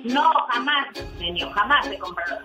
[0.04, 2.38] No, jamás, genio, jamás he comprado.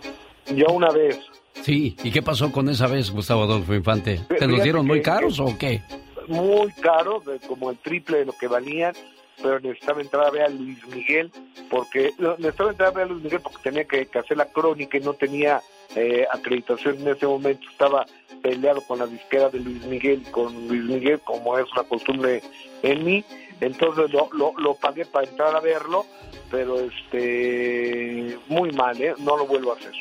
[0.56, 1.20] Yo una vez.
[1.64, 4.22] Sí, ¿y qué pasó con esa vez, Gustavo Adolfo Infante?
[4.40, 5.82] ¿Te los dieron muy caros o qué?
[6.28, 8.94] Muy caro, de- como el triple de lo que valían,
[9.42, 11.32] pero necesitaba entrar a ver a Luis Miguel,
[11.70, 14.98] porque necesitaba entrar a ver a Luis Miguel porque tenía que, que hacer la crónica
[14.98, 15.62] y no tenía
[15.96, 18.06] eh, acreditación en ese momento, estaba
[18.42, 22.42] peleado con la disquera de Luis Miguel con Luis Miguel, como es una costumbre
[22.84, 23.24] en mí,
[23.62, 26.06] entonces lo, lo, lo pagué para entrar a verlo,
[26.52, 29.16] pero este muy mal, ¿eh?
[29.20, 29.94] no lo vuelvo a hacer.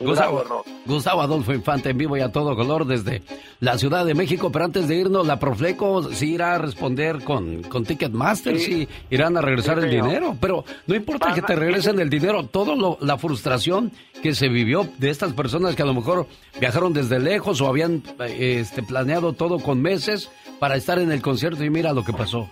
[0.00, 3.22] Gustavo, Gustavo Adolfo Infante en vivo y a todo color desde
[3.60, 7.62] la Ciudad de México, pero antes de irnos, la Profleco sí irá a responder con,
[7.64, 8.88] con Ticketmaster, sí.
[9.10, 10.06] irán a regresar Sí, el señor.
[10.08, 14.34] dinero, pero no importa Van que te regresen el dinero, todo lo- la frustración que
[14.34, 16.26] se vivió de estas personas que a lo mejor
[16.58, 21.20] viajaron desde lejos o habían eh, este, planeado todo con meses para estar en el
[21.22, 22.48] concierto y mira lo que pasó.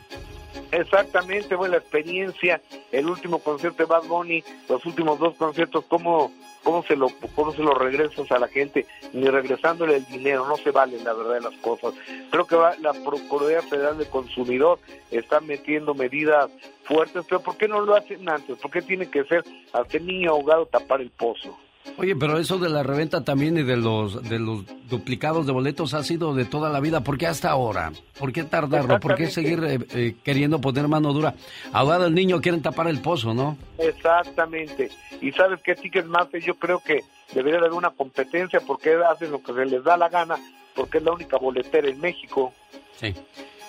[0.71, 2.61] Exactamente, fue la experiencia,
[2.93, 6.31] el último concierto de Bad Bunny, los últimos dos conciertos, cómo,
[6.69, 8.85] cómo se lo cómo se lo regresas a la gente,
[9.15, 11.95] ni regresándole el dinero, no se valen la verdad de las cosas.
[12.31, 14.79] Creo que va, la Procuraduría Federal del Consumidor
[15.11, 16.51] está metiendo medidas
[16.85, 18.59] fuertes, pero ¿por qué no lo hacen antes?
[18.59, 21.57] ¿Por qué tiene que ser hasta el niño ahogado tapar el pozo?
[21.97, 25.95] Oye, pero eso de la reventa también y de los de los duplicados de boletos
[25.95, 27.03] ha sido de toda la vida.
[27.03, 27.93] ¿Por qué hasta ahora?
[28.19, 29.01] ¿Por qué tardarlo?
[29.01, 31.35] ¿Por qué seguir eh, eh, queriendo poner mano dura?
[31.73, 33.57] Ahogado el niño, quieren tapar el pozo, ¿no?
[33.79, 34.91] Exactamente.
[35.21, 37.01] Y sabes que Ticketmaster yo creo que
[37.35, 40.37] debería haber una competencia porque hacen lo que se les da la gana,
[40.75, 42.53] porque es la única boletera en México.
[42.97, 43.15] Sí.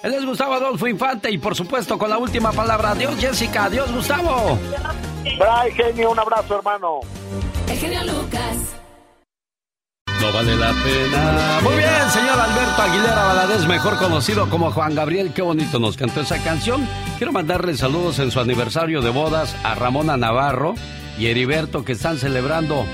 [0.04, 2.92] Él es Gustavo Adolfo Infante y por supuesto con la última palabra.
[2.92, 4.58] Adiós Jessica, adiós Gustavo.
[5.24, 7.00] Bye, genio, un abrazo, hermano.
[7.68, 8.76] El genio Lucas.
[10.22, 11.60] No vale la pena.
[11.64, 15.34] Muy bien, señor Alberto Aguilera Valadez, mejor conocido como Juan Gabriel.
[15.34, 16.88] Qué bonito nos cantó esa canción.
[17.18, 20.76] Quiero mandarle saludos en su aniversario de bodas a Ramona Navarro
[21.18, 22.86] y Heriberto que están celebrando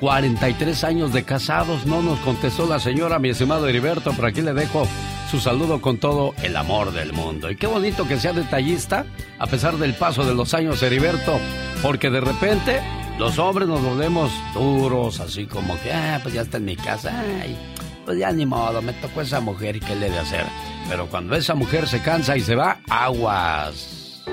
[0.00, 1.86] 43 años de casados.
[1.86, 4.86] No nos contestó la señora, mi estimado Heriberto, pero aquí le dejo
[5.30, 7.50] su saludo con todo el amor del mundo.
[7.50, 9.04] Y qué bonito que sea detallista,
[9.38, 11.38] a pesar del paso de los años, Heriberto,
[11.82, 12.80] porque de repente
[13.18, 17.12] los hombres nos volvemos duros, así como que, ah, pues ya está en mi casa.
[17.20, 17.56] Ay,
[18.04, 20.46] pues ya ni modo, me tocó esa mujer y qué le he de hacer.
[20.88, 24.24] Pero cuando esa mujer se cansa y se va, aguas.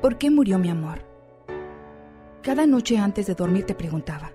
[0.00, 1.05] ¿Por qué murió mi amor?
[2.46, 4.30] Cada noche antes de dormir te preguntaba,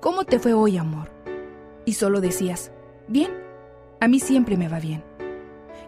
[0.00, 1.08] ¿cómo te fue hoy, amor?
[1.86, 2.72] Y solo decías,
[3.08, 3.30] bien,
[4.00, 5.02] a mí siempre me va bien.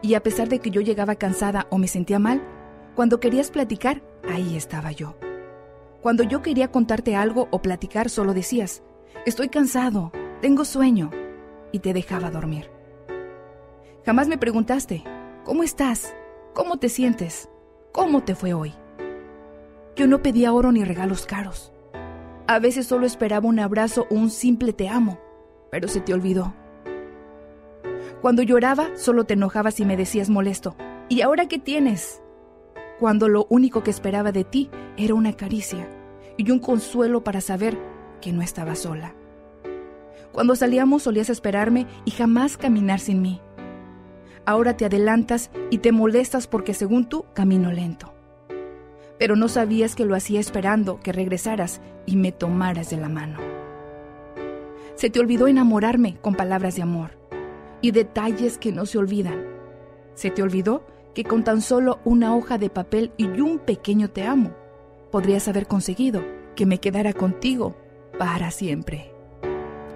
[0.00, 2.42] Y a pesar de que yo llegaba cansada o me sentía mal,
[2.94, 5.18] cuando querías platicar, ahí estaba yo.
[6.00, 8.82] Cuando yo quería contarte algo o platicar, solo decías,
[9.26, 11.10] estoy cansado, tengo sueño,
[11.72, 12.70] y te dejaba dormir.
[14.06, 15.04] Jamás me preguntaste,
[15.44, 16.16] ¿cómo estás?
[16.54, 17.50] ¿Cómo te sientes?
[17.92, 18.72] ¿Cómo te fue hoy?
[19.96, 21.72] Yo no pedía oro ni regalos caros.
[22.46, 25.20] A veces solo esperaba un abrazo o un simple te amo,
[25.70, 26.52] pero se te olvidó.
[28.20, 30.76] Cuando lloraba, solo te enojabas y me decías molesto,
[31.08, 32.20] ¿y ahora qué tienes?
[32.98, 35.88] Cuando lo único que esperaba de ti era una caricia
[36.36, 37.78] y un consuelo para saber
[38.20, 39.14] que no estaba sola.
[40.32, 43.40] Cuando salíamos solías esperarme y jamás caminar sin mí.
[44.44, 48.12] Ahora te adelantas y te molestas porque según tú camino lento.
[49.18, 53.38] Pero no sabías que lo hacía esperando que regresaras y me tomaras de la mano.
[54.96, 57.10] Se te olvidó enamorarme con palabras de amor
[57.80, 59.44] y detalles que no se olvidan.
[60.14, 64.24] Se te olvidó que con tan solo una hoja de papel y un pequeño te
[64.24, 64.52] amo,
[65.10, 66.24] podrías haber conseguido
[66.56, 67.76] que me quedara contigo
[68.18, 69.12] para siempre.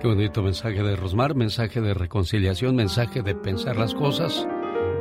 [0.00, 4.46] Qué bonito mensaje de Rosmar, mensaje de reconciliación, mensaje de pensar las cosas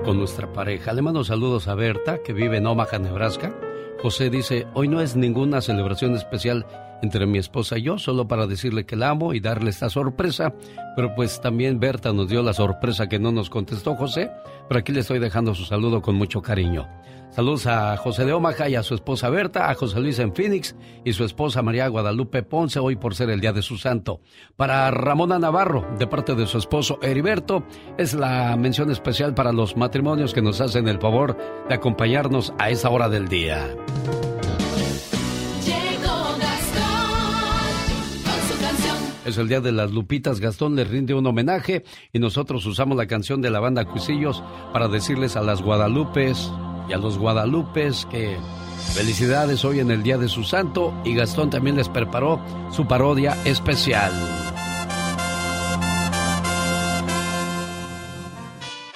[0.03, 0.93] con nuestra pareja.
[0.93, 3.53] Le mando saludos a Berta, que vive en Omaha, Nebraska.
[4.01, 6.65] José dice, hoy no es ninguna celebración especial
[7.01, 10.53] entre mi esposa y yo, solo para decirle que la amo y darle esta sorpresa.
[10.95, 14.31] Pero pues también Berta nos dio la sorpresa que no nos contestó José,
[14.67, 16.87] pero aquí le estoy dejando su saludo con mucho cariño.
[17.29, 20.75] Saludos a José de Omaha y a su esposa Berta, a José Luis en Phoenix
[21.03, 24.21] y su esposa María Guadalupe Ponce hoy por ser el día de su santo.
[24.55, 27.63] Para Ramona Navarro, de parte de su esposo Heriberto,
[27.97, 31.37] es la mención especial para los matrimonios que nos hacen el favor
[31.69, 33.75] de acompañarnos a esa hora del día.
[39.27, 40.39] Es el día de las Lupitas.
[40.39, 41.83] Gastón le rinde un homenaje
[42.13, 44.41] y nosotros usamos la canción de la banda Cuisillos
[44.71, 46.49] para decirles a las Guadalupes
[46.87, 48.37] y a los Guadalupes que
[48.93, 52.39] felicidades hoy en el día de su santo y Gastón también les preparó
[52.71, 54.13] su parodia especial.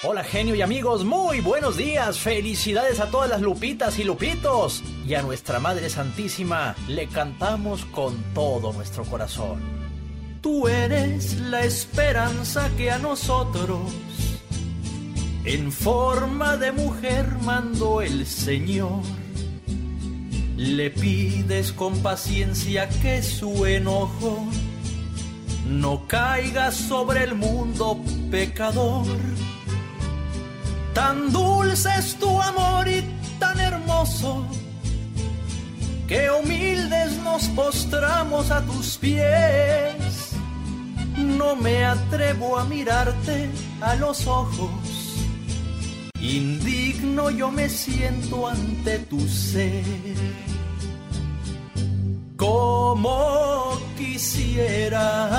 [0.03, 2.17] Hola genio y amigos, muy buenos días.
[2.19, 4.81] Felicidades a todas las lupitas y lupitos.
[5.05, 9.80] Y a nuestra Madre Santísima le cantamos con todo nuestro corazón.
[10.41, 13.80] Tú eres la esperanza que a nosotros
[15.43, 19.03] en forma de mujer mandó el Señor.
[20.57, 24.47] Le pides con paciencia que su enojo
[25.68, 28.01] no caiga sobre el mundo
[28.31, 29.05] pecador.
[30.95, 33.03] Tan dulce es tu amor y
[33.38, 34.43] tan hermoso
[36.07, 40.20] que humildes nos postramos a tus pies
[41.22, 43.49] no me atrevo a mirarte
[43.81, 44.72] a los ojos.
[46.19, 49.84] Indigno yo me siento ante tu ser.
[52.35, 55.30] Como quisiera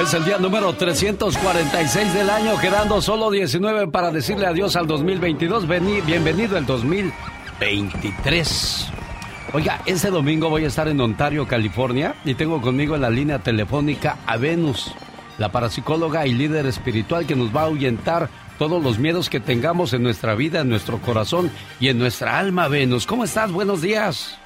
[0.00, 5.66] Es el día número 346 del año, quedando solo 19 para decirle adiós al 2022.
[5.66, 8.86] Vení- bienvenido el 2023.
[9.54, 13.38] Oiga, este domingo voy a estar en Ontario, California, y tengo conmigo en la línea
[13.38, 14.92] telefónica a Venus,
[15.38, 18.28] la parapsicóloga y líder espiritual que nos va a ahuyentar
[18.58, 22.68] todos los miedos que tengamos en nuestra vida, en nuestro corazón y en nuestra alma,
[22.68, 23.06] Venus.
[23.06, 23.52] ¿Cómo estás?
[23.52, 24.38] Buenos días.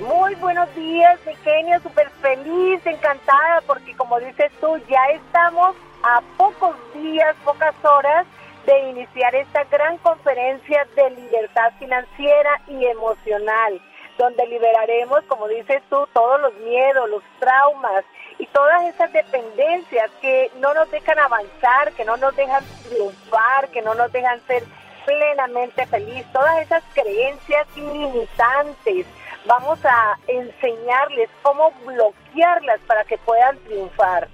[0.00, 6.76] Muy buenos días, genio, súper feliz, encantada, porque como dices tú, ya estamos a pocos
[6.94, 8.26] días, pocas horas
[8.66, 13.80] de iniciar esta gran conferencia de libertad financiera y emocional,
[14.18, 18.04] donde liberaremos, como dices tú, todos los miedos, los traumas
[18.38, 23.82] y todas esas dependencias que no nos dejan avanzar, que no nos dejan triunfar, que
[23.82, 24.64] no nos dejan ser
[25.06, 29.06] plenamente feliz, todas esas creencias limitantes.
[29.46, 34.28] Vamos a enseñarles cómo bloquearlas para que puedan triunfar.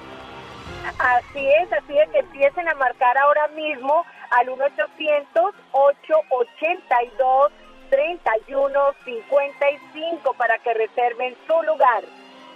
[0.98, 4.48] Así es, así es que empiecen a marcar ahora mismo al
[7.90, 12.04] 1-800-882-3155 para que reserven su lugar.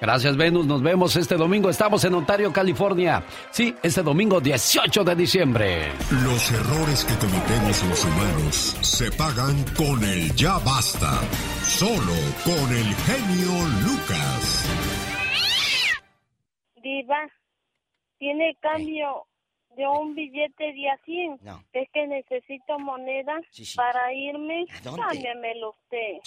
[0.01, 0.67] Gracias, Venus.
[0.67, 1.69] Nos vemos este domingo.
[1.69, 3.23] Estamos en Ontario, California.
[3.51, 5.93] Sí, este domingo 18 de diciembre.
[6.25, 11.21] Los errores que cometemos los humanos se pagan con el ya basta.
[11.65, 13.53] Solo con el genio
[13.85, 14.67] Lucas.
[16.83, 17.29] Diva,
[18.19, 19.27] ¿tiene cambio
[19.81, 21.41] de un billete de a 100?
[21.73, 23.41] Es que necesito moneda
[23.77, 24.67] para irme.
[24.85, 25.01] dónde?
[25.03, 26.19] Cámbiamelo usted.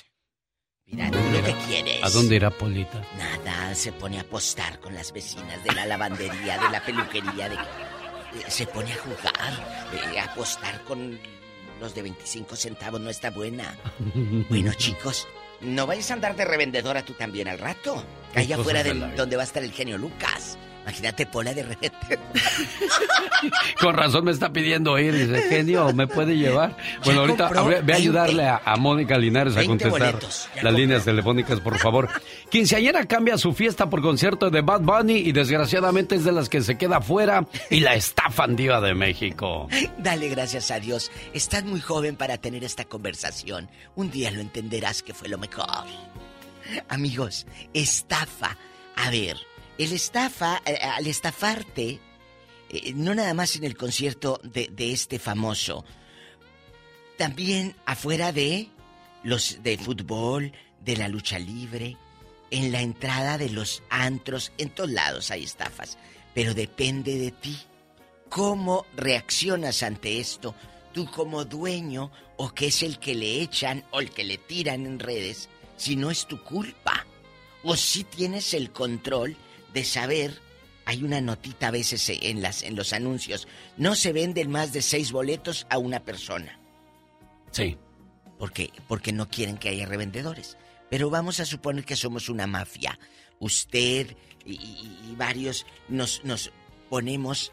[0.85, 2.03] Mira, tú lo que quieres.
[2.03, 3.01] ¿A dónde irá Polita?
[3.17, 7.55] Nada, se pone a apostar con las vecinas de la lavandería, de la peluquería, de...
[7.55, 9.53] eh, se pone a jugar,
[10.13, 11.17] eh, a apostar con
[11.79, 13.75] los de 25 centavos, no está buena.
[14.49, 15.27] Bueno, chicos,
[15.61, 18.03] no vayas a andar de revendedora tú también al rato.
[18.35, 20.57] Allá afuera de la donde va a estar el genio Lucas.
[20.83, 22.21] Imagínate Pola de revendedora.
[23.79, 25.13] Con razón me está pidiendo ir.
[25.13, 26.75] Dice, genio, ¿me puede llevar?
[27.05, 27.93] Bueno, ahorita a ve a 20.
[27.93, 30.71] ayudarle a, a Mónica Linares a 20 contestar boletos, las compró.
[30.71, 32.09] líneas telefónicas, por favor.
[32.49, 36.61] Quinceañera cambia su fiesta por concierto de Bad Bunny y desgraciadamente es de las que
[36.61, 39.67] se queda fuera y la estafan diva de México.
[39.97, 41.11] Dale gracias a Dios.
[41.33, 43.69] Estás muy joven para tener esta conversación.
[43.95, 45.85] Un día lo entenderás que fue lo mejor.
[46.89, 48.57] Amigos, estafa.
[48.95, 49.37] A ver,
[49.77, 51.99] el estafa, eh, al estafarte,
[52.69, 55.85] eh, no nada más en el concierto de, este famoso,
[57.17, 58.69] también afuera de
[59.23, 61.97] los de fútbol, de la lucha libre,
[62.51, 65.97] en la entrada de los antros, en todos lados hay estafas.
[66.33, 67.57] Pero depende de ti.
[68.29, 70.55] ¿Cómo reaccionas ante esto?
[70.93, 74.85] Tú como dueño o que es el que le echan o el que le tiran
[74.85, 77.05] en redes, si no es tu culpa.
[77.63, 79.37] O si tienes el control
[79.73, 80.39] de saber,
[80.85, 83.47] hay una notita a veces en, las, en los anuncios,
[83.77, 86.59] no se venden más de seis boletos a una persona.
[87.51, 87.77] Sí.
[88.37, 88.71] ¿Por qué?
[88.87, 90.57] Porque no quieren que haya revendedores.
[90.89, 92.99] Pero vamos a suponer que somos una mafia.
[93.39, 96.51] Usted y, y- y varios nos, nos
[96.89, 97.51] ponemos,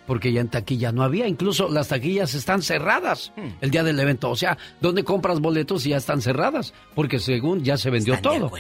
[0.07, 3.49] Porque ya en taquilla no había, incluso las taquillas están cerradas Hmm.
[3.61, 4.29] el día del evento.
[4.31, 6.75] O sea, ¿dónde compras boletos y ya están cerradas?
[6.97, 8.51] Porque según ya se vendió todo.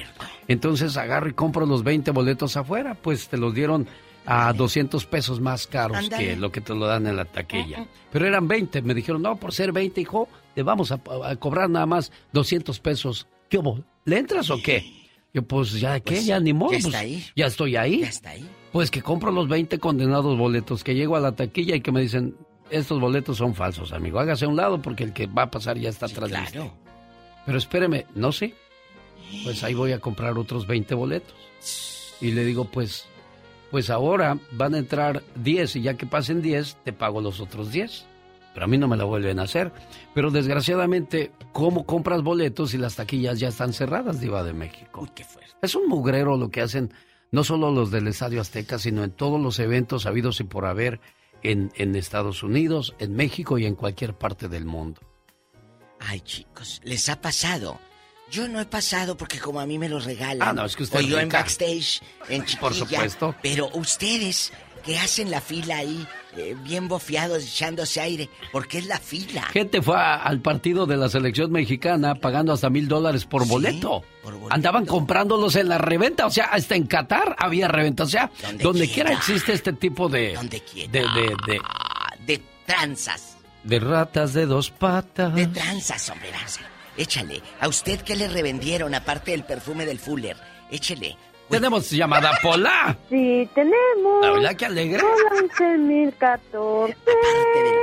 [0.46, 3.88] Entonces agarro y compro los 20 boletos afuera, pues te los dieron
[4.26, 7.86] a 200 pesos más caros que lo que te lo dan en la taquilla.
[8.12, 11.68] Pero eran 20, me dijeron, no, por ser 20, hijo, te vamos a, a cobrar
[11.68, 13.26] nada más 200 pesos.
[13.48, 13.82] ¿Qué hubo?
[14.04, 14.99] ¿Le entras o qué?
[15.32, 16.14] Yo, pues, ¿ya qué?
[16.14, 16.72] Pues, ya ni modo.
[16.72, 17.24] ya está pues, ahí.
[17.36, 18.00] Ya estoy ahí.
[18.00, 18.48] Ya está ahí.
[18.72, 22.00] Pues que compro los 20 condenados boletos, que llego a la taquilla y que me
[22.00, 22.36] dicen,
[22.70, 24.20] estos boletos son falsos, amigo.
[24.20, 26.70] Hágase a un lado porque el que va a pasar ya está atrás de usted".
[27.46, 28.54] Pero espéreme, no sé.
[29.44, 31.34] Pues ahí voy a comprar otros 20 boletos.
[32.20, 33.06] Y le digo, pues,
[33.70, 37.72] pues ahora van a entrar 10 y ya que pasen 10, te pago los otros
[37.72, 38.06] 10.
[38.52, 39.72] Pero a mí no me la vuelven a hacer.
[40.14, 45.06] Pero desgraciadamente, ¿cómo compras boletos si las taquillas ya están cerradas, Diva de México?
[45.62, 46.92] Es un mugrero lo que hacen
[47.32, 51.00] no solo los del Estadio Azteca, sino en todos los eventos habidos y por haber
[51.42, 55.00] en, en Estados Unidos, en México y en cualquier parte del mundo.
[56.00, 57.78] Ay, chicos, ¿les ha pasado?
[58.30, 60.48] Yo no he pasado porque como a mí me los regalan.
[60.48, 62.60] Ah, no, es que usted O yo en backstage, en chiquilla.
[62.60, 63.34] Por supuesto.
[63.42, 68.86] Pero ustedes que hacen la fila ahí, eh, bien bofiados, echándose aire, ¿por qué es
[68.86, 69.42] la fila?
[69.44, 74.02] Gente fue a- al partido de la selección mexicana pagando hasta mil dólares por boleto.
[74.50, 78.04] Andaban comprándolos en la reventa, o sea, hasta en Qatar había reventa.
[78.04, 79.10] O sea, Donde donde, quiera.
[79.10, 80.36] quiera existe este tipo de.
[80.38, 81.00] De, de,
[81.46, 81.60] de,
[82.26, 83.36] de tranzas.
[83.64, 85.34] De ratas de dos patas.
[85.34, 86.30] De tranzas, hombre.
[86.96, 87.40] Échale.
[87.60, 90.36] ¿A usted qué le revendieron aparte del perfume del Fuller?
[90.70, 91.16] Échele.
[91.50, 92.96] Tenemos llamada Pola.
[93.08, 94.24] Sí, tenemos.
[94.26, 95.02] Hola, qué alegre.
[95.02, 96.96] Hola, 11.014.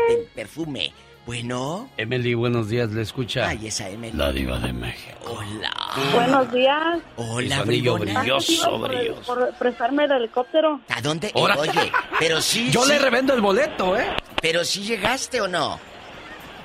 [0.10, 0.94] Del perfume.
[1.26, 1.90] Bueno.
[1.98, 3.50] Emily, buenos días, le escucha.
[3.50, 4.16] Ay, esa Emily.
[4.18, 5.18] La diva de México.
[5.38, 5.72] Hola.
[6.14, 7.00] Buenos días.
[7.18, 8.22] Hola, bribona.
[8.22, 9.22] brilloso, Por, brilloso.
[9.36, 10.80] por prestarme el helicóptero.
[10.88, 11.30] ¿A dónde?
[11.36, 11.56] Ahora.
[11.56, 12.70] Eh, oye, pero sí.
[12.72, 12.94] Yo sí.
[12.94, 14.08] le revendo el boleto, ¿eh?
[14.42, 15.78] Pero sí llegaste o no.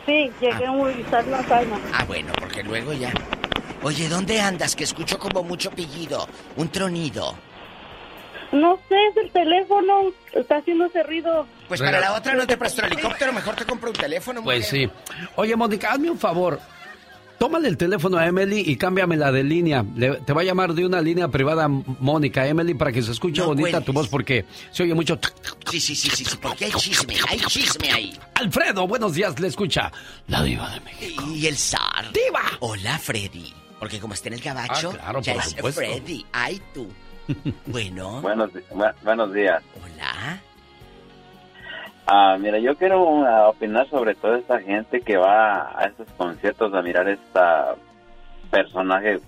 [0.07, 1.81] Sí, llegué a utilizar la calma.
[1.93, 3.13] Ah, bueno, porque luego ya.
[3.83, 4.77] Oye, ¿dónde andas?
[4.77, 6.29] Que escucho como mucho pillido.
[6.57, 7.35] Un tronido.
[8.53, 10.13] No sé, es el teléfono.
[10.33, 11.47] Está haciendo ese ruido.
[11.69, 14.43] Pues para la otra no te presto el helicóptero, mejor te compro un teléfono.
[14.43, 14.91] Pues mujer.
[14.91, 15.27] sí.
[15.37, 16.61] Oye, Mónica, hazme un favor.
[17.39, 19.85] Tómale el teléfono a Emily y cámbiamela de línea.
[19.97, 23.41] Le- te va a llamar de una línea privada Mónica, Emily, para que se escuche
[23.41, 25.19] No bonita tu voz, porque se oye mucho.
[25.69, 28.17] Sí, sí, sí, sí, sí, porque hay chisme, hay chisme ahí.
[28.35, 29.91] Alfredo, buenos días, le escucha.
[30.29, 31.25] La diva de México.
[31.35, 32.13] Y el zar.
[32.13, 32.43] ¡Diva!
[32.61, 33.53] Hola, Freddy.
[33.83, 35.81] Porque como está en el gabacho, Ah, claro, ya es supuesto.
[35.81, 36.25] Freddy.
[36.33, 36.87] Ay, tú.
[37.67, 38.21] Bueno.
[38.23, 38.53] Buenos,
[39.33, 39.65] días.
[39.83, 40.41] Hola.
[42.07, 46.73] Ah, mira, yo quiero ah, opinar sobre toda esta gente que va a estos conciertos
[46.73, 47.75] a mirar esta
[48.53, 49.19] personaje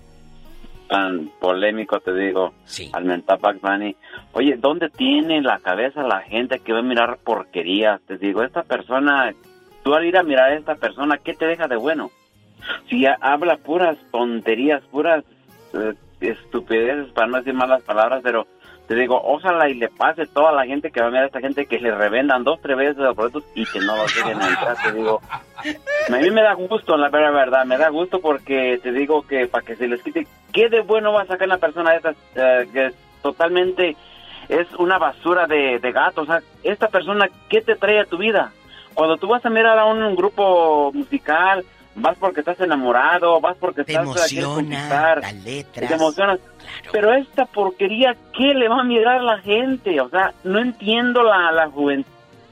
[0.87, 2.53] tan polémico, te digo,
[2.93, 3.93] al mentar Bugs Bunny.
[4.31, 7.99] Oye, ¿dónde tiene la cabeza la gente que va a mirar porquerías?
[8.07, 9.33] Te digo, esta persona,
[9.83, 12.09] tú al ir a mirar a esta persona, ¿qué te deja de bueno?
[12.91, 15.23] Ha- habla puras tonterías, puras
[15.73, 18.47] eh, estupideces, para no decir malas palabras, pero
[18.87, 21.39] te digo, ojalá y le pase toda la gente que va a mirar a esta
[21.41, 24.77] gente que le revendan dos, tres veces los productos y que no los dejen entrar,
[24.83, 25.21] te digo.
[26.07, 29.65] A mí me da gusto, la verdad, me da gusto porque te digo que para
[29.65, 32.67] que se les quite, ¿qué de bueno va a sacar una persona de estas eh,
[32.71, 33.95] que es totalmente
[34.49, 36.21] es una basura de, de gato?
[36.21, 38.51] O sea, esta persona, ¿qué te trae a tu vida?
[38.93, 41.65] Cuando tú vas a mirar a un grupo musical,
[41.95, 45.87] vas porque estás enamorado, vas porque Te estás emociona las letras.
[45.89, 46.39] te emocionas.
[46.91, 49.99] Pero esta porquería, ¿qué le va a mirar la gente?
[50.01, 52.09] O sea, no entiendo la, la juventud,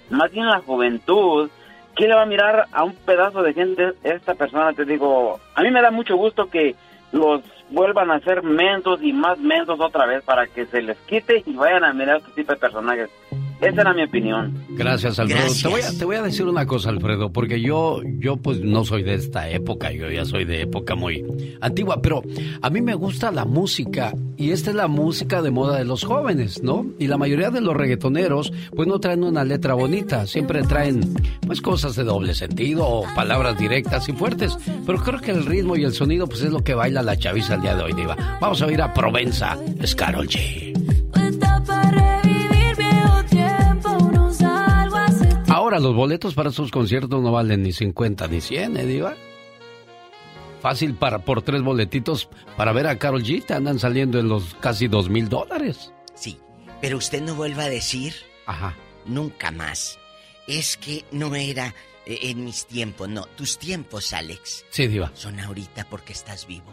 [0.09, 1.49] más bien la juventud,
[1.95, 4.73] ¿qué le va a mirar a un pedazo de gente esta persona?
[4.73, 6.75] Te digo, a mí me da mucho gusto que
[7.11, 11.43] los vuelvan a ser mentos y más mentos otra vez para que se les quite
[11.45, 13.09] y vayan a mirar este tipo de personajes.
[13.63, 14.53] Esa era mi opinión.
[14.69, 15.41] Gracias, Alfredo.
[15.41, 15.63] Gracias.
[15.63, 18.83] Te, voy a, te voy a decir una cosa, Alfredo, porque yo, yo pues no
[18.83, 21.23] soy de esta época, yo ya soy de época muy
[21.61, 22.21] antigua, pero
[22.61, 26.03] a mí me gusta la música y esta es la música de moda de los
[26.03, 26.85] jóvenes, ¿no?
[26.99, 31.13] Y la mayoría de los reggaetoneros pues no traen una letra bonita, siempre traen
[31.45, 35.75] pues cosas de doble sentido o palabras directas y fuertes, pero creo que el ritmo
[35.75, 38.17] y el sonido pues es lo que baila la chaviza el día de hoy, Diva.
[38.41, 40.73] Vamos a oír a Provenza, es Karol G.
[45.73, 49.15] Ahora los boletos para esos conciertos no valen ni 50 ni 100, ¿eh, Diva?
[50.61, 54.53] Fácil para por tres boletitos para ver a Carol G te andan saliendo en los
[54.59, 55.91] casi dos mil dólares.
[56.13, 56.37] Sí,
[56.79, 58.13] pero usted no vuelva a decir
[58.45, 58.75] Ajá.
[59.07, 59.97] nunca más.
[60.47, 61.73] Es que no era
[62.05, 63.25] eh, en mis tiempos, no.
[63.35, 65.09] Tus tiempos, Alex, Sí, Diva.
[65.15, 66.71] son ahorita porque estás vivo.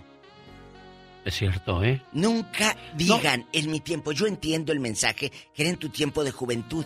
[1.24, 2.02] Es cierto, ¿eh?
[2.12, 6.32] Nunca digan, en mi tiempo, yo entiendo el mensaje, que era en tu tiempo de
[6.32, 6.84] juventud,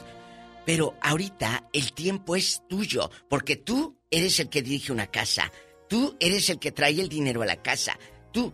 [0.64, 5.52] pero ahorita el tiempo es tuyo, porque tú eres el que dirige una casa,
[5.88, 7.98] tú eres el que trae el dinero a la casa,
[8.32, 8.52] tú,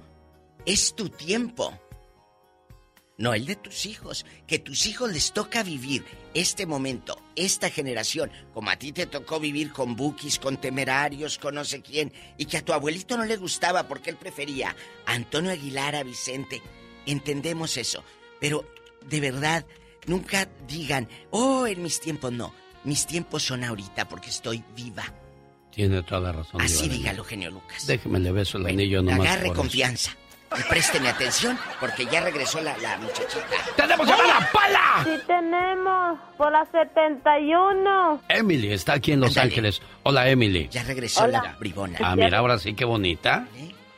[0.66, 1.78] es tu tiempo.
[3.16, 8.32] No el de tus hijos, que tus hijos les toca vivir este momento, esta generación,
[8.54, 12.46] como a ti te tocó vivir con bookies, con temerarios, con no sé quién, y
[12.46, 14.74] que a tu abuelito no le gustaba porque él prefería
[15.04, 16.62] a Antonio Aguilar, a Vicente.
[17.04, 18.02] Entendemos eso,
[18.40, 18.64] pero
[19.06, 19.66] de verdad,
[20.06, 22.52] nunca digan, oh, en mis tiempos no.
[22.84, 25.04] Mis tiempos son ahorita porque estoy viva.
[25.70, 26.60] Tiene toda la razón.
[26.60, 27.86] Así Diva dígalo, genio Lucas.
[27.86, 29.20] Déjeme le beso el anillo nomás.
[29.20, 30.12] Agarre por confianza.
[30.58, 33.46] Y présteme atención porque ya regresó la, la muchachita.
[33.76, 35.04] ¡Tenemos llamada, pala!
[35.04, 38.22] Sí tenemos, por la 71.
[38.28, 39.80] Emily está aquí en Los Ángeles.
[40.02, 40.68] Hola, Emily.
[40.68, 41.40] Ya regresó Hola.
[41.44, 41.98] la bribona.
[42.02, 43.46] Ah, mira, ahora sí, qué bonita.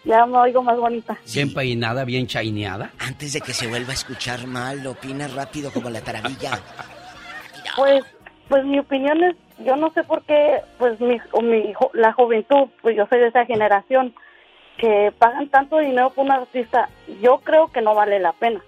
[0.05, 1.17] Ya me oigo más bonita.
[1.33, 2.91] Bien peinada, bien chaineada.
[2.99, 6.61] Antes de que se vuelva a escuchar mal, opina rápido como la taravilla.
[7.75, 8.05] Pues,
[8.49, 9.35] pues mi opinión es,
[9.65, 13.29] yo no sé por qué, pues mi, o mi la juventud, pues yo soy de
[13.29, 14.15] esa generación,
[14.77, 16.91] que pagan tanto dinero por un artista,
[17.23, 18.63] yo creo que no vale la pena,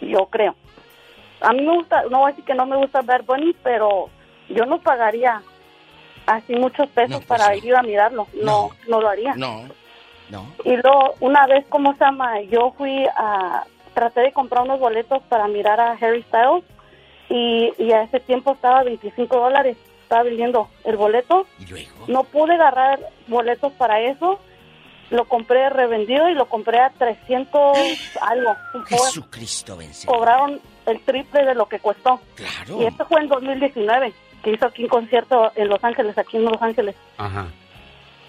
[0.00, 0.56] yo creo.
[1.40, 4.10] A mí me gusta, no voy a decir que no me gusta Bad Bunny, pero
[4.48, 5.40] yo no pagaría
[6.26, 9.34] así muchos pesos para ir a mirarlo, no, no lo haría.
[9.36, 9.68] No,
[10.30, 10.46] no.
[10.64, 12.40] Y luego, una vez, ¿cómo se llama?
[12.42, 13.64] Yo fui a...
[13.94, 16.62] Traté de comprar unos boletos para mirar a Harry Styles
[17.28, 19.76] y, y a ese tiempo estaba 25 dólares.
[20.02, 21.46] Estaba vendiendo el boleto.
[22.06, 24.38] No pude agarrar boletos para eso.
[25.10, 27.76] Lo compré revendido y lo compré a 300
[28.20, 28.54] algo.
[28.86, 30.16] Jesucristo vencedor.
[30.16, 32.20] Cobraron el triple de lo que costó.
[32.34, 32.80] Claro.
[32.80, 34.12] Y esto fue en 2019,
[34.44, 37.46] que hizo aquí un concierto en Los Ángeles, aquí en Los Ángeles Ajá.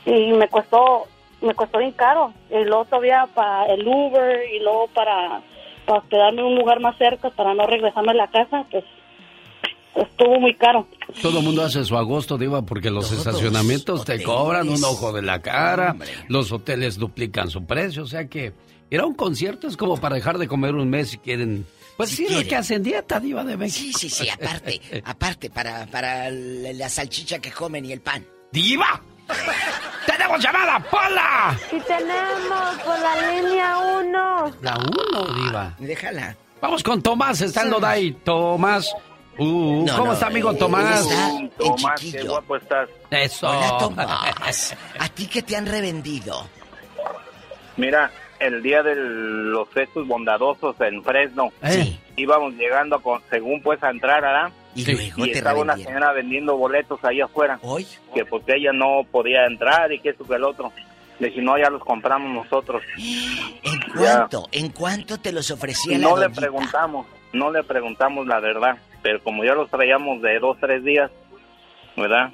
[0.06, 1.08] y me costó
[1.42, 5.42] me costó bien caro y luego todavía para el Uber y luego para,
[5.86, 8.84] para quedarme en un lugar más cerca para no regresarme a la casa pues
[9.96, 10.88] estuvo muy caro
[11.22, 15.22] Todo el mundo hace su agosto, Diva, porque los estacionamientos te cobran un ojo de
[15.22, 15.96] la cara,
[16.28, 18.54] los hoteles duplican su precio, o sea que
[18.90, 21.66] ir a un concierto es como para dejar de comer un mes si quieren.
[21.98, 22.48] Pues sí, los quieren.
[22.48, 23.98] que hacen dieta, Diva de México.
[23.98, 28.26] Sí, sí, sí, aparte, aparte, para, para la salchicha que comen y el pan.
[28.52, 29.02] ¡Diva!
[30.06, 31.58] ¡Tenemos llamada, Pola!
[31.72, 35.74] y tenemos por la línea 1 La uno, Diva.
[35.80, 36.36] Déjala.
[36.62, 38.12] Vamos con Tomás, está en Loday.
[38.24, 38.92] Tomás.
[39.38, 41.02] Uh, No, ¿Cómo no, está, amigo él Tomás?
[41.02, 42.32] está en Tomás, qué chiquillo.
[42.32, 42.90] guapo estás.
[43.12, 43.50] Eso.
[43.50, 44.76] Hola, Tomás.
[45.00, 46.46] ¿A ti qué te han revendido?
[47.78, 51.98] Mira, el día de los gestos bondadosos en Fresno, Sí.
[52.18, 54.52] íbamos llegando con, según pues a entrar, ¿verdad?
[54.76, 57.60] Y luego te estaba una señora vendiendo boletos ahí afuera.
[57.64, 57.86] ¿Hoy?
[58.14, 60.72] Que porque ella no podía entrar y que esto que el otro.
[61.20, 62.82] Le dije, no, ya los compramos nosotros.
[62.98, 64.20] ¿En Ya.
[64.30, 64.48] cuánto?
[64.52, 66.42] ¿En cuánto te los ofrecía la No le doñita?
[66.42, 68.78] preguntamos, no le preguntamos la verdad.
[69.02, 71.10] Pero como ya los traíamos de dos, tres días,
[71.98, 72.32] ¿verdad?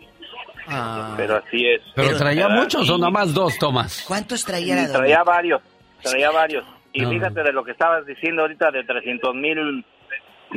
[0.67, 1.13] Ah.
[1.17, 1.81] Pero así es.
[1.95, 2.61] ¿Pero traía ¿verdad?
[2.63, 4.03] muchos o nomás dos, Tomás?
[4.07, 4.97] ¿Cuántos traía Y la doña?
[4.99, 5.61] traía varios,
[6.01, 6.65] traía varios.
[6.91, 7.09] Y No.
[7.09, 9.85] fíjate de lo que estabas diciendo ahorita de 300 mil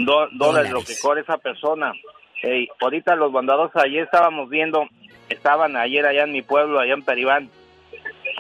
[0.05, 1.93] do- dólares, lo que cobra esa persona.
[2.43, 4.87] Ey, ahorita los bondados ayer estábamos viendo,
[5.29, 7.51] estaban ayer allá en mi pueblo, allá en Peribán,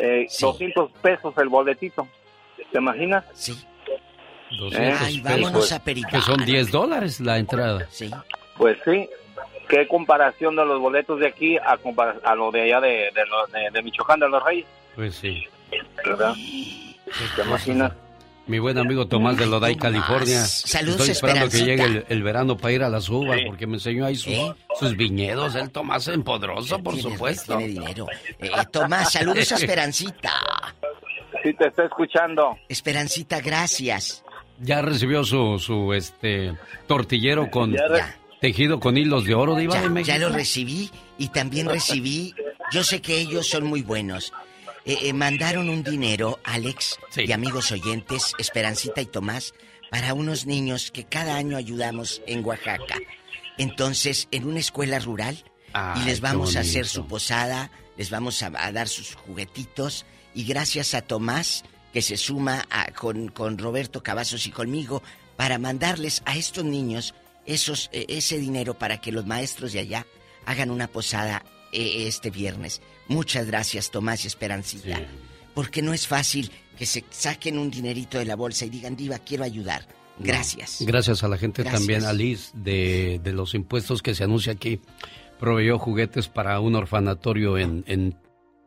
[0.00, 2.06] eh, 200 pesos el boletito.
[2.70, 3.24] ¿Te imaginas?
[3.34, 3.58] Sí.
[4.58, 6.10] 200 Ay, vámonos pesos, a Pericán.
[6.12, 7.86] Que son 10 dólares la entrada.
[7.90, 8.10] Sí.
[8.56, 9.08] Pues sí.
[9.68, 13.24] ¿Qué comparación de los boletos de aquí a, compara- a lo de allá de, de,
[13.52, 14.64] de- de Michoacán, de los Reyes?
[14.94, 15.46] Pues sí.
[16.04, 16.34] ¿Verdad?
[17.36, 17.92] ¿Te imaginas?
[18.48, 20.40] Mi buen amigo Tomás de Loday, California.
[20.44, 23.44] Saludos, Estoy esperando que llegue el, el verano para ir a las uvas, Sí.
[23.46, 24.54] porque me enseñó ahí sus, ¿Eh?
[24.80, 25.54] sus viñedos.
[25.54, 27.58] El Tomás empodroso, por Tiene- supuesto.
[27.58, 28.06] Tiene dinero.
[28.38, 30.32] Eh, Tomás, saludos a Esperancita.
[31.42, 32.56] Sí, te estoy escuchando.
[32.68, 34.24] Esperancita, gracias.
[34.60, 36.54] Ya recibió su, su este
[36.86, 40.16] tortillero con Ya tejido con hilos de oro de Iba Ya, de México.
[40.16, 42.34] ya lo recibí y también recibí,
[42.72, 44.32] yo sé que ellos son muy buenos.
[44.84, 46.98] Eh, eh, mandaron un dinero, Alex,
[47.28, 49.52] y amigos oyentes, Esperancita y Tomás,
[49.90, 52.96] para unos niños que cada año ayudamos en Oaxaca.
[53.58, 55.44] Entonces, en una escuela rural,
[55.96, 60.44] y les vamos a hacer su posada, les vamos a, a dar sus juguetitos, y
[60.44, 65.02] gracias a Tomás, que se suma a- con, con Roberto Cavazos y conmigo,
[65.36, 67.14] para mandarles a estos niños
[67.46, 70.06] esos, eh, ese dinero para que los maestros de allá
[70.46, 72.80] hagan una posada eh, este viernes.
[73.08, 75.00] Muchas gracias, Tomás y Esperancita.
[75.54, 79.18] Porque no es fácil que se saquen un dinerito de la bolsa y digan, Diva,
[79.18, 79.86] quiero ayudar.
[80.18, 80.78] Gracias.
[80.80, 81.80] Gracias a la gente Gracias.
[81.80, 84.80] también, a Liz, de, de los impuestos que se anuncia aquí.
[85.38, 88.16] Proveyó juguetes para un orfanatorio en, en,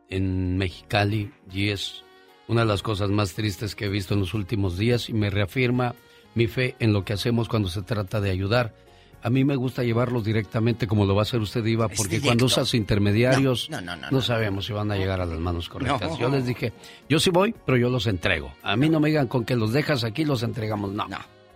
[0.08, 2.02] en Mexicali y es
[2.48, 5.30] una de las cosas más tristes que he visto en los últimos días y me
[5.30, 5.94] reafirma
[6.34, 8.74] mi fe en lo que hacemos cuando se trata de ayudar.
[9.22, 12.46] A mí me gusta llevarlos directamente como lo va a hacer usted, Iba, porque cuando
[12.46, 16.18] usas intermediarios No, no, no, no sabemos si van a llegar a las manos correctas.
[16.18, 16.72] Yo les dije,
[17.08, 18.52] yo sí voy, pero yo los entrego.
[18.62, 20.92] A mí no me digan con que los dejas aquí, los entregamos.
[20.92, 21.06] No,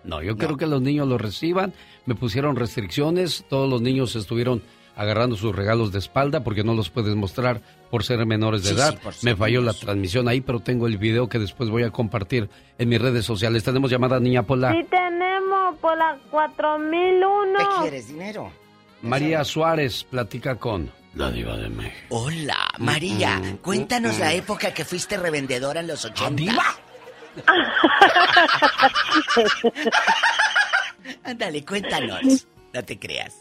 [0.04, 1.74] no, yo quiero que los niños los reciban.
[2.04, 4.62] Me pusieron restricciones, todos los niños estuvieron
[4.96, 7.60] agarrando sus regalos de espalda porque no los puedes mostrar
[7.90, 8.98] por ser menores de Sí, edad.
[9.12, 12.48] sí, me falló la transmisión ahí, pero tengo el video que después voy a compartir
[12.78, 13.62] en mis redes sociales.
[13.62, 14.72] Tenemos llamada Niña Pola.
[14.72, 17.58] Sí tenemos por la 4001.
[17.58, 18.50] ¿Qué quieres, dinero?
[19.02, 21.96] María Suárez platica con la diva de México.
[22.08, 24.36] Hola, María, Mm, cuéntanos mm, la mm.
[24.36, 26.44] época que fuiste revendedora en los 80.
[31.24, 32.46] Ándale, cuéntanos.
[32.72, 33.34] No te creas.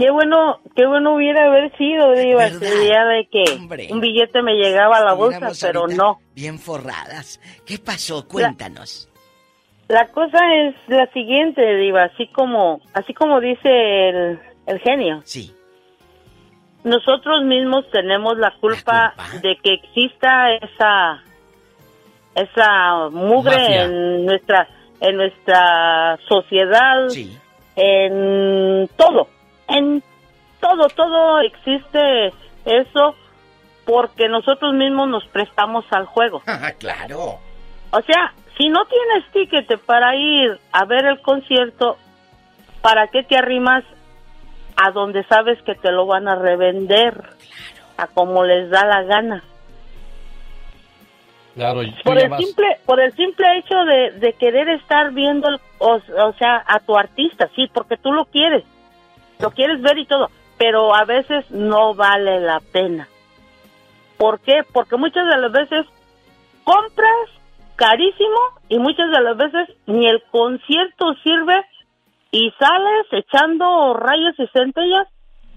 [0.00, 3.44] Qué bueno, qué bueno hubiera haber sido, Diva, ese día de que
[3.92, 6.20] un billete me llegaba a la bolsa, pero no.
[6.34, 7.38] Bien forradas.
[7.66, 8.26] ¿Qué pasó?
[8.26, 9.10] Cuéntanos.
[9.88, 15.20] La cosa es la siguiente, Diva, así como, así como dice el, el genio.
[15.24, 15.54] Sí.
[16.82, 19.12] Nosotros mismos tenemos la culpa,
[19.42, 21.22] de que exista esa,
[22.36, 23.84] esa mugre Mafia.
[23.84, 24.68] en nuestra,
[25.02, 27.06] en nuestra sociedad,
[27.76, 29.28] en todo,
[29.70, 30.02] en
[30.60, 32.28] todo, todo existe
[32.64, 33.14] eso
[33.84, 36.42] porque nosotros mismos nos prestamos al juego.
[36.78, 37.38] claro.
[37.90, 41.96] O sea, si no tienes ticket para ir a ver el concierto,
[42.82, 43.82] ¿para qué te arrimas
[44.76, 47.22] a donde sabes que te lo van a revender?
[47.96, 49.42] A como les da la gana.
[51.54, 55.96] Claro, Por el simple, por el simple hecho de, de querer estar viendo, el- o,
[55.96, 58.64] o sea, a tu artista, sí, porque tú lo quieres,
[59.40, 63.08] lo quieres ver y todo, pero a veces no vale la pena.
[64.16, 64.62] ¿Por qué?
[64.72, 65.86] Porque muchas de las veces
[66.64, 67.28] compras
[67.76, 68.38] carísimo
[68.68, 71.64] y muchas de las veces ni el concierto sirve
[72.30, 75.06] y sales echando rayos y centellas,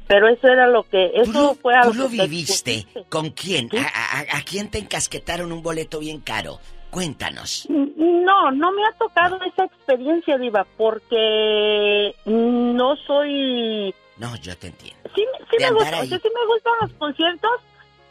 [0.08, 2.86] pero eso era lo que, eso fue ¿Tú algo lo que te viviste?
[3.10, 3.70] ¿Con quién?
[3.78, 3.82] ¿A,
[4.20, 6.60] a- a quién te encasquetaron un boleto bien caro?
[6.94, 7.66] Cuéntanos.
[7.70, 13.92] No, no me ha tocado esa experiencia, Diva, porque no soy...
[14.18, 15.10] No, yo te entiendo.
[15.16, 15.26] Sí,
[15.60, 17.62] me, gusta, o sea, sí me gustan los conciertos,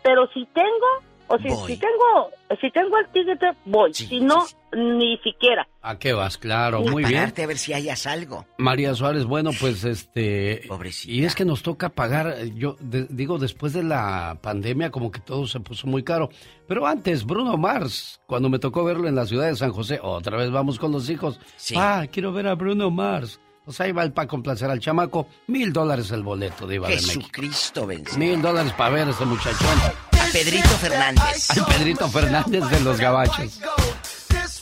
[0.02, 0.88] pero si tengo,
[1.34, 1.72] o si, Voy.
[1.72, 2.30] si tengo,
[2.60, 3.94] si tengo el ticket, voy.
[3.94, 4.44] si no,
[4.76, 5.66] ni siquiera.
[5.80, 6.36] ¿A qué vas?
[6.36, 7.32] Claro, A muy bien.
[7.36, 8.44] a ver si hayas algo.
[8.58, 10.62] María Suárez, bueno, pues este...
[11.06, 15.20] Y es que nos toca pagar, yo de- digo, después de la pandemia como que
[15.20, 16.28] todo se puso muy caro.
[16.68, 20.36] Pero antes, Bruno Mars, cuando me tocó verlo en la ciudad de San José, otra
[20.36, 21.40] vez vamos con los hijos.
[21.76, 23.40] Ah, quiero ver a Bruno Mars.
[23.64, 25.28] Pues ahí va el para complacer al chamaco.
[25.46, 27.20] Mil dólares el boleto de Iba de México.
[27.20, 27.88] Jesucristo.
[28.18, 30.11] Mil dólares para ver a ese muchachón.
[30.32, 31.50] Pedrito Fernández.
[31.50, 33.60] Al Pedrito Fernández de los Gabachos.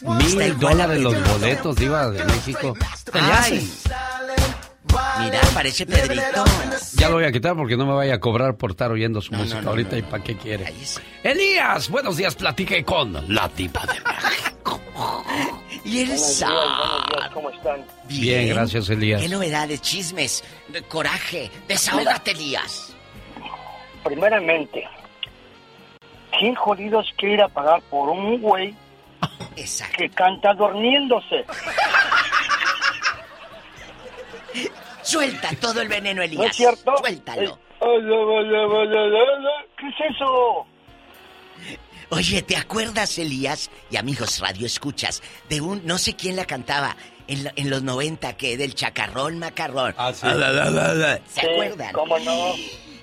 [0.02, 2.74] Mil dólares los boletos de Iba de México.
[3.12, 3.72] ¿Te le Ay.
[5.20, 6.44] Mira, parece Pedrito.
[6.94, 9.32] Ya lo voy a quitar porque no me vaya a cobrar por estar oyendo su
[9.32, 10.72] No, música no, no, ahorita no, y para qué quiere.
[11.22, 14.80] Elías, buenos días, platique con la tipa de México.
[15.84, 17.84] Y el Buenos días, buenos días, ¿cómo están?
[18.08, 19.22] Bien, gracias, Elías.
[19.22, 21.50] ¿Qué novedades, chismes, de coraje?
[21.68, 22.92] Desahógate, Elías.
[24.04, 24.84] Primeramente,
[26.38, 28.74] ¿quién jodidos quiere ir a pagar por un güey
[29.96, 31.44] que canta durmiéndose?
[35.02, 36.40] Suelta todo el veneno, Elías.
[36.42, 36.96] ¿No es cierto?
[36.98, 37.58] Suéltalo.
[39.78, 40.66] ¿Qué es eso?
[42.10, 43.70] Oye, ¿te acuerdas, Elías?
[43.90, 46.96] Y amigos, radio escuchas, de un, no sé quién la cantaba,
[47.28, 49.94] en, la- en los 90, que del chacarrón macarrón.
[49.96, 50.26] Ah, sí.
[51.28, 51.92] ¿Se Sí, acuerdan?
[51.92, 52.52] ¿Cómo no?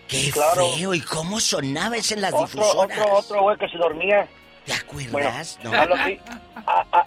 [0.08, 0.68] Qué Claro.
[0.76, 2.98] feo, ¿y cómo sonaba eso en las Otro, difusoras?
[3.00, 4.28] otro, otro güey que se dormía.
[4.66, 5.60] ¿Te acuerdas?
[5.64, 6.20] Bueno, a, lo que,
[6.66, 7.06] a, a-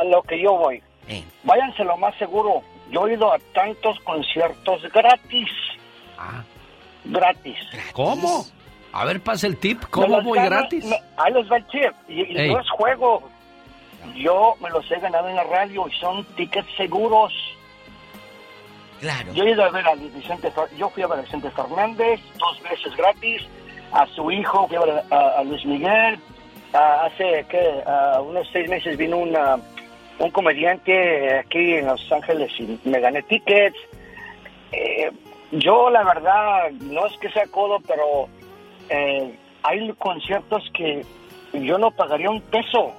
[0.00, 0.82] a lo que yo voy.
[1.08, 1.24] Eh.
[1.44, 2.62] Váyanse lo más seguro.
[2.90, 5.48] Yo he ido a tantos conciertos gratis.
[6.18, 6.42] Ah.
[7.04, 7.56] Gratis.
[7.92, 8.46] ¿Cómo?
[8.92, 9.82] A ver, pasa el tip.
[9.90, 10.84] ¿Cómo voy gratis?
[10.84, 11.92] me- ahí les va el tip.
[12.08, 13.22] Y, y no es juego.
[14.16, 17.32] Yo me los he ganado en la radio y son tickets seguros.
[19.00, 19.32] Claro.
[19.32, 22.20] Yo he ido a ver a Luis Vicente, yo fui a ver a Vicente Fernández
[22.38, 23.42] dos veces gratis,
[23.92, 26.18] a su hijo fui a ver a, Luis Miguel,
[26.74, 27.82] a- hace que
[28.22, 29.58] unos seis meses vino una,
[30.18, 33.76] un comediante aquí en Los Ángeles y me gané tickets.
[34.72, 35.10] Eh,
[35.52, 38.28] yo la verdad no es que sea codo, pero
[38.90, 41.04] eh, hay conciertos que
[41.54, 42.92] yo no pagaría un peso.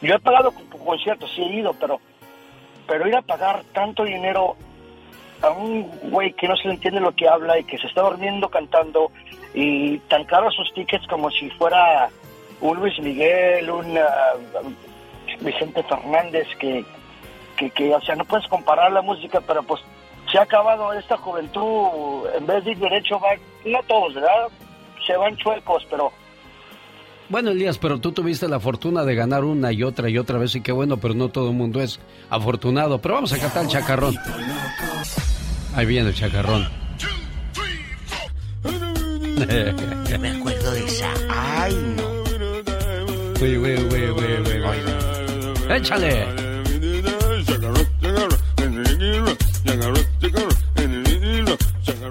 [0.00, 2.00] Yo he pagado con- con conciertos, sí he ido, pero
[2.86, 4.56] pero ir a pagar tanto dinero
[5.42, 8.02] a un güey que no se le entiende lo que habla y que se está
[8.02, 9.10] durmiendo cantando
[9.52, 12.08] y tan caros sus tickets como si fuera
[12.60, 14.34] un Luis Miguel, un ah,
[15.40, 16.84] Vicente Fernández, que,
[17.56, 19.80] que, que, o sea, no puedes comparar la música, pero pues
[20.30, 23.30] se ha acabado esta juventud, en vez de ir derecho, va,
[23.64, 24.48] no todos, ¿verdad?
[25.06, 26.12] Se van chuecos, pero
[27.28, 30.54] bueno, Elías, pero tú tuviste la fortuna de ganar una y otra y otra vez
[30.54, 31.98] y qué bueno, pero no todo el mundo es
[32.30, 33.00] afortunado.
[33.00, 34.16] Pero vamos a cantar el chacarrón.
[35.74, 36.68] Ahí viene el chacarrón.
[40.20, 41.10] Me acuerdo de esa.
[41.28, 42.04] Ay, no.
[43.42, 45.74] Uy, uy, uy, uy, uy.
[45.74, 46.44] Échale.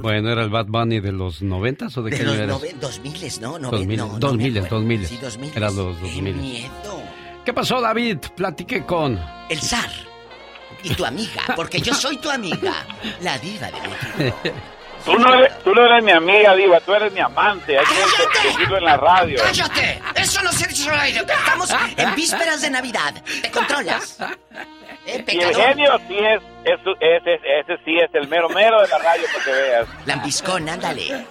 [0.02, 2.56] Bueno, ¿era el Bad Bunny de los noventas o de, de qué los año eres?
[2.56, 4.76] nove- 2000 no, no, 2000, no, no 2000, me acuerdo.
[4.78, 5.08] 2000.
[5.08, 5.52] Sí, 2000.
[5.56, 6.36] Era los Qué 2000.
[6.36, 7.02] miedo.
[7.46, 8.18] ¿Qué pasó, David?
[8.36, 9.20] Platiqué con...
[9.50, 9.90] El zar.
[10.84, 12.74] Y tu amiga, porque yo soy tu amiga,
[13.22, 14.50] la diva de México.
[15.06, 17.78] Tú no, eres, tú no eres mi amiga, Diva, tú eres mi amante.
[17.78, 19.38] Hay que decirlo en la radio.
[19.44, 20.00] ¡Cállate!
[20.16, 21.26] Eso no se dice al aire.
[21.26, 23.14] que Estamos en vísperas de Navidad.
[23.42, 24.18] ¿Te controlas?
[25.06, 25.56] Y el pecador.
[25.56, 29.46] genio sí es, es, ese, ese sí es el mero mero de la radio, para
[29.46, 29.88] que veas.
[30.06, 31.04] Lambiscón, ándale.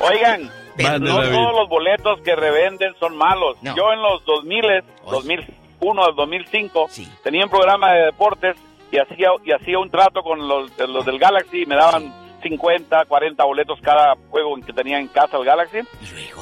[0.00, 0.50] Oigan,
[1.00, 1.32] no David.
[1.32, 3.56] todos los boletos que revenden son malos.
[3.62, 4.62] Yo en los 2000,
[5.10, 6.88] 2001 al 2005,
[7.22, 8.56] tenía un programa de deportes
[8.90, 13.04] y hacía, y hacía un trato con los, los del Galaxy y me daban 50,
[13.06, 15.78] 40 boletos cada juego que tenía en casa el Galaxy.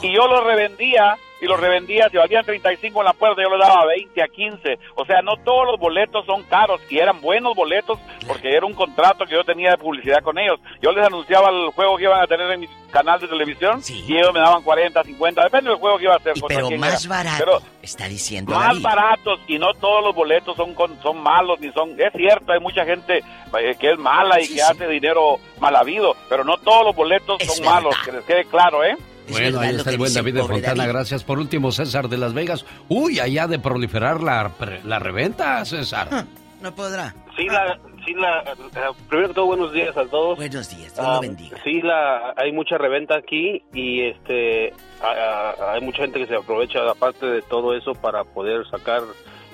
[0.03, 3.61] Y yo los revendía y los revendía, si valían 35 en la puerta, yo les
[3.67, 4.79] daba 20 a 15.
[4.97, 8.75] O sea, no todos los boletos son caros y eran buenos boletos porque era un
[8.75, 10.59] contrato que yo tenía de publicidad con ellos.
[10.83, 14.17] Yo les anunciaba el juego que iban a tener en mi canal de televisión y
[14.17, 16.33] ellos me daban 40, 50, depende del juego que iba a hacer.
[16.41, 17.15] contra Pero más era.
[17.17, 18.83] barato, Pero está diciendo más David.
[18.83, 22.61] baratos y no todos los boletos son con- son malos ni son es cierto hay
[22.61, 26.85] mucha gente eh, que es mala y que hace dinero mal habido pero no todos
[26.87, 28.97] los boletos son malos que les quede claro eh
[29.31, 30.87] Bueno, ahí está el buen David de Fontana.
[30.87, 32.65] Gracias por último, César de Las Vegas.
[32.89, 36.27] Uy, allá de proliferar la, pre- la reventa, César.
[36.61, 37.15] No podrá.
[37.37, 40.37] Sí, la, sí, la, eh, primero que todo, buenos días a todos.
[40.37, 41.57] Buenos días, Dios lo bendiga.
[41.63, 46.35] Sí, la, hay mucha reventa aquí y este, a- a- hay mucha gente que se
[46.35, 49.03] aprovecha aparte de todo eso para poder sacar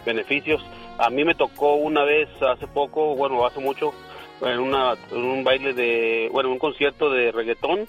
[0.07, 0.65] beneficios.
[0.99, 3.93] A mí me tocó una vez hace poco, bueno, hace mucho,
[4.41, 7.81] en, una, en un baile de, bueno, un concierto de reggaetón,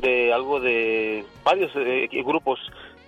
[0.00, 2.58] de algo de varios eh, grupos.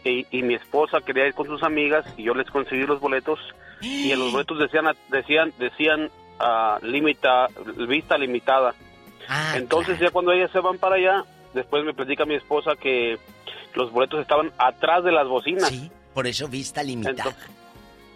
[0.02, 3.38] Y, y mi esposa quería ir con sus amigas y yo les conseguí los boletos.
[3.82, 7.48] Y en los boletos decían decían decían ah, limita
[7.88, 8.74] vista limitada.
[9.54, 13.18] Entonces ya cuando ellas se van para allá después me platica mi esposa que
[13.74, 15.72] los boletos estaban atrás de las bocinas.
[16.14, 17.36] Por eso vista limitada.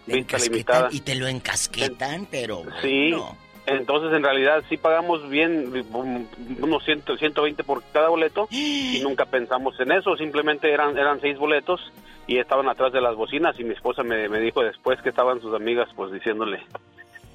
[0.05, 0.89] vista Encasquetan limitada.
[0.91, 3.44] Y te lo encasquetan, pero sí bueno.
[3.67, 6.25] Entonces en realidad sí pagamos bien um,
[6.61, 11.37] unos 100, 120 por cada boleto y nunca pensamos en eso simplemente eran eran seis
[11.37, 11.81] boletos
[12.27, 15.41] y estaban atrás de las bocinas y mi esposa me, me dijo después que estaban
[15.41, 16.59] sus amigas pues diciéndole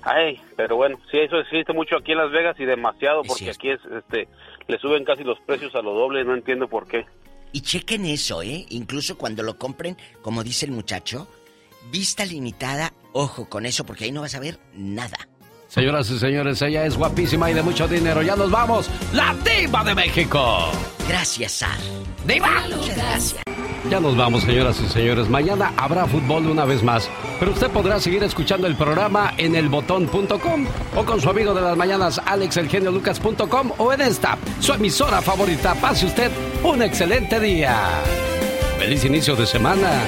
[0.02, 3.70] Ay, pero bueno, sí, eso existe mucho aquí en Las Vegas y demasiado porque aquí
[3.70, 4.28] es, este,
[4.66, 7.04] le suben casi los precios a lo doble, no entiendo por qué.
[7.52, 8.64] Y chequen eso, ¿eh?
[8.70, 11.28] Incluso cuando lo compren, como dice el muchacho,
[11.90, 15.29] vista limitada, ojo con eso, porque ahí no vas a ver nada.
[15.70, 18.22] Señoras y señores, ella es guapísima y de mucho dinero.
[18.22, 18.90] Ya nos vamos.
[19.12, 20.68] La diva de México.
[21.08, 21.78] Gracias, Sar.
[22.26, 22.64] ¡Diva!
[22.68, 23.42] Muchas gracias.
[23.88, 25.28] Ya nos vamos, señoras y señores.
[25.28, 27.08] Mañana habrá fútbol una vez más.
[27.38, 30.66] Pero usted podrá seguir escuchando el programa en elbotón.com
[30.96, 35.76] o con su amigo de las mañanas, alexelgeniolucas.com o en esta, su emisora favorita.
[35.76, 36.32] Pase usted
[36.64, 37.76] un excelente día.
[38.76, 40.02] Feliz inicio de semana.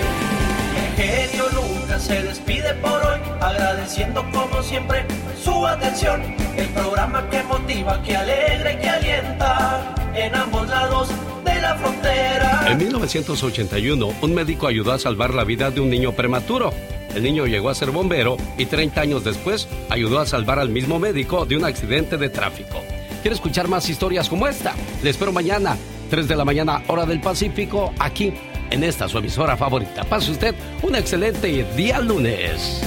[0.98, 1.61] El genio Lucas
[2.02, 5.04] se despide por hoy, agradeciendo como siempre
[5.42, 6.20] su atención.
[6.56, 11.08] El programa que motiva, que alegra y que alienta en ambos lados
[11.44, 12.64] de la frontera.
[12.66, 16.72] En 1981, un médico ayudó a salvar la vida de un niño prematuro.
[17.14, 20.98] El niño llegó a ser bombero y 30 años después ayudó a salvar al mismo
[20.98, 22.82] médico de un accidente de tráfico.
[23.20, 24.74] ¿Quiere escuchar más historias como esta?
[25.02, 25.76] Le espero mañana,
[26.10, 28.32] 3 de la mañana, hora del Pacífico, aquí
[28.72, 30.04] en esta su emisora favorita.
[30.04, 32.80] Pase usted un excelente día lunes.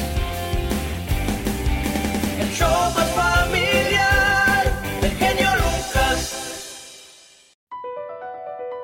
[2.39, 7.03] El show más familiar del genio Lucas.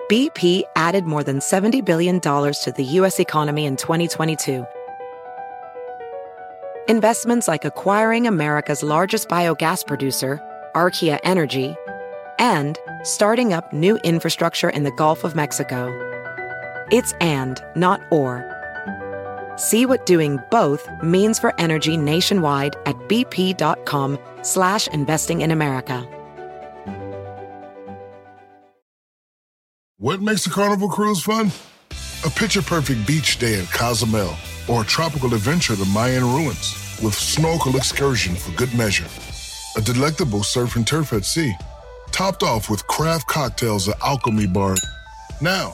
[0.09, 3.19] BP added more than $70 billion to the U.S.
[3.19, 4.65] economy in 2022.
[6.87, 10.39] Investments like acquiring America's largest biogas producer,
[10.75, 11.75] Archaea Energy,
[12.37, 15.89] and starting up new infrastructure in the Gulf of Mexico.
[16.91, 18.45] It's and, not or.
[19.55, 26.05] See what doing both means for energy nationwide at bp.com slash investing in America.
[29.97, 31.51] What makes a carnival cruise fun?
[32.23, 34.35] a picture perfect beach day at Cozumel,
[34.67, 39.07] or a tropical adventure to Mayan ruins with snorkel excursion for good measure.
[39.75, 41.53] A delectable surf and turf at sea,
[42.11, 44.75] topped off with craft cocktails at Alchemy Bar.
[45.41, 45.73] Now,